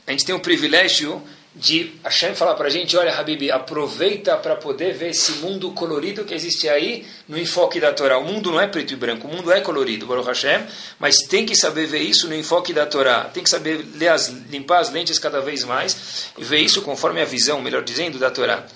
a 0.05 0.11
gente 0.11 0.25
tem 0.25 0.35
o 0.35 0.41
privilégio 0.41 1.23
de 1.55 1.93
Hashem 2.03 2.35
falar 2.35 2.55
para 2.55 2.67
a 2.67 2.71
gente, 2.71 2.97
olha, 2.97 3.17
Habib, 3.17 3.49
aproveita 3.51 4.37
para 4.37 4.57
poder 4.57 4.93
ver 4.95 5.11
esse 5.11 5.33
mundo 5.35 5.71
colorido 5.71 6.25
que 6.25 6.35
existe 6.35 6.69
aí 6.69 7.07
no 7.29 7.39
enfoque 7.39 7.79
da 7.79 7.93
Torá. 7.93 8.19
O 8.19 8.25
mundo 8.25 8.51
não 8.51 8.61
é 8.61 8.67
preto 8.67 8.93
e 8.93 8.97
branco, 8.97 9.29
o 9.29 9.31
mundo 9.31 9.53
é 9.53 9.61
colorido, 9.61 10.07
Baruch 10.07 10.27
Hashem, 10.27 10.65
mas 10.99 11.19
tem 11.29 11.47
que 11.47 11.55
saber 11.55 11.87
ver 11.87 12.01
isso 12.01 12.27
no 12.27 12.35
enfoque 12.35 12.73
da 12.73 12.87
Torá. 12.87 13.25
Tem 13.25 13.43
que 13.43 13.49
saber 13.49 13.87
as, 14.09 14.29
limpar 14.51 14.81
as 14.81 14.91
lentes 14.91 15.19
cada 15.19 15.41
vez 15.41 15.63
mais 15.63 16.33
e 16.37 16.43
ver 16.43 16.59
isso 16.59 16.83
conforme 16.83 17.21
a 17.21 17.25
visão, 17.25 17.63
melhor 17.63 17.85
dizendo, 17.85 18.19
da 18.19 18.33
Torá. 18.33 18.67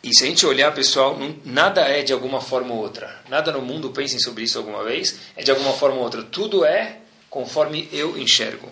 E 0.00 0.14
se 0.14 0.22
a 0.22 0.26
gente 0.28 0.46
olhar, 0.46 0.72
pessoal, 0.72 1.18
nada 1.44 1.80
é 1.80 2.02
de 2.02 2.12
alguma 2.12 2.40
forma 2.40 2.72
ou 2.72 2.78
outra. 2.78 3.20
Nada 3.28 3.50
no 3.50 3.60
mundo, 3.60 3.90
pensem 3.90 4.20
sobre 4.20 4.44
isso 4.44 4.56
alguma 4.56 4.84
vez, 4.84 5.16
é 5.36 5.42
de 5.42 5.50
alguma 5.50 5.72
forma 5.72 5.96
ou 5.96 6.04
outra. 6.04 6.22
Tudo 6.22 6.64
é 6.64 6.98
conforme 7.28 7.88
eu 7.92 8.16
enxergo. 8.16 8.70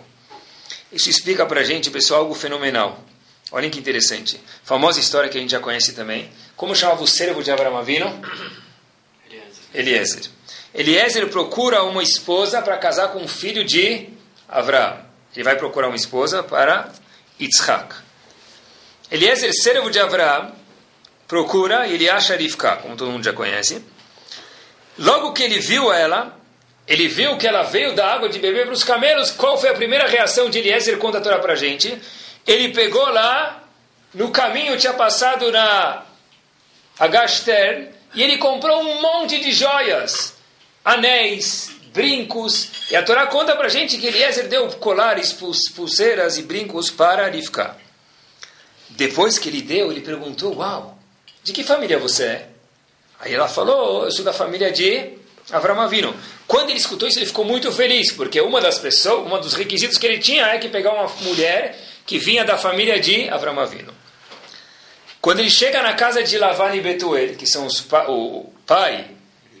Isso 0.89 1.09
explica 1.09 1.45
para 1.45 1.59
a 1.59 1.63
gente, 1.65 1.91
pessoal, 1.91 2.21
algo 2.21 2.33
fenomenal. 2.33 3.03
Olhem 3.51 3.69
que 3.69 3.79
interessante. 3.79 4.39
Famosa 4.63 4.99
história 4.99 5.29
que 5.29 5.37
a 5.37 5.41
gente 5.41 5.51
já 5.51 5.59
conhece 5.59 5.93
também. 5.93 6.29
Como 6.55 6.75
chamava 6.75 7.03
o 7.03 7.07
servo 7.07 7.43
de 7.43 7.51
Abraão 7.51 7.77
Avino? 7.77 8.21
Eliezer. 9.73 10.23
Eliezer 10.73 11.27
procura 11.29 11.83
uma 11.83 12.01
esposa 12.01 12.61
para 12.61 12.77
casar 12.77 13.09
com 13.09 13.19
um 13.19 13.27
filho 13.27 13.63
de 13.63 14.09
Abraão. 14.47 14.99
Ele 15.35 15.43
vai 15.43 15.55
procurar 15.55 15.87
uma 15.87 15.95
esposa 15.95 16.41
para 16.43 16.91
Yitzhak. 17.39 17.95
Eliezer, 19.11 19.53
servo 19.53 19.89
de 19.89 19.99
Abraão, 19.99 20.53
procura 21.27 21.87
e 21.87 21.93
ele 21.93 22.09
acha 22.09 22.35
Rivka, 22.35 22.77
como 22.77 22.95
todo 22.95 23.11
mundo 23.11 23.23
já 23.23 23.33
conhece. 23.33 23.83
Logo 24.97 25.33
que 25.33 25.43
ele 25.43 25.59
viu 25.59 25.91
ela, 25.91 26.37
ele 26.87 27.07
viu 27.07 27.37
que 27.37 27.45
ela 27.47 27.63
veio 27.63 27.95
da 27.95 28.13
água 28.13 28.29
de 28.29 28.39
beber 28.39 28.65
para 28.65 28.73
os 28.73 28.83
camelos. 28.83 29.31
Qual 29.31 29.57
foi 29.57 29.69
a 29.69 29.73
primeira 29.73 30.07
reação 30.07 30.49
de 30.49 30.59
Eliezer? 30.59 30.97
Conta 30.97 31.17
a 31.17 31.21
Torá 31.21 31.39
para 31.39 31.53
a 31.53 31.55
gente. 31.55 32.01
Ele 32.45 32.69
pegou 32.69 33.07
lá, 33.09 33.63
no 34.13 34.31
caminho 34.31 34.77
tinha 34.77 34.93
passado 34.93 35.51
na 35.51 36.03
Agashter, 36.99 37.91
e 38.13 38.23
ele 38.23 38.37
comprou 38.37 38.81
um 38.81 39.01
monte 39.01 39.39
de 39.39 39.51
joias, 39.51 40.35
anéis, 40.83 41.71
brincos. 41.93 42.69
E 42.91 42.95
a 42.95 43.03
Torá 43.03 43.27
conta 43.27 43.55
para 43.55 43.69
gente 43.69 43.97
que 43.97 44.07
Eliezer 44.07 44.47
deu 44.47 44.67
colares, 44.73 45.33
pulseiras 45.33 46.37
e 46.37 46.43
brincos 46.43 46.91
para 46.91 47.27
Rivka. 47.27 47.75
Depois 48.89 49.39
que 49.39 49.49
ele 49.49 49.61
deu, 49.61 49.91
ele 49.91 50.01
perguntou, 50.01 50.55
uau, 50.57 50.97
de 51.43 51.51
que 51.51 51.63
família 51.63 51.97
você 51.97 52.23
é? 52.23 52.49
Aí 53.19 53.33
ela 53.33 53.47
falou, 53.47 54.05
eu 54.05 54.11
sou 54.11 54.23
da 54.23 54.33
família 54.33 54.71
de 54.71 55.13
Avram 55.51 55.79
Avinu. 55.81 56.15
Quando 56.47 56.69
ele 56.69 56.79
escutou 56.79 57.07
isso, 57.07 57.17
ele 57.19 57.25
ficou 57.25 57.43
muito 57.43 57.71
feliz, 57.71 58.11
porque 58.11 58.39
uma 58.39 58.61
das 58.61 58.77
pessoas, 58.77 59.31
um 59.31 59.39
dos 59.39 59.53
requisitos 59.53 59.97
que 59.97 60.05
ele 60.05 60.19
tinha 60.19 60.45
é 60.47 60.57
que 60.57 60.69
pegar 60.69 60.93
uma 60.93 61.07
mulher 61.21 61.77
que 62.05 62.19
vinha 62.19 62.45
da 62.45 62.57
família 62.57 62.99
de 62.99 63.29
Avram 63.29 63.59
Avinu. 63.59 63.93
Quando 65.19 65.39
ele 65.39 65.49
chega 65.49 65.81
na 65.81 65.93
casa 65.93 66.23
de 66.23 66.37
Lavan 66.37 66.75
e 66.75 66.81
Betuel, 66.81 67.35
que 67.35 67.47
são 67.47 67.67
pa 67.89 68.05
o 68.07 68.53
pai 68.65 69.07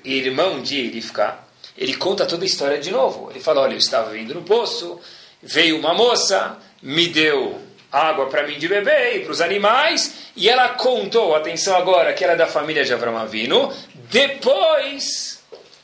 e 0.03 0.13
irmão 0.13 0.61
de 0.61 0.89
Rivka, 0.89 1.39
ele 1.75 1.95
conta 1.95 2.25
toda 2.25 2.43
a 2.43 2.45
história 2.45 2.77
de 2.77 2.91
novo. 2.91 3.31
Ele 3.31 3.39
fala, 3.39 3.61
olha, 3.61 3.73
eu 3.73 3.79
estava 3.79 4.11
vindo 4.11 4.35
no 4.35 4.43
poço, 4.43 4.99
veio 5.41 5.77
uma 5.77 5.93
moça, 5.93 6.57
me 6.81 7.07
deu 7.07 7.59
água 7.91 8.27
para 8.27 8.45
mim 8.45 8.59
de 8.59 8.67
beber 8.67 9.15
e 9.15 9.19
para 9.21 9.31
os 9.31 9.41
animais, 9.41 10.13
e 10.35 10.49
ela 10.49 10.69
contou, 10.69 11.35
atenção 11.35 11.75
agora, 11.75 12.13
que 12.13 12.23
era 12.23 12.35
da 12.35 12.45
família 12.45 12.83
de 12.83 12.93
Avram 12.93 13.17
Avinu, 13.17 13.73
depois 14.11 15.41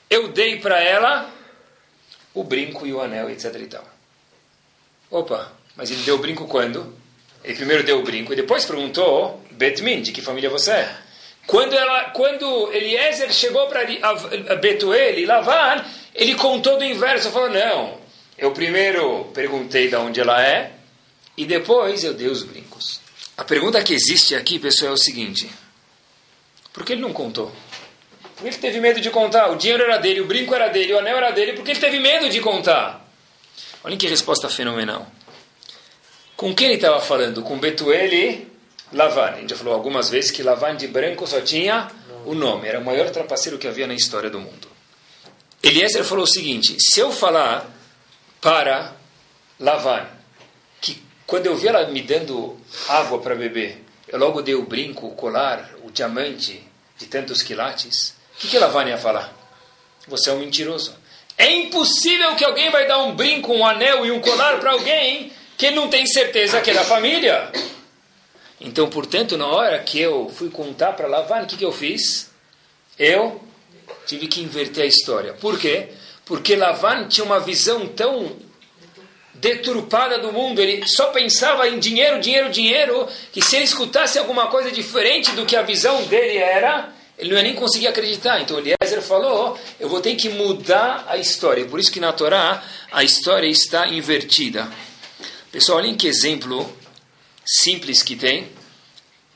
eu 0.10 0.28
dei 0.28 0.60
para 0.60 0.82
ela 0.82 1.30
o 2.34 2.43
brinco 2.43 2.86
e 2.86 2.93
o 2.93 3.02
anel, 3.02 3.30
etc 3.30 3.56
e 3.56 3.65
tal. 3.65 3.86
Opa, 5.10 5.52
mas 5.76 5.92
ele 5.92 6.02
deu 6.04 6.16
o 6.16 6.20
brinco 6.20 6.48
quando? 6.48 6.94
Ele 7.44 7.56
primeiro 7.56 7.84
deu 7.84 8.00
o 8.00 8.04
brinco 8.04 8.34
e 8.34 8.36
depois 8.36 8.66
perguntou, 8.66 9.44
Betmin, 9.52 10.02
de 10.02 10.12
que 10.12 10.22
família 10.22 10.50
você 10.50 10.72
é? 10.72 10.96
Quando, 11.48 11.74
ela, 11.74 12.12
quando 12.12 12.72
Eliezer 12.72 13.32
chegou 13.34 13.68
para 13.68 13.84
Betuel 14.58 15.18
e 15.18 15.26
Lavan, 15.26 15.84
ele 16.14 16.36
contou 16.36 16.78
do 16.78 16.84
inverso, 16.84 17.32
falou, 17.32 17.50
não, 17.50 17.98
eu 18.38 18.52
primeiro 18.52 19.26
perguntei 19.34 19.88
de 19.88 19.96
onde 19.96 20.20
ela 20.20 20.42
é 20.42 20.72
e 21.36 21.46
depois 21.46 22.04
eu 22.04 22.14
dei 22.14 22.28
os 22.28 22.44
brincos. 22.44 23.02
A 23.38 23.44
pergunta 23.44 23.82
que 23.84 23.94
existe 23.94 24.36
aqui, 24.36 24.60
pessoal, 24.60 24.92
é 24.92 24.94
o 24.94 24.98
seguinte, 24.98 25.50
por 26.72 26.86
que 26.86 26.94
ele 26.94 27.02
não 27.02 27.12
contou? 27.12 27.52
Por 28.36 28.44
que 28.44 28.48
ele 28.48 28.58
teve 28.58 28.80
medo 28.80 29.02
de 29.02 29.10
contar? 29.10 29.50
O 29.50 29.56
dinheiro 29.56 29.84
era 29.84 29.98
dele, 29.98 30.22
o 30.22 30.28
brinco 30.28 30.54
era 30.54 30.68
dele, 30.68 30.94
o 30.94 31.00
anel 31.00 31.18
era 31.18 31.32
dele, 31.32 31.54
porque 31.54 31.72
ele 31.72 31.80
teve 31.80 32.00
medo 32.00 32.30
de 32.30 32.40
contar? 32.40 33.08
Olhem 33.84 33.98
que 33.98 34.08
resposta 34.08 34.48
fenomenal. 34.48 35.08
Com 36.42 36.56
quem 36.56 36.69
ele 36.69 36.77
estava 36.77 37.00
falando? 37.00 37.44
Com 37.44 37.60
Betuel 37.60 38.12
e 38.12 38.48
Lavan. 38.92 39.25
A 39.25 39.35
gente 39.35 39.52
já 39.52 39.56
falou 39.56 39.75
algumas 39.75 40.10
vezes 40.10 40.31
que 40.31 40.42
Lavan 40.42 40.75
de 40.75 40.87
branco 40.87 41.27
só 41.27 41.39
tinha 41.39 41.92
o 42.25 42.33
nome. 42.33 42.67
Era 42.67 42.79
o 42.79 42.83
maior 42.83 43.12
trapaceiro 43.12 43.60
que 43.60 43.67
havia 43.67 43.85
na 43.85 43.94
história 43.94 44.27
do 44.27 44.39
mundo. 44.39 44.67
Eliezer 45.62 46.04
falou 46.04 46.23
o 46.23 46.27
seguinte: 46.27 46.77
se 46.79 47.00
eu 47.00 47.12
falar 47.12 47.71
para 48.42 48.92
Lavan 49.60 50.08
que 50.81 51.00
quando 51.27 51.46
eu 51.46 51.56
vi 51.56 51.67
ela 51.67 51.85
me 51.85 52.02
dando 52.02 52.58
água 52.89 53.19
para 53.19 53.35
beber, 53.35 53.85
eu 54.08 54.17
logo 54.17 54.42
dei 54.42 54.56
o 54.56 54.63
brinco, 54.63 55.06
o 55.06 55.12
colar, 55.12 55.69
o 55.83 55.92
diamante 55.92 56.60
de 56.98 57.06
tantos 57.06 57.44
quilates, 57.44 58.15
o 58.33 58.39
que, 58.39 58.48
que 58.48 58.58
Lavan 58.58 58.85
ia 58.85 58.98
falar? 58.98 59.31
Você 60.08 60.31
é 60.31 60.33
um 60.33 60.39
mentiroso. 60.39 60.96
É 61.37 61.52
impossível 61.52 62.35
que 62.35 62.44
alguém 62.44 62.71
vai 62.71 62.87
dar 62.87 62.98
um 62.98 63.15
brinco, 63.15 63.54
um 63.54 63.63
anel 63.63 64.08
e 64.08 64.12
um 64.12 64.19
colar 64.19 64.60
para 64.60 64.71
alguém 64.71 65.31
que 65.62 65.68
ele 65.68 65.76
não 65.76 65.90
tem 65.90 66.08
certeza 66.08 66.60
que 66.60 66.72
é 66.72 66.74
da 66.74 66.84
família. 66.84 67.52
Então, 68.60 68.90
portanto, 68.90 69.38
na 69.38 69.46
hora 69.46 69.78
que 69.78 70.02
eu 70.02 70.28
fui 70.28 70.50
contar 70.50 70.94
para 70.94 71.06
Lavan, 71.06 71.44
o 71.44 71.46
que, 71.46 71.56
que 71.56 71.64
eu 71.64 71.72
fiz? 71.72 72.32
Eu 72.98 73.40
tive 74.08 74.26
que 74.26 74.42
inverter 74.42 74.86
a 74.86 74.88
história. 74.88 75.34
Por 75.34 75.60
quê? 75.60 75.90
Porque 76.26 76.56
Lavan 76.56 77.08
tinha 77.08 77.24
uma 77.24 77.40
visão 77.40 77.86
tão 77.90 78.38
deturpada 79.36 80.18
do 80.18 80.34
mundo, 80.34 80.60
ele 80.60 80.84
só 80.88 81.12
pensava 81.12 81.70
em 81.70 81.78
dinheiro, 81.78 82.20
dinheiro, 82.20 82.50
dinheiro, 82.50 83.08
que 83.32 83.40
se 83.40 83.56
ele 83.56 83.66
escutasse 83.66 84.18
alguma 84.18 84.48
coisa 84.48 84.72
diferente 84.72 85.32
do 85.34 85.46
que 85.46 85.56
a 85.56 85.62
visão 85.62 86.02
dele 86.06 86.38
era, 86.38 86.90
ele 87.20 87.30
não 87.30 87.38
ia 87.38 87.44
nem 87.44 87.54
conseguir 87.54 87.86
acreditar. 87.86 88.42
Então 88.42 88.58
Eliezer 88.58 89.04
falou, 89.04 89.60
eu 89.80 89.88
vou 89.88 90.02
ter 90.02 90.16
que 90.16 90.28
mudar 90.28 91.06
a 91.08 91.18
história. 91.18 91.66
Por 91.66 91.80
isso 91.80 91.92
que 91.92 92.00
na 92.00 92.12
Torá 92.12 92.64
a 92.92 93.04
história 93.04 93.46
está 93.46 93.88
invertida. 93.88 94.68
Pessoal, 95.52 95.79
olhem 95.79 95.97
que 95.97 96.08
exemplo 96.08 96.73
simples 97.45 98.02
que 98.02 98.15
tem, 98.15 98.49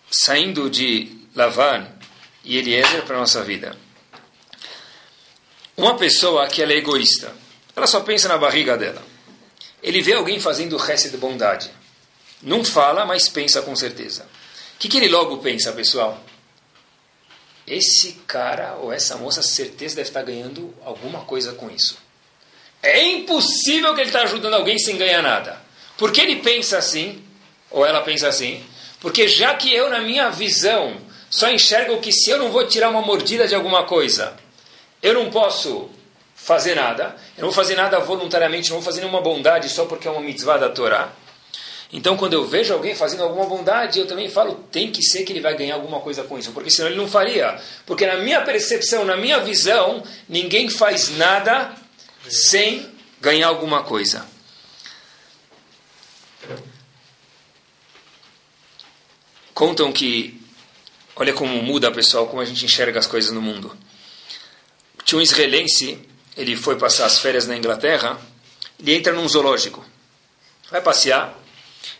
saindo 0.10 0.70
de 0.70 1.28
Lavan 1.36 1.86
e 2.42 2.58
Eliezer 2.58 3.04
para 3.04 3.18
a 3.18 3.20
nossa 3.20 3.44
vida. 3.44 3.76
Uma 5.76 5.98
pessoa 5.98 6.48
que 6.48 6.62
ela 6.62 6.72
é 6.72 6.78
egoísta, 6.78 7.36
ela 7.76 7.86
só 7.86 8.00
pensa 8.00 8.30
na 8.30 8.38
barriga 8.38 8.78
dela. 8.78 9.04
Ele 9.84 10.02
vê 10.02 10.14
alguém 10.14 10.40
fazendo 10.40 10.78
resto 10.78 11.10
de 11.10 11.18
bondade. 11.18 11.70
Não 12.42 12.64
fala, 12.64 13.06
mas 13.06 13.28
pensa 13.28 13.62
com 13.62 13.76
certeza. 13.76 14.24
O 14.76 14.80
que, 14.80 14.88
que 14.88 14.96
ele 14.96 15.10
logo 15.10 15.40
pensa, 15.40 15.74
pessoal? 15.74 16.24
Esse 17.68 18.14
cara 18.26 18.76
ou 18.76 18.94
essa 18.94 19.18
moça, 19.18 19.42
certeza 19.42 19.98
deve 19.98 20.08
estar 20.08 20.24
ganhando 20.24 20.74
alguma 20.86 21.26
coisa 21.26 21.52
com 21.52 21.70
isso. 21.70 21.98
É 22.82 23.04
impossível 23.04 23.94
que 23.94 24.00
ele 24.00 24.10
está 24.10 24.22
ajudando 24.22 24.54
alguém 24.54 24.80
sem 24.80 24.98
ganhar 24.98 25.22
nada. 25.22 25.65
Por 25.98 26.12
que 26.12 26.22
ele 26.22 26.38
pensa 26.38 26.78
assim? 26.78 27.24
Ou 27.72 27.86
ela 27.86 28.02
pensa 28.02 28.28
assim? 28.28 28.64
Porque 29.00 29.28
já 29.28 29.54
que 29.54 29.74
eu, 29.74 29.90
na 29.90 30.00
minha 30.00 30.30
visão, 30.30 30.98
só 31.30 31.50
enxergo 31.50 32.00
que 32.00 32.12
se 32.12 32.30
eu 32.30 32.38
não 32.38 32.50
vou 32.50 32.68
tirar 32.68 32.90
uma 32.90 33.02
mordida 33.02 33.48
de 33.48 33.56
alguma 33.56 33.84
coisa, 33.84 34.36
eu 35.02 35.14
não 35.14 35.30
posso 35.30 35.90
fazer 36.36 36.76
nada, 36.76 37.16
eu 37.38 37.42
não 37.42 37.50
vou 37.50 37.54
fazer 37.54 37.76
nada 37.76 38.00
voluntariamente, 38.00 38.70
não 38.70 38.78
vou 38.78 38.86
fazer 38.86 39.02
nenhuma 39.02 39.22
bondade 39.22 39.70
só 39.70 39.86
porque 39.86 40.08
é 40.08 40.12
uma 40.12 40.22
mitzvah 40.22 40.58
da 40.58 40.70
Torá. 40.70 41.12
Então, 41.94 42.18
quando 42.18 42.34
eu 42.34 42.46
vejo 42.46 42.74
alguém 42.74 42.96
fazendo 42.96 43.24
alguma 43.24 43.46
bondade, 43.46 44.00
eu 44.00 44.08
também 44.08 44.30
falo, 44.30 44.56
tem 44.72 44.92
que 44.92 45.02
ser 45.04 45.24
que 45.24 45.32
ele 45.32 45.40
vai 45.40 45.56
ganhar 45.56 45.76
alguma 45.76 46.00
coisa 46.00 46.24
com 46.24 46.38
isso, 46.38 46.52
porque 46.52 46.70
senão 46.70 46.90
ele 46.90 46.98
não 46.98 47.08
faria. 47.08 47.60
Porque 47.86 48.06
na 48.06 48.18
minha 48.18 48.42
percepção, 48.42 49.06
na 49.06 49.16
minha 49.16 49.40
visão, 49.40 50.04
ninguém 50.28 50.70
faz 50.70 51.16
nada 51.18 51.74
sem 52.28 52.90
ganhar 53.22 53.48
alguma 53.48 53.84
coisa. 53.84 54.26
Contam 59.56 59.90
que, 59.90 60.38
olha 61.16 61.32
como 61.32 61.64
muda, 61.64 61.90
pessoal, 61.90 62.28
como 62.28 62.42
a 62.42 62.46
gente 62.46 62.66
enxerga 62.66 63.00
as 63.00 63.08
coisas 63.08 63.32
no 63.32 63.42
mundo. 63.42 63.76
Tinha 65.06 65.18
um 65.18 65.22
israelense, 65.22 65.98
ele 66.36 66.58
foi 66.58 66.76
passar 66.76 67.06
as 67.06 67.20
férias 67.20 67.48
na 67.48 67.56
Inglaterra, 67.56 68.20
ele 68.78 68.94
entra 68.94 69.14
num 69.14 69.26
zoológico, 69.30 69.84
vai 70.70 70.82
passear, 70.82 71.34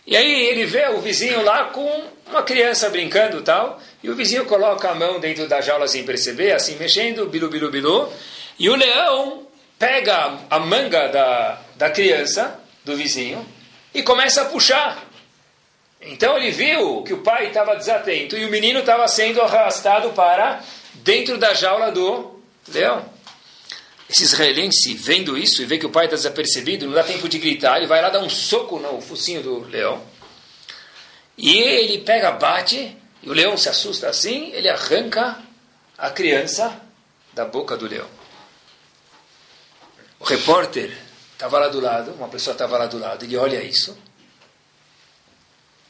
e 0.06 0.14
aí 0.14 0.48
ele 0.48 0.66
vê 0.66 0.86
o 0.88 1.00
vizinho 1.00 1.42
lá 1.42 1.64
com 1.70 2.04
uma 2.26 2.42
criança 2.42 2.90
brincando 2.90 3.40
tal, 3.40 3.80
e 4.02 4.10
o 4.10 4.14
vizinho 4.14 4.44
coloca 4.44 4.90
a 4.90 4.94
mão 4.94 5.18
dentro 5.18 5.48
da 5.48 5.62
jaula 5.62 5.88
sem 5.88 6.04
perceber, 6.04 6.52
assim 6.52 6.76
mexendo, 6.76 7.26
bilu, 7.26 7.48
bilu, 7.48 7.70
bilu, 7.70 8.12
e 8.58 8.68
o 8.68 8.76
leão 8.76 9.46
pega 9.78 10.40
a 10.50 10.58
manga 10.58 11.08
da, 11.08 11.62
da 11.76 11.88
criança, 11.88 12.60
do 12.84 12.94
vizinho, 12.94 13.46
e 13.94 14.02
começa 14.02 14.42
a 14.42 14.44
puxar. 14.44 15.05
Então 16.06 16.36
ele 16.36 16.52
viu 16.52 17.02
que 17.02 17.12
o 17.12 17.18
pai 17.18 17.48
estava 17.48 17.74
desatento 17.74 18.36
e 18.36 18.44
o 18.44 18.50
menino 18.50 18.80
estava 18.80 19.08
sendo 19.08 19.42
arrastado 19.42 20.10
para 20.10 20.62
dentro 20.94 21.36
da 21.36 21.52
jaula 21.52 21.90
do 21.90 22.40
leão. 22.68 23.04
Esse 24.08 24.22
israelense, 24.22 24.94
vendo 24.94 25.36
isso 25.36 25.60
e 25.62 25.66
vê 25.66 25.78
que 25.78 25.86
o 25.86 25.90
pai 25.90 26.04
está 26.04 26.14
desapercebido, 26.14 26.86
não 26.86 26.92
dá 26.92 27.02
tempo 27.02 27.28
de 27.28 27.40
gritar, 27.40 27.78
ele 27.78 27.88
vai 27.88 28.00
lá 28.00 28.08
dar 28.08 28.20
um 28.20 28.30
soco 28.30 28.78
no 28.78 29.00
focinho 29.00 29.42
do 29.42 29.64
leão. 29.66 30.00
E 31.36 31.58
ele 31.58 31.98
pega, 31.98 32.30
bate, 32.30 32.96
e 33.20 33.28
o 33.28 33.32
leão 33.32 33.56
se 33.56 33.68
assusta 33.68 34.08
assim, 34.08 34.52
ele 34.52 34.68
arranca 34.68 35.42
a 35.98 36.08
criança 36.08 36.80
da 37.34 37.44
boca 37.44 37.76
do 37.76 37.88
leão. 37.88 38.08
O 40.20 40.24
repórter 40.24 40.96
estava 41.32 41.58
lá 41.58 41.68
do 41.68 41.80
lado, 41.80 42.12
uma 42.12 42.28
pessoa 42.28 42.52
estava 42.52 42.78
lá 42.78 42.86
do 42.86 42.98
lado, 42.98 43.24
ele 43.24 43.36
olha 43.36 43.60
isso. 43.62 43.98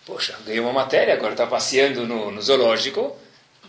Poxa, 0.06 0.38
ganhei 0.46 0.60
uma 0.60 0.72
matéria, 0.72 1.14
agora 1.14 1.32
está 1.32 1.48
passeando 1.48 2.06
no, 2.06 2.30
no 2.30 2.40
zoológico, 2.40 3.16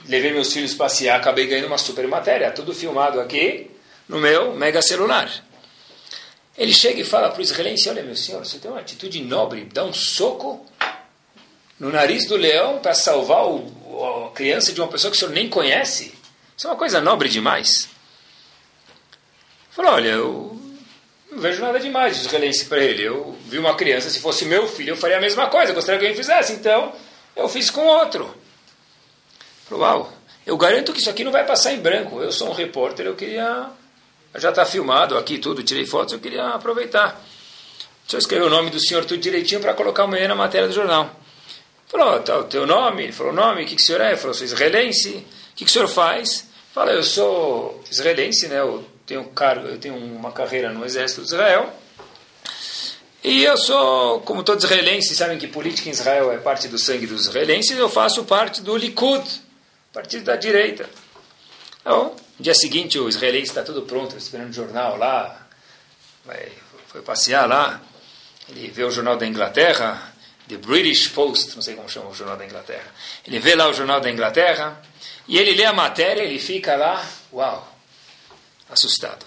levei 0.05 0.31
meus 0.31 0.53
filhos 0.53 0.75
passear, 0.75 1.19
acabei 1.19 1.47
ganhando 1.47 1.65
uma 1.65 1.79
super 1.79 2.07
matéria, 2.07 2.51
tudo 2.51 2.75
filmado 2.75 3.19
aqui, 3.19 3.71
no 4.07 4.19
meu 4.19 4.53
mega 4.53 4.79
celular. 4.83 5.27
Ele 6.55 6.71
chega 6.71 7.01
e 7.01 7.03
fala 7.03 7.29
para 7.29 7.39
o 7.39 7.41
israelense: 7.41 7.89
Olha, 7.89 8.03
meu 8.03 8.15
senhor, 8.15 8.45
você 8.45 8.59
tem 8.59 8.69
uma 8.69 8.79
atitude 8.79 9.19
nobre, 9.23 9.65
dá 9.65 9.83
um 9.83 9.91
soco 9.91 10.63
no 11.79 11.91
nariz 11.91 12.27
do 12.27 12.35
leão 12.37 12.77
para 12.79 12.93
salvar 12.93 13.43
o, 13.47 14.27
a 14.27 14.31
criança 14.31 14.71
de 14.71 14.79
uma 14.79 14.87
pessoa 14.87 15.09
que 15.09 15.17
o 15.17 15.19
senhor 15.19 15.31
nem 15.31 15.49
conhece. 15.49 16.13
Isso 16.55 16.67
é 16.67 16.69
uma 16.69 16.77
coisa 16.77 17.01
nobre 17.01 17.29
demais. 17.29 17.89
Falou: 19.71 19.93
Olha, 19.93 20.09
eu 20.09 20.66
não 21.31 21.39
vejo 21.39 21.61
nada 21.61 21.79
demais, 21.79 22.17
o 22.17 22.21
israelense 22.21 22.65
para 22.65 22.83
ele. 22.83 23.03
Eu 23.03 23.35
vi 23.45 23.57
uma 23.57 23.75
criança, 23.75 24.09
se 24.09 24.19
fosse 24.19 24.45
meu 24.45 24.67
filho, 24.67 24.91
eu 24.91 24.97
faria 24.97 25.17
a 25.17 25.21
mesma 25.21 25.47
coisa, 25.47 25.73
gostaria 25.73 25.99
que 25.99 26.05
alguém 26.05 26.17
fizesse, 26.17 26.53
então 26.53 26.93
eu 27.35 27.47
fiz 27.49 27.69
com 27.69 27.85
outro. 27.85 28.33
Falou: 29.67 29.83
Uau, 29.83 30.13
eu 30.45 30.57
garanto 30.57 30.93
que 30.93 30.99
isso 30.99 31.09
aqui 31.09 31.23
não 31.23 31.31
vai 31.31 31.45
passar 31.45 31.73
em 31.73 31.79
branco. 31.79 32.21
Eu 32.21 32.31
sou 32.31 32.49
um 32.49 32.53
repórter, 32.53 33.05
eu 33.05 33.15
queria 33.15 33.69
já 34.35 34.49
está 34.49 34.65
filmado 34.65 35.17
aqui 35.17 35.39
tudo, 35.39 35.63
tirei 35.63 35.85
fotos, 35.85 36.13
eu 36.13 36.19
queria 36.19 36.49
aproveitar. 36.49 37.21
Deixa 38.03 38.15
eu 38.15 38.19
escrever 38.19 38.45
o 38.45 38.49
nome 38.49 38.69
do 38.69 38.79
senhor 38.79 39.03
tudo 39.03 39.19
direitinho 39.19 39.59
para 39.59 39.73
colocar 39.73 40.03
amanhã 40.03 40.27
na 40.27 40.35
matéria 40.35 40.67
do 40.67 40.73
jornal. 40.73 41.13
Falou, 41.87 42.19
tá, 42.19 42.37
o 42.37 42.43
teu 42.43 42.65
nome? 42.65 43.03
Ele 43.03 43.13
falou, 43.13 43.33
nome, 43.33 43.63
o 43.63 43.65
que, 43.65 43.75
que 43.75 43.81
o 43.81 43.85
senhor 43.85 44.01
é? 44.01 44.09
Ele 44.09 44.17
falou, 44.17 44.33
sou 44.33 44.45
israelense. 44.45 45.09
O 45.09 45.55
que, 45.55 45.65
que 45.65 45.69
o 45.71 45.73
senhor 45.73 45.87
faz? 45.87 46.47
Fala, 46.73 46.91
eu 46.91 47.03
sou 47.03 47.83
israelense, 47.89 48.47
né? 48.47 48.59
Eu 48.59 48.85
tenho, 49.07 49.23
cargo, 49.29 49.67
eu 49.67 49.79
tenho 49.79 49.95
uma 49.95 50.31
carreira 50.33 50.69
no 50.69 50.85
exército 50.85 51.21
de 51.21 51.27
Israel. 51.27 51.73
E 53.23 53.43
eu 53.43 53.57
sou, 53.57 54.19
como 54.21 54.43
todos 54.43 54.65
israelenses 54.65 55.17
sabem 55.17 55.39
que 55.39 55.47
política 55.47 55.87
em 55.87 55.91
Israel 55.91 56.31
é 56.31 56.37
parte 56.37 56.67
do 56.67 56.77
sangue 56.77 57.07
dos 57.07 57.21
israelenses, 57.21 57.77
eu 57.77 57.89
faço 57.89 58.25
parte 58.25 58.61
do 58.61 58.75
Likud, 58.75 59.25
partido 59.93 60.25
da 60.25 60.35
direita. 60.35 60.87
Então, 61.81 62.15
no 62.37 62.43
dia 62.43 62.53
seguinte, 62.53 62.99
o 62.99 63.07
israelense 63.07 63.49
está 63.49 63.63
tudo 63.63 63.83
pronto, 63.83 64.15
esperando 64.17 64.49
o 64.49 64.53
jornal 64.53 64.97
lá. 64.97 65.47
Vai, 66.25 66.51
foi 66.87 67.01
passear 67.01 67.47
lá. 67.47 67.81
Ele 68.49 68.69
vê 68.69 68.83
o 68.83 68.91
jornal 68.91 69.15
da 69.17 69.25
Inglaterra, 69.25 70.13
The 70.49 70.57
British 70.57 71.07
Post, 71.07 71.55
não 71.55 71.61
sei 71.61 71.75
como 71.75 71.89
chama 71.89 72.09
o 72.09 72.13
jornal 72.13 72.37
da 72.37 72.45
Inglaterra. 72.45 72.93
Ele 73.25 73.39
vê 73.39 73.55
lá 73.55 73.69
o 73.69 73.73
jornal 73.73 74.01
da 74.01 74.09
Inglaterra 74.09 74.81
e 75.27 75.37
ele 75.37 75.53
lê 75.53 75.65
a 75.65 75.73
matéria 75.73 76.23
ele 76.23 76.39
fica 76.39 76.75
lá, 76.75 77.05
uau, 77.33 77.76
assustado. 78.69 79.25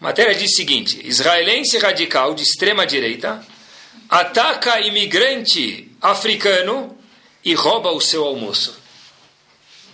A 0.00 0.04
matéria 0.04 0.34
diz 0.34 0.52
o 0.52 0.56
seguinte: 0.56 1.00
israelense 1.06 1.78
radical 1.78 2.34
de 2.34 2.42
extrema 2.42 2.86
direita 2.86 3.44
ataca 4.08 4.80
imigrante 4.80 5.90
africano 6.00 6.98
e 7.44 7.54
rouba 7.54 7.90
o 7.92 8.00
seu 8.00 8.24
almoço. 8.24 8.76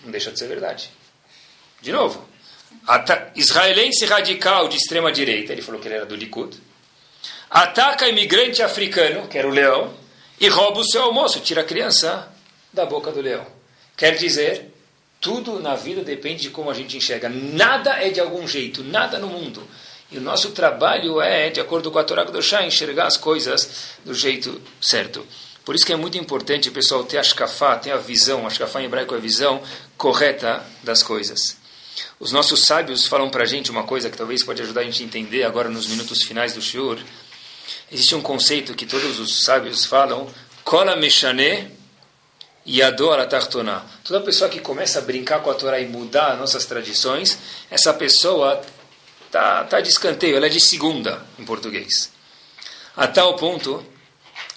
Não 0.02 0.10
deixa 0.10 0.30
de 0.30 0.38
ser 0.38 0.48
verdade. 0.48 0.90
De 1.80 1.92
novo, 1.92 2.26
israelense 3.36 4.04
radical 4.06 4.68
de 4.68 4.76
extrema 4.76 5.12
direita, 5.12 5.52
ele 5.52 5.62
falou 5.62 5.80
que 5.80 5.86
ele 5.86 5.94
era 5.94 6.06
do 6.06 6.16
Likud, 6.16 6.56
ataca 7.50 8.08
imigrante 8.08 8.62
africano, 8.62 9.28
que 9.28 9.38
era 9.38 9.46
o 9.46 9.52
leão, 9.52 9.94
e 10.40 10.48
rouba 10.48 10.80
o 10.80 10.84
seu 10.84 11.02
almoço, 11.02 11.40
tira 11.40 11.60
a 11.62 11.64
criança 11.64 12.32
da 12.72 12.86
boca 12.86 13.10
do 13.10 13.20
leão. 13.20 13.46
Quer 13.96 14.16
dizer, 14.16 14.72
tudo 15.20 15.58
na 15.58 15.74
vida 15.74 16.02
depende 16.02 16.42
de 16.42 16.50
como 16.50 16.70
a 16.70 16.74
gente 16.74 16.96
enxerga. 16.96 17.28
Nada 17.28 17.92
é 18.02 18.10
de 18.10 18.20
algum 18.20 18.46
jeito, 18.46 18.84
nada 18.84 19.18
no 19.18 19.28
mundo. 19.28 19.66
E 20.10 20.18
o 20.18 20.20
nosso 20.20 20.52
trabalho 20.52 21.20
é, 21.20 21.50
de 21.50 21.60
acordo 21.60 21.90
com 21.90 21.98
a 21.98 22.04
Torá 22.04 22.24
Kedoshá, 22.24 22.64
enxergar 22.64 23.06
as 23.06 23.16
coisas 23.16 23.96
do 24.04 24.14
jeito 24.14 24.60
certo. 24.80 25.26
Por 25.64 25.74
isso 25.74 25.84
que 25.84 25.92
é 25.92 25.96
muito 25.96 26.16
importante, 26.16 26.70
pessoal, 26.70 27.04
ter 27.04 27.18
a 27.18 27.22
shkafá, 27.22 27.76
ter 27.76 27.90
a 27.90 27.98
visão, 27.98 28.46
a 28.46 28.50
shkafá 28.50 28.80
em 28.80 28.86
hebraico 28.86 29.14
é 29.14 29.18
a 29.18 29.20
visão 29.20 29.60
correta 29.98 30.64
das 30.82 31.02
coisas. 31.02 31.58
Os 32.18 32.32
nossos 32.32 32.62
sábios 32.62 33.06
falam 33.06 33.28
para 33.28 33.42
a 33.42 33.46
gente 33.46 33.70
uma 33.70 33.82
coisa 33.82 34.08
que 34.08 34.16
talvez 34.16 34.42
pode 34.42 34.62
ajudar 34.62 34.80
a 34.80 34.84
gente 34.84 35.02
a 35.02 35.06
entender 35.06 35.42
agora 35.42 35.68
nos 35.68 35.88
minutos 35.88 36.22
finais 36.22 36.54
do 36.54 36.62
shiur. 36.62 36.98
Existe 37.92 38.14
um 38.14 38.22
conceito 38.22 38.74
que 38.74 38.86
todos 38.86 39.18
os 39.18 39.42
sábios 39.42 39.84
falam, 39.84 40.26
Kola 40.64 40.96
Meshane 40.96 41.77
Yado 42.68 43.10
Alatartona. 43.10 43.82
Toda 44.04 44.20
pessoa 44.20 44.50
que 44.50 44.60
começa 44.60 44.98
a 44.98 45.02
brincar 45.02 45.40
com 45.40 45.50
a 45.50 45.54
Torá 45.54 45.80
e 45.80 45.88
mudar 45.88 46.32
as 46.32 46.38
nossas 46.38 46.66
tradições, 46.66 47.38
essa 47.70 47.94
pessoa 47.94 48.60
está 49.24 49.64
tá 49.64 49.80
de 49.80 49.88
escanteio, 49.88 50.36
ela 50.36 50.46
é 50.46 50.50
de 50.50 50.60
segunda 50.60 51.24
em 51.38 51.44
português. 51.44 52.12
A 52.94 53.06
tal 53.06 53.36
ponto, 53.36 53.84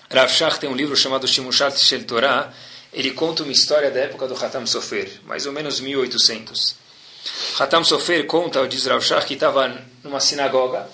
Rav 0.10 0.30
Shach 0.30 0.60
tem 0.60 0.70
um 0.70 0.76
livro 0.76 0.96
chamado 0.96 1.26
Shimushat 1.26 1.80
Shel 1.80 2.04
Torah, 2.04 2.54
ele 2.92 3.12
conta 3.12 3.44
uma 3.44 3.52
história 3.52 3.90
da 3.90 4.02
época 4.02 4.28
do 4.28 4.36
Hatam 4.36 4.68
Sofer, 4.68 5.22
mais 5.24 5.46
ou 5.46 5.54
menos 5.54 5.80
1800. 5.80 6.76
Hatam 7.60 7.84
Sofer 7.86 8.26
conta, 8.26 8.68
diz 8.68 8.86
Rav 8.86 9.02
Shach, 9.02 9.26
que 9.26 9.36
estava 9.36 9.74
numa 10.04 10.20
sinagoga 10.20 10.90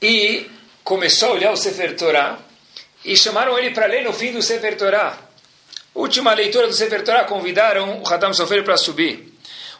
e 0.00 0.48
começou 0.84 1.30
a 1.30 1.32
olhar 1.32 1.52
o 1.52 1.56
Sefer 1.56 1.96
Torah 1.96 2.38
e 3.04 3.16
chamaram 3.16 3.58
ele 3.58 3.70
para 3.70 3.86
ler 3.86 4.04
no 4.04 4.12
fim 4.12 4.32
do 4.32 4.42
Sefer 4.42 4.76
Torah. 4.76 5.29
Última 5.94 6.32
leitura 6.32 6.66
do 6.66 6.72
Sefer 6.72 7.02
Torah, 7.04 7.24
convidaram 7.24 8.00
o 8.00 8.08
Hatam 8.08 8.32
Sofer 8.32 8.62
para 8.62 8.76
subir. 8.76 9.34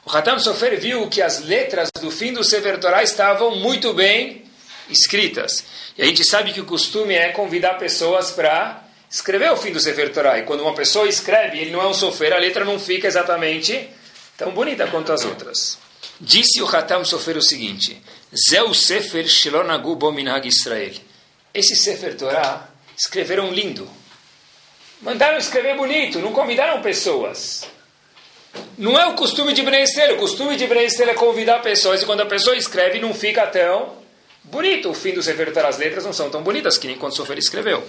O 0.04 0.10
Hatam 0.10 0.38
Sofer 0.38 0.78
viu 0.80 1.08
que 1.08 1.22
as 1.22 1.40
letras 1.40 1.90
do 2.00 2.10
fim 2.10 2.32
do 2.32 2.42
Sefer 2.42 2.78
Torah 2.78 3.02
estavam 3.02 3.56
muito 3.56 3.92
bem 3.92 4.44
escritas. 4.88 5.64
E 5.96 6.02
a 6.02 6.06
gente 6.06 6.24
sabe 6.24 6.52
que 6.52 6.60
o 6.60 6.64
costume 6.64 7.14
é 7.14 7.30
convidar 7.30 7.74
pessoas 7.74 8.32
para 8.32 8.82
escrever 9.10 9.52
o 9.52 9.56
fim 9.56 9.72
do 9.72 9.80
Sefer 9.80 10.12
Torah. 10.12 10.38
E 10.38 10.42
quando 10.42 10.62
uma 10.62 10.74
pessoa 10.74 11.08
escreve, 11.08 11.58
ele 11.58 11.70
não 11.70 11.80
é 11.80 11.86
um 11.86 11.94
sofer, 11.94 12.32
a 12.32 12.38
letra 12.38 12.64
não 12.64 12.78
fica 12.78 13.06
exatamente 13.06 13.88
tão 14.36 14.50
bonita 14.52 14.86
quanto 14.88 15.12
as 15.12 15.24
outras. 15.24 15.78
Disse 16.20 16.60
o 16.60 16.66
Hatam 16.66 17.04
Sofer 17.04 17.36
o 17.36 17.42
seguinte: 17.42 18.02
Zeu 18.48 18.74
Sefer 18.74 19.28
Shilonagu 19.28 19.94
Bominhag 19.96 20.48
Israel. 20.48 20.94
Esse 21.52 21.76
Sefer 21.76 22.16
Torah 22.16 22.68
escreveram 22.96 23.52
lindo. 23.52 23.99
Mandaram 25.00 25.38
escrever 25.38 25.76
bonito, 25.76 26.18
não 26.18 26.32
convidaram 26.32 26.82
pessoas. 26.82 27.66
Não 28.76 28.98
é 28.98 29.06
o 29.06 29.14
costume 29.14 29.52
de 29.52 29.62
Bnei 29.62 29.84
O 30.12 30.16
costume 30.16 30.56
de 30.56 30.66
Bnei 30.66 30.86
é 30.86 31.14
convidar 31.14 31.60
pessoas 31.62 32.02
e 32.02 32.06
quando 32.06 32.20
a 32.20 32.26
pessoa 32.26 32.56
escreve 32.56 32.98
não 32.98 33.14
fica 33.14 33.46
tão 33.46 33.96
bonito. 34.44 34.90
O 34.90 34.94
fim 34.94 35.12
do 35.12 35.22
Sefer 35.22 35.56
as 35.64 35.78
letras 35.78 36.04
não 36.04 36.12
são 36.12 36.28
tão 36.28 36.42
bonitas 36.42 36.76
que 36.76 36.86
nem 36.86 36.98
quando 36.98 37.12
o 37.12 37.16
Sofer 37.16 37.38
escreveu. 37.38 37.82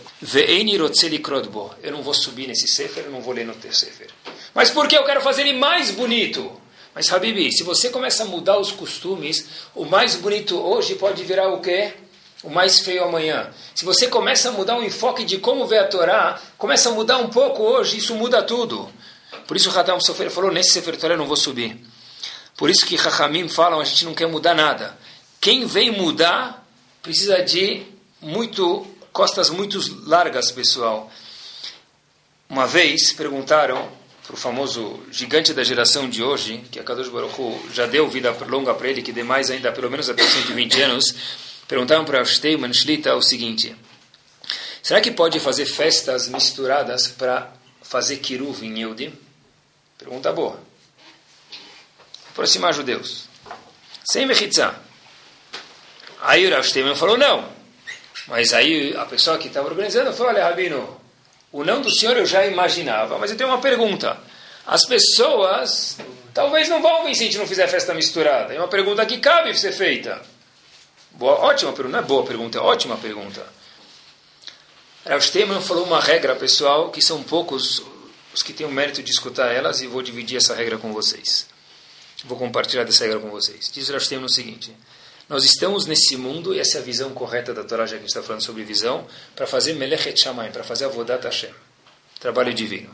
Eu 1.83 1.91
não 1.91 2.01
vou 2.01 2.13
subir 2.13 2.47
nesse 2.47 2.67
Sefer, 2.67 3.05
eu 3.05 3.11
não 3.11 3.21
vou 3.21 3.33
ler 3.33 3.45
no 3.45 3.55
teu 3.55 3.73
Sefer. 3.73 4.07
Mas 4.53 4.69
por 4.69 4.87
que 4.87 4.97
eu 4.97 5.03
quero 5.03 5.21
fazer 5.21 5.41
ele 5.41 5.53
mais 5.53 5.91
bonito? 5.91 6.61
Mas, 6.93 7.11
Habibi, 7.11 7.51
se 7.51 7.63
você 7.63 7.89
começa 7.89 8.23
a 8.23 8.25
mudar 8.25 8.59
os 8.59 8.71
costumes, 8.71 9.47
o 9.73 9.85
mais 9.85 10.15
bonito 10.15 10.59
hoje 10.59 10.95
pode 10.95 11.23
virar 11.23 11.47
o 11.49 11.61
quê? 11.61 11.93
O 12.43 12.49
mais 12.49 12.79
feio 12.79 13.03
amanhã. 13.03 13.51
Se 13.75 13.85
você 13.85 14.07
começa 14.07 14.49
a 14.49 14.51
mudar 14.51 14.77
o 14.77 14.83
enfoque 14.83 15.23
de 15.23 15.37
como 15.37 15.67
vê 15.67 15.77
a 15.77 15.87
Torá, 15.87 16.41
começa 16.57 16.89
a 16.89 16.91
mudar 16.91 17.17
um 17.17 17.29
pouco 17.29 17.61
hoje, 17.61 17.97
isso 17.97 18.15
muda 18.15 18.41
tudo. 18.41 18.91
Por 19.47 19.55
isso 19.55 19.69
o 19.69 19.77
Hatam 19.77 19.99
Sofer 19.99 20.31
falou, 20.31 20.51
nesse 20.51 20.71
Sefer 20.71 20.97
Torah 20.97 21.13
eu 21.13 21.17
não 21.17 21.27
vou 21.27 21.37
subir. 21.37 21.79
Por 22.57 22.69
isso 22.69 22.85
que 22.85 22.97
Chachamim 22.97 23.47
falam, 23.47 23.79
a 23.79 23.83
gente 23.83 24.05
não 24.05 24.13
quer 24.13 24.27
mudar 24.27 24.53
nada. 24.53 24.97
Quem 25.39 25.65
vem 25.65 25.91
mudar 25.91 26.65
precisa 27.01 27.41
de 27.43 27.83
muito 28.21 28.85
costas 29.11 29.49
muito 29.49 29.79
largas, 30.07 30.51
pessoal. 30.51 31.11
Uma 32.49 32.65
vez 32.65 33.11
perguntaram 33.13 33.89
para 34.25 34.33
o 34.33 34.37
famoso 34.37 34.99
gigante 35.11 35.53
da 35.53 35.63
geração 35.63 36.09
de 36.09 36.23
hoje, 36.23 36.63
que 36.71 36.79
a 36.79 36.83
Kadosh 36.83 37.09
Baruch 37.09 37.39
Hu 37.39 37.59
já 37.73 37.85
deu 37.85 38.07
vida 38.07 38.35
longa 38.47 38.73
para 38.73 38.87
ele, 38.87 39.01
que 39.01 39.11
dê 39.11 39.23
mais 39.23 39.49
ainda, 39.49 39.71
pelo 39.71 39.89
menos 39.89 40.09
até 40.09 40.23
120 40.23 40.81
anos, 40.81 41.15
perguntaram 41.71 42.03
para 42.03 42.25
Steinman 42.25 42.73
Shlita 42.73 43.15
o 43.15 43.21
seguinte, 43.21 43.73
será 44.83 44.99
que 44.99 45.09
pode 45.09 45.39
fazer 45.39 45.65
festas 45.65 46.27
misturadas 46.27 47.07
para 47.07 47.49
fazer 47.81 48.17
kiruv 48.17 48.61
em 48.65 48.77
Yehudi? 48.79 49.13
Pergunta 49.97 50.33
boa. 50.33 50.59
Aproximar 52.29 52.73
judeus. 52.73 53.29
Sem 54.03 54.25
mechitzah. 54.25 54.75
Aí 56.19 56.45
o 56.45 56.51
Rav 56.51 56.67
Steinman 56.67 56.93
falou, 56.93 57.17
não. 57.17 57.47
Mas 58.27 58.53
aí 58.53 58.93
a 58.97 59.05
pessoa 59.05 59.37
que 59.37 59.47
estava 59.47 59.69
organizando 59.69 60.11
falou, 60.11 60.33
olha, 60.33 60.43
Rabino, 60.43 60.99
o 61.53 61.63
não 61.63 61.81
do 61.81 61.89
senhor 61.89 62.17
eu 62.17 62.25
já 62.25 62.45
imaginava, 62.45 63.17
mas 63.17 63.31
eu 63.31 63.37
tenho 63.37 63.49
uma 63.49 63.61
pergunta. 63.61 64.17
As 64.67 64.85
pessoas 64.85 65.97
talvez 66.33 66.67
não 66.67 66.81
vão 66.81 67.05
vir 67.05 67.15
se 67.15 67.23
a 67.23 67.25
gente 67.27 67.37
não 67.37 67.47
fizer 67.47 67.67
festa 67.69 67.93
misturada. 67.93 68.53
É 68.53 68.57
uma 68.57 68.67
pergunta 68.67 69.05
que 69.05 69.19
cabe 69.19 69.57
ser 69.57 69.71
feita. 69.71 70.21
Boa, 71.21 71.33
ótima 71.33 71.71
pergunta, 71.71 71.97
não 71.97 72.03
é 72.03 72.07
boa 72.07 72.25
pergunta, 72.25 72.57
é 72.57 72.61
ótima 72.61 72.97
pergunta. 72.97 73.45
Rav 75.05 75.21
Steinman 75.21 75.61
falou 75.61 75.85
uma 75.85 76.01
regra, 76.01 76.35
pessoal, 76.35 76.89
que 76.89 76.99
são 76.99 77.21
poucos 77.21 77.83
os 78.33 78.41
que 78.41 78.51
têm 78.51 78.65
o 78.65 78.71
mérito 78.71 79.03
de 79.03 79.11
escutar 79.11 79.53
elas 79.53 79.81
e 79.81 79.87
vou 79.87 80.01
dividir 80.01 80.37
essa 80.37 80.55
regra 80.55 80.79
com 80.79 80.91
vocês. 80.91 81.45
Vou 82.25 82.39
compartilhar 82.39 82.85
dessa 82.85 83.03
regra 83.03 83.19
com 83.19 83.29
vocês. 83.29 83.69
Diz 83.71 83.87
Rav 83.89 84.03
Steinman 84.03 84.25
o 84.25 84.29
seguinte... 84.29 84.75
Nós 85.29 85.45
estamos 85.45 85.85
nesse 85.85 86.17
mundo, 86.17 86.53
e 86.53 86.59
essa 86.59 86.79
é 86.79 86.81
a 86.81 86.83
visão 86.83 87.11
correta 87.11 87.53
da 87.53 87.63
Torá, 87.63 87.85
já 87.85 87.91
que 87.91 87.97
a 87.97 87.99
gente 87.99 88.09
está 88.09 88.21
falando 88.21 88.41
sobre 88.41 88.65
visão, 88.65 89.07
para 89.33 89.47
fazer 89.47 89.75
Melechet 89.75 90.19
Shamayim, 90.19 90.51
para 90.51 90.63
fazer 90.63 90.83
Avodat 90.83 91.23
Hashem, 91.23 91.53
trabalho 92.19 92.53
divino. 92.53 92.93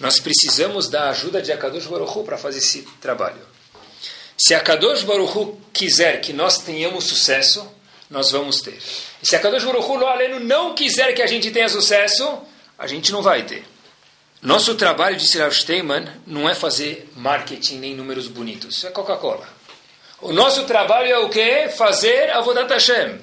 Nós 0.00 0.18
precisamos 0.18 0.88
da 0.88 1.10
ajuda 1.10 1.40
de 1.40 1.52
Akadosh 1.52 1.86
Baruch 1.86 2.24
para 2.24 2.36
fazer 2.36 2.58
esse 2.58 2.82
trabalho. 3.00 3.57
Se 4.38 4.54
Akadosh 4.54 5.02
Baruch 5.02 5.36
Hu 5.36 5.60
quiser 5.72 6.20
que 6.20 6.32
nós 6.32 6.58
tenhamos 6.58 7.04
sucesso, 7.04 7.68
nós 8.08 8.30
vamos 8.30 8.60
ter. 8.60 8.78
E 9.20 9.26
se 9.26 9.34
Akadosh 9.34 9.64
Baruch 9.64 9.86
Hu 9.90 10.40
não 10.40 10.74
quiser 10.74 11.12
que 11.12 11.20
a 11.20 11.26
gente 11.26 11.50
tenha 11.50 11.68
sucesso, 11.68 12.38
a 12.78 12.86
gente 12.86 13.10
não 13.10 13.20
vai 13.20 13.42
ter. 13.42 13.64
Nosso 14.40 14.76
trabalho, 14.76 15.16
de 15.16 15.38
Rav 15.38 15.52
Steinman, 15.52 16.06
não 16.24 16.48
é 16.48 16.54
fazer 16.54 17.10
marketing 17.16 17.78
nem 17.78 17.96
números 17.96 18.28
bonitos. 18.28 18.76
Isso 18.76 18.86
é 18.86 18.90
Coca-Cola. 18.90 19.48
O 20.20 20.32
nosso 20.32 20.62
trabalho 20.64 21.10
é 21.10 21.18
o 21.18 21.28
que? 21.28 21.68
Fazer 21.70 22.30
a 22.30 22.40
Vodat 22.40 22.72
Hashem. 22.72 23.20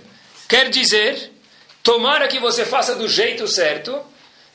Quer 0.49 0.69
dizer, 0.69 1.31
tomara 1.81 2.27
que 2.27 2.39
você 2.39 2.65
faça 2.65 2.95
do 2.95 3.07
jeito 3.07 3.47
certo 3.47 4.01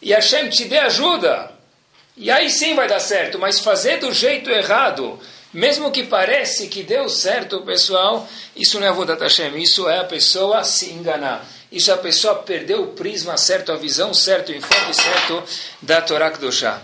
e 0.02 0.12
Hashem 0.12 0.50
te 0.50 0.66
dê 0.66 0.76
ajuda. 0.76 1.50
E 2.14 2.30
aí 2.30 2.50
sim 2.50 2.74
vai 2.74 2.86
dar 2.86 3.00
certo, 3.00 3.38
mas 3.38 3.60
fazer 3.60 3.98
do 3.98 4.12
jeito 4.12 4.50
errado, 4.50 5.18
mesmo 5.52 5.90
que 5.90 6.04
parece 6.04 6.68
que 6.68 6.82
deu 6.82 7.08
certo, 7.08 7.62
pessoal, 7.62 8.28
isso 8.54 8.78
não 8.78 8.86
é 8.86 8.92
Vodat 8.92 9.20
Hashem, 9.20 9.60
isso 9.60 9.88
é 9.88 9.98
a 9.98 10.04
pessoa 10.04 10.62
se 10.62 10.90
enganar. 10.90 11.44
Isso 11.72 11.90
é 11.90 11.94
a 11.94 11.98
pessoa 11.98 12.36
perder 12.36 12.76
o 12.76 12.88
prisma 12.88 13.36
certo, 13.36 13.72
a 13.72 13.76
visão 13.76 14.12
certa, 14.14 14.52
o 14.52 14.54
enfoque 14.54 14.94
certo 14.94 15.42
da 15.80 16.00
Torá 16.00 16.30
Kedoshá. 16.30 16.82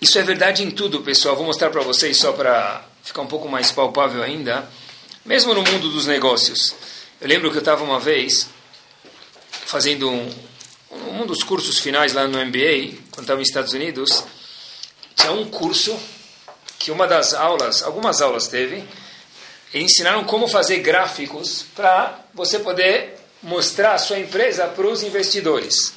Isso 0.00 0.18
é 0.18 0.22
verdade 0.22 0.62
em 0.62 0.70
tudo, 0.70 1.00
pessoal. 1.02 1.36
Vou 1.36 1.46
mostrar 1.46 1.70
para 1.70 1.82
vocês 1.82 2.16
só 2.16 2.32
para 2.32 2.84
ficar 3.02 3.22
um 3.22 3.26
pouco 3.26 3.48
mais 3.48 3.70
palpável 3.70 4.22
ainda, 4.22 4.68
mesmo 5.24 5.54
no 5.54 5.62
mundo 5.62 5.90
dos 5.90 6.06
negócios. 6.06 6.74
Eu 7.20 7.28
lembro 7.28 7.50
que 7.50 7.56
eu 7.56 7.60
estava 7.60 7.84
uma 7.84 8.00
vez 8.00 8.48
fazendo 9.66 10.10
um, 10.10 10.34
um 11.20 11.26
dos 11.26 11.42
cursos 11.42 11.78
finais 11.78 12.12
lá 12.12 12.26
no 12.26 12.38
MBA, 12.38 12.98
quando 13.10 13.22
estava 13.22 13.38
nos 13.38 13.48
Estados 13.48 13.72
Unidos, 13.72 14.24
tinha 15.14 15.32
um 15.32 15.48
curso 15.48 15.96
que 16.82 16.90
uma 16.90 17.06
das 17.06 17.32
aulas, 17.32 17.80
algumas 17.84 18.20
aulas 18.20 18.48
teve, 18.48 18.82
ensinaram 19.72 20.24
como 20.24 20.48
fazer 20.48 20.78
gráficos 20.78 21.64
para 21.76 22.18
você 22.34 22.58
poder 22.58 23.18
mostrar 23.40 23.94
a 23.94 23.98
sua 23.98 24.18
empresa 24.18 24.66
para 24.66 24.88
os 24.88 25.04
investidores. 25.04 25.94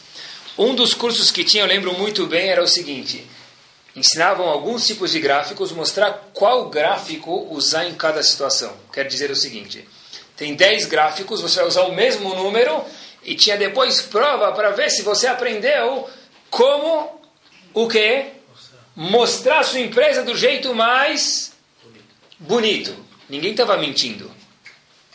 Um 0.56 0.76
dos 0.76 0.94
cursos 0.94 1.32
que 1.32 1.44
tinha, 1.44 1.64
eu 1.64 1.68
lembro 1.68 1.98
muito 1.98 2.28
bem, 2.28 2.50
era 2.50 2.64
o 2.64 2.68
seguinte: 2.68 3.28
ensinavam 3.96 4.48
alguns 4.48 4.86
tipos 4.86 5.12
de 5.12 5.20
gráficos, 5.20 5.72
mostrar 5.72 6.30
qual 6.34 6.70
gráfico 6.70 7.48
usar 7.50 7.86
em 7.88 7.96
cada 7.96 8.22
situação. 8.22 8.72
Quer 8.94 9.08
dizer 9.08 9.32
o 9.32 9.36
seguinte: 9.36 9.88
tem 10.38 10.54
10 10.54 10.86
gráficos, 10.86 11.42
você 11.42 11.58
vai 11.58 11.68
usar 11.68 11.82
o 11.82 11.96
mesmo 11.96 12.36
número 12.36 12.86
e 13.24 13.34
tinha 13.34 13.58
depois 13.58 14.04
prova 14.04 14.52
para 14.52 14.70
ver 14.70 14.92
se 14.92 15.02
você 15.02 15.26
aprendeu 15.26 16.08
como 16.52 17.20
o 17.74 17.88
que 17.88 18.35
mostrar 18.96 19.64
sua 19.64 19.80
empresa 19.80 20.24
do 20.24 20.36
jeito 20.36 20.74
mais 20.74 21.54
bonito. 22.40 22.96
Ninguém 23.30 23.52
estava 23.52 23.78
mentindo. 23.78 24.32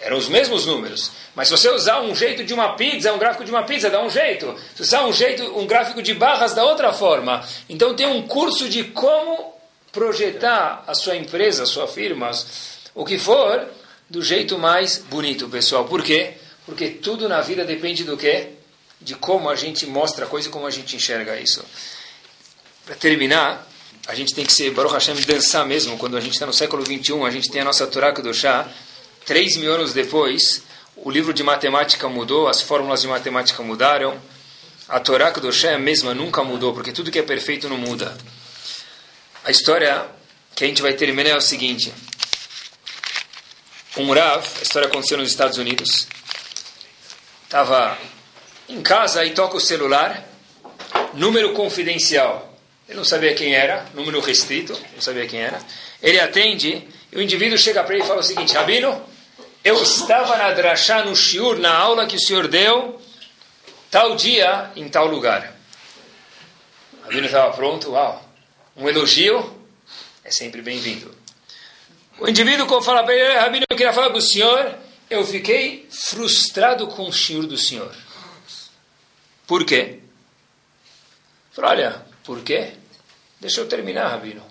Eram 0.01 0.17
os 0.17 0.29
mesmos 0.29 0.67
números. 0.67 1.13
Mas 1.35 1.49
se 1.49 1.57
você 1.57 1.71
usar 1.71 2.01
um 2.01 2.15
jeito 2.15 2.43
de 2.45 2.53
uma 2.53 2.75
pizza, 2.75 3.13
um 3.13 3.19
gráfico 3.19 3.45
de 3.45 3.51
uma 3.51 3.63
pizza, 3.63 3.91
dá 3.91 4.03
um 4.03 4.11
jeito. 4.11 4.55
Se 4.75 4.83
usar 4.83 5.05
um 5.05 5.13
jeito, 5.13 5.59
um 5.59 5.67
gráfico 5.67 6.03
de 6.03 6.15
barras, 6.15 6.55
dá 6.55 6.65
outra 6.65 6.93
forma. 6.93 7.47
Então 7.69 7.95
tem 7.95 8.07
um 8.07 8.27
curso 8.27 8.69
de 8.69 8.85
como 8.85 9.55
projetar 9.93 10.85
a 10.87 10.95
sua 10.95 11.17
empresa, 11.17 11.65
a 11.65 11.67
sua 11.67 11.87
firma, 11.87 12.31
o 12.95 13.05
que 13.05 13.19
for, 13.19 13.67
do 14.09 14.23
jeito 14.23 14.59
mais 14.59 14.99
bonito, 14.99 15.49
pessoal. 15.49 15.85
Por 15.85 16.03
quê? 16.03 16.35
Porque 16.65 16.89
tudo 16.89 17.29
na 17.29 17.41
vida 17.41 17.65
depende 17.65 18.05
do 18.05 18.17
quê? 18.17 18.51
De 19.01 19.15
como 19.15 19.49
a 19.49 19.57
gente 19.57 19.87
mostra 19.87 20.25
a 20.25 20.29
coisa 20.29 20.49
e 20.49 20.51
como 20.51 20.67
a 20.67 20.71
gente 20.71 20.97
enxerga 20.97 21.39
isso. 21.39 21.65
Para 22.91 22.99
terminar, 22.99 23.69
a 24.09 24.17
gente 24.17 24.35
tem 24.35 24.45
que 24.45 24.53
ser 24.53 24.73
Baruch 24.73 24.93
Hashem 24.93 25.15
dançar 25.21 25.65
mesmo. 25.65 25.97
Quando 25.97 26.17
a 26.17 26.21
gente 26.21 26.33
está 26.33 26.45
no 26.45 26.53
século 26.53 26.83
21, 26.83 27.25
a 27.25 27.31
gente 27.31 27.49
tem 27.49 27.61
a 27.61 27.65
nossa 27.65 27.87
Torá 27.87 28.13
Kedoshá. 28.13 28.67
Três 29.25 29.57
mil 29.57 29.73
anos 29.73 29.93
depois, 29.93 30.65
o 30.97 31.09
livro 31.09 31.33
de 31.33 31.45
matemática 31.45 32.09
mudou, 32.09 32.49
as 32.49 32.61
fórmulas 32.61 33.03
de 33.03 33.07
matemática 33.07 33.63
mudaram. 33.63 34.21
A 34.89 34.99
Torá 34.99 35.31
Kedoshá 35.31 35.69
é 35.69 35.75
a 35.77 35.79
mesma, 35.79 36.15
nunca 36.15 36.43
mudou, 36.43 36.75
porque 36.75 36.91
tudo 36.91 37.13
que 37.13 37.21
é 37.21 37.23
perfeito 37.23 37.69
não 37.69 37.77
muda. 37.77 38.19
A 39.45 39.53
história 39.53 40.09
que 40.57 40.65
a 40.65 40.67
gente 40.67 40.83
vai 40.83 40.95
terminar 40.95 41.31
é 41.31 41.37
o 41.37 41.41
seguinte. 41.41 41.95
Um 43.99 44.13
Rav, 44.13 44.45
a 44.59 44.63
história 44.63 44.89
aconteceu 44.89 45.17
nos 45.17 45.31
Estados 45.31 45.59
Unidos, 45.59 46.09
estava 47.45 47.97
em 48.69 48.83
casa 48.83 49.25
e 49.25 49.31
toca 49.31 49.57
o 49.57 49.61
celular, 49.61 50.29
número 51.15 51.53
confidencial. 51.53 52.50
Ele 52.91 52.97
não 52.97 53.05
sabia 53.05 53.33
quem 53.35 53.55
era, 53.55 53.87
número 53.95 54.19
restrito, 54.21 54.77
não 54.93 55.01
sabia 55.01 55.25
quem 55.25 55.41
era. 55.41 55.61
Ele 56.03 56.19
atende 56.19 56.89
e 57.13 57.17
o 57.17 57.23
indivíduo 57.23 57.57
chega 57.57 57.85
para 57.85 57.95
ele 57.95 58.03
e 58.03 58.07
fala 58.07 58.19
o 58.19 58.25
seguinte: 58.25 58.53
Rabino, 58.53 59.01
eu 59.63 59.81
estava 59.81 60.37
na 60.37 60.51
drachá, 60.51 61.05
no 61.05 61.15
shiur, 61.15 61.57
na 61.61 61.73
aula 61.73 62.05
que 62.05 62.17
o 62.17 62.21
senhor 62.21 62.49
deu, 62.49 63.01
tal 63.93 64.17
dia, 64.17 64.73
em 64.75 64.89
tal 64.89 65.07
lugar. 65.07 65.55
Rabino 67.05 67.27
estava 67.27 67.55
pronto, 67.55 67.93
uau. 67.93 68.29
Um 68.77 68.89
elogio 68.89 69.57
é 70.25 70.33
sempre 70.33 70.61
bem-vindo. 70.61 71.15
O 72.19 72.29
indivíduo 72.29 72.83
fala 72.83 73.05
para 73.05 73.15
ele, 73.15 73.39
Rabino, 73.39 73.67
eu 73.71 73.77
queria 73.77 73.93
falar 73.93 74.11
para 74.11 74.19
o 74.19 74.21
senhor, 74.21 74.75
eu 75.09 75.25
fiquei 75.25 75.87
frustrado 75.91 76.89
com 76.89 77.07
o 77.07 77.13
shiur 77.13 77.47
do 77.47 77.57
senhor. 77.57 77.95
Por 79.47 79.65
quê? 79.65 80.01
Falei, 81.53 81.71
olha, 81.71 82.11
por 82.25 82.43
quê? 82.43 82.80
Deixa 83.41 83.61
eu 83.61 83.69
terminar, 83.69 84.09
Rabino. 84.09 84.43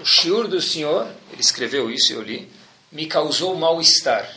O 0.00 0.04
shiur 0.04 0.48
do 0.48 0.60
senhor, 0.60 1.08
ele 1.30 1.40
escreveu 1.40 1.90
isso 1.90 2.12
e 2.12 2.16
eu 2.16 2.22
li, 2.22 2.50
me 2.90 3.06
causou 3.06 3.54
mal-estar. 3.54 4.28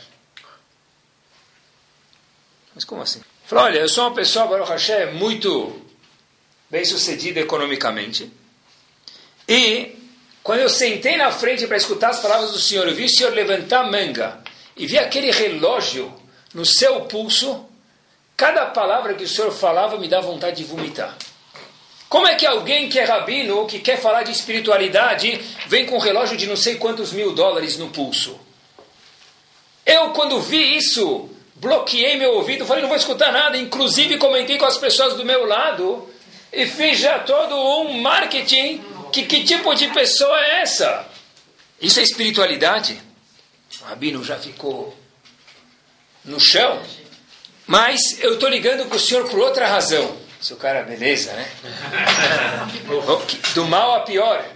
Mas 2.76 2.86
como 2.86 3.02
assim? 3.02 3.22
Falei, 3.46 3.64
olha, 3.66 3.80
eu 3.80 3.90
sou 3.90 4.06
uma 4.06 4.14
pessoa, 4.14 4.46
Baruch 4.46 4.70
Hashem, 4.70 5.14
muito 5.14 5.82
bem 6.70 6.86
sucedida 6.86 7.40
economicamente. 7.40 8.32
E 9.48 9.96
quando 10.44 10.60
eu 10.60 10.70
sentei 10.70 11.18
na 11.18 11.32
frente 11.32 11.66
para 11.66 11.78
escutar 11.78 12.10
as 12.10 12.20
palavras 12.20 12.52
do 12.52 12.60
Senhor, 12.60 12.88
eu 12.88 12.94
vi 12.94 13.06
o 13.06 13.10
Senhor 13.10 13.34
levantar 13.34 13.86
a 13.86 13.92
manga 13.92 14.42
e 14.76 14.86
vi 14.86 15.00
aquele 15.00 15.32
relógio 15.32 16.14
no 16.54 16.66
seu 16.66 17.02
pulso. 17.06 17.66
Cada 18.36 18.68
palavra 18.68 19.16
que 19.16 19.24
o 19.24 19.28
Senhor 19.28 19.52
falava 19.52 19.98
me 19.98 20.08
dá 20.08 20.22
vontade 20.22 20.58
de 20.58 20.64
vomitar. 20.64 21.18
Como 22.10 22.28
é 22.28 22.36
que 22.36 22.46
alguém 22.46 22.88
que 22.88 23.00
é 23.00 23.04
rabino, 23.04 23.66
que 23.66 23.80
quer 23.80 24.00
falar 24.00 24.24
de 24.24 24.32
espiritualidade, 24.32 25.42
vem 25.68 25.86
com 25.86 25.98
um 25.98 26.00
relógio 26.00 26.38
de 26.38 26.48
não 26.48 26.56
sei 26.56 26.76
quantos 26.76 27.12
mil 27.12 27.34
dólares 27.34 27.78
no 27.78 27.90
pulso? 27.90 28.40
Eu, 29.86 30.12
quando 30.12 30.40
vi 30.42 30.78
isso, 30.78 31.30
bloqueei 31.56 32.18
meu 32.18 32.36
ouvido, 32.36 32.66
falei, 32.66 32.82
não 32.82 32.90
vou 32.90 32.98
escutar 32.98 33.32
nada. 33.32 33.58
Inclusive, 33.58 34.18
comentei 34.18 34.58
com 34.58 34.66
as 34.66 34.78
pessoas 34.78 35.16
do 35.16 35.26
meu 35.26 35.46
lado 35.46 36.10
e 36.52 36.66
fiz 36.66 37.00
já 37.00 37.20
todo 37.20 37.56
um 37.56 38.02
marketing. 38.02 38.84
Que, 39.12 39.24
que 39.24 39.44
tipo 39.44 39.74
de 39.74 39.88
pessoa 39.90 40.40
é 40.40 40.62
essa? 40.62 41.08
Isso 41.82 42.00
é 42.00 42.04
espiritualidade? 42.04 43.02
O 43.82 43.86
rabino 43.86 44.24
já 44.24 44.38
ficou 44.38 44.98
no 46.24 46.40
chão. 46.40 46.82
Mas 47.66 48.22
eu 48.22 48.36
estou 48.36 48.50
ligando 48.50 48.86
para 48.88 48.98
o 48.98 49.00
senhor 49.00 49.28
por 49.30 49.40
outra 49.40 49.68
razão. 49.68 50.27
Seu 50.48 50.56
cara, 50.56 50.82
beleza, 50.84 51.34
né? 51.34 51.46
Do 53.54 53.66
mal 53.66 53.96
a 53.96 54.00
pior. 54.00 54.50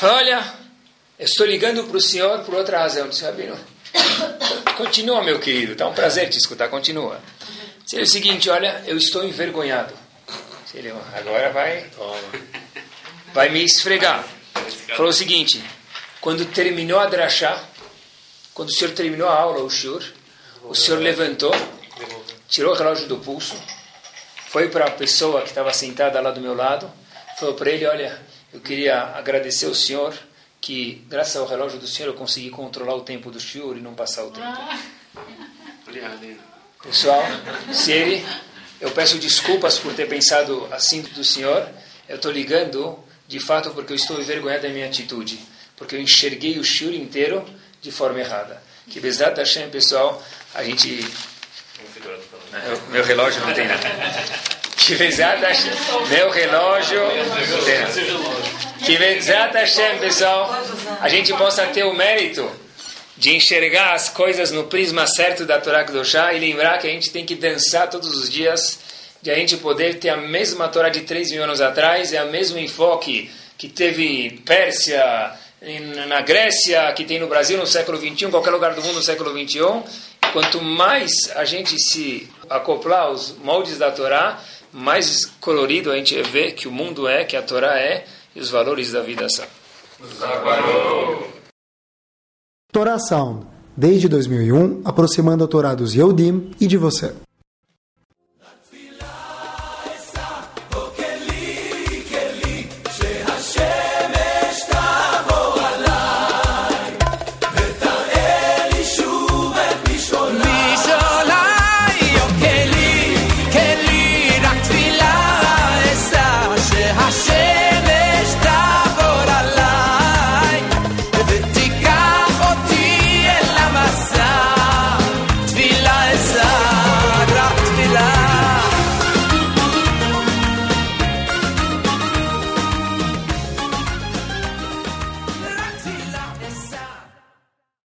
Olha, 0.00 0.54
eu 1.18 1.26
estou 1.26 1.46
ligando 1.46 1.84
para 1.84 1.98
o 1.98 2.00
senhor 2.00 2.38
por 2.42 2.54
outra 2.54 2.78
razão. 2.78 3.06
Disse, 3.06 3.22
Rabino, 3.22 3.54
Continua, 4.78 5.22
meu 5.22 5.38
querido. 5.38 5.76
Tá 5.76 5.86
um 5.86 5.92
prazer 5.92 6.30
te 6.30 6.38
escutar. 6.38 6.70
Continua. 6.70 7.20
Seria 7.86 8.06
o 8.06 8.08
seguinte, 8.08 8.48
olha, 8.48 8.82
eu 8.86 8.96
estou 8.96 9.22
envergonhado. 9.24 9.92
Seria, 10.64 10.94
agora 11.12 11.50
vai, 11.50 11.90
vai 13.34 13.50
me 13.50 13.62
esfregar. 13.62 14.26
Falou 14.96 15.10
o 15.10 15.12
seguinte, 15.12 15.62
quando 16.18 16.46
terminou 16.46 16.98
a 16.98 17.04
drachá, 17.04 17.62
quando 18.54 18.70
o 18.70 18.72
senhor 18.72 18.94
terminou 18.94 19.28
a 19.28 19.34
aula, 19.34 19.62
o 19.62 19.70
senhor, 19.70 20.02
o 20.62 20.74
senhor 20.74 20.98
levantou, 20.98 21.54
tirou 22.48 22.72
o 22.72 22.74
relógio 22.74 23.06
do 23.06 23.18
pulso, 23.18 23.54
foi 24.56 24.70
para 24.70 24.86
a 24.86 24.90
pessoa 24.90 25.42
que 25.42 25.50
estava 25.50 25.70
sentada 25.70 26.18
lá 26.18 26.30
do 26.30 26.40
meu 26.40 26.54
lado, 26.54 26.90
falou 27.38 27.54
para 27.54 27.70
ele, 27.70 27.84
olha, 27.84 28.18
eu 28.54 28.58
queria 28.58 29.02
agradecer 29.02 29.66
o 29.66 29.74
senhor 29.74 30.16
que, 30.62 31.04
graças 31.10 31.36
ao 31.36 31.46
relógio 31.46 31.78
do 31.78 31.86
Senhor, 31.86 32.08
eu 32.08 32.14
consegui 32.14 32.48
controlar 32.48 32.94
o 32.94 33.02
tempo 33.02 33.30
do 33.30 33.38
Shiur 33.38 33.76
e 33.76 33.82
não 33.82 33.92
passar 33.92 34.24
o 34.24 34.30
tempo. 34.30 34.46
Ah. 34.46 34.78
Pessoal, 36.82 37.22
se 37.70 37.92
ele, 37.92 38.26
eu 38.80 38.90
peço 38.92 39.18
desculpas 39.18 39.78
por 39.78 39.92
ter 39.92 40.08
pensado 40.08 40.66
assim 40.72 41.02
do 41.02 41.22
Senhor, 41.22 41.68
eu 42.08 42.16
estou 42.16 42.32
ligando 42.32 42.98
de 43.28 43.38
fato 43.38 43.72
porque 43.72 43.92
eu 43.92 43.96
estou 43.96 44.18
envergonhado 44.18 44.62
da 44.62 44.70
minha 44.70 44.86
atitude, 44.86 45.38
porque 45.76 45.96
eu 45.96 46.00
enxerguei 46.00 46.58
o 46.58 46.64
Shiur 46.64 46.94
inteiro 46.94 47.44
de 47.82 47.92
forma 47.92 48.20
errada. 48.20 48.62
Que 48.88 49.00
Bezat 49.00 49.36
Hashem, 49.36 49.68
pessoal, 49.68 50.24
a 50.54 50.64
gente. 50.64 51.06
Meu, 52.52 52.80
meu 52.90 53.04
relógio 53.04 53.40
não 53.44 53.52
tem 53.52 53.66
nada. 53.66 53.80
Que 54.76 54.94
Bezat 54.94 55.42
Hashem, 55.42 55.72
meu 56.08 56.30
relógio 56.30 57.00
não 57.00 57.64
tem 57.64 57.78
nada. 57.80 57.92
Que 58.84 58.96
Bezat 58.96 59.52
Hashem, 59.54 59.98
pessoal, 59.98 60.64
a 61.00 61.08
gente 61.08 61.32
possa 61.34 61.66
ter 61.66 61.84
o 61.84 61.92
mérito 61.92 62.48
de 63.16 63.34
enxergar 63.34 63.94
as 63.94 64.08
coisas 64.08 64.50
no 64.50 64.64
prisma 64.64 65.06
certo 65.06 65.44
da 65.44 65.60
Torá 65.60 65.84
Kedoshá 65.84 66.32
e 66.32 66.38
lembrar 66.38 66.78
que 66.78 66.86
a 66.86 66.90
gente 66.90 67.10
tem 67.10 67.24
que 67.24 67.34
dançar 67.34 67.90
todos 67.90 68.14
os 68.14 68.30
dias, 68.30 68.78
de 69.20 69.30
a 69.30 69.34
gente 69.34 69.56
poder 69.56 69.98
ter 69.98 70.10
a 70.10 70.16
mesma 70.16 70.68
Torá 70.68 70.88
de 70.88 71.00
3 71.00 71.32
mil 71.32 71.42
anos 71.42 71.60
atrás, 71.60 72.12
é 72.12 72.22
o 72.22 72.30
mesmo 72.30 72.58
enfoque 72.58 73.30
que 73.58 73.68
teve 73.68 74.42
Pérsia, 74.44 75.02
na 76.06 76.20
Grécia, 76.20 76.92
que 76.92 77.04
tem 77.04 77.18
no 77.18 77.26
Brasil 77.26 77.58
no 77.58 77.66
século 77.66 77.98
XXI, 77.98 78.30
qualquer 78.30 78.50
lugar 78.50 78.74
do 78.74 78.82
mundo 78.82 78.96
no 78.96 79.02
século 79.02 79.30
XXI. 79.30 79.82
Quanto 80.32 80.62
mais 80.62 81.12
a 81.34 81.44
gente 81.44 81.78
se 81.78 82.28
acoplar 82.48 83.04
aos 83.04 83.36
moldes 83.38 83.78
da 83.78 83.90
Torá, 83.90 84.40
mais 84.72 85.26
colorido 85.40 85.90
a 85.90 85.96
gente 85.96 86.20
vê 86.22 86.52
que 86.52 86.68
o 86.68 86.72
mundo 86.72 87.08
é, 87.08 87.24
que 87.24 87.36
a 87.36 87.42
Torá 87.42 87.78
é, 87.78 88.04
e 88.34 88.40
os 88.40 88.50
valores 88.50 88.92
da 88.92 89.00
vida 89.00 89.28
são. 89.28 89.46
Torá 92.72 92.98
Sound, 92.98 93.46
desde 93.76 94.08
2001, 94.08 94.82
aproximando 94.84 95.44
a 95.44 95.48
Torá 95.48 95.74
dos 95.74 95.94
Yehudim 95.94 96.50
e 96.60 96.66
de 96.66 96.76
você. 96.76 97.14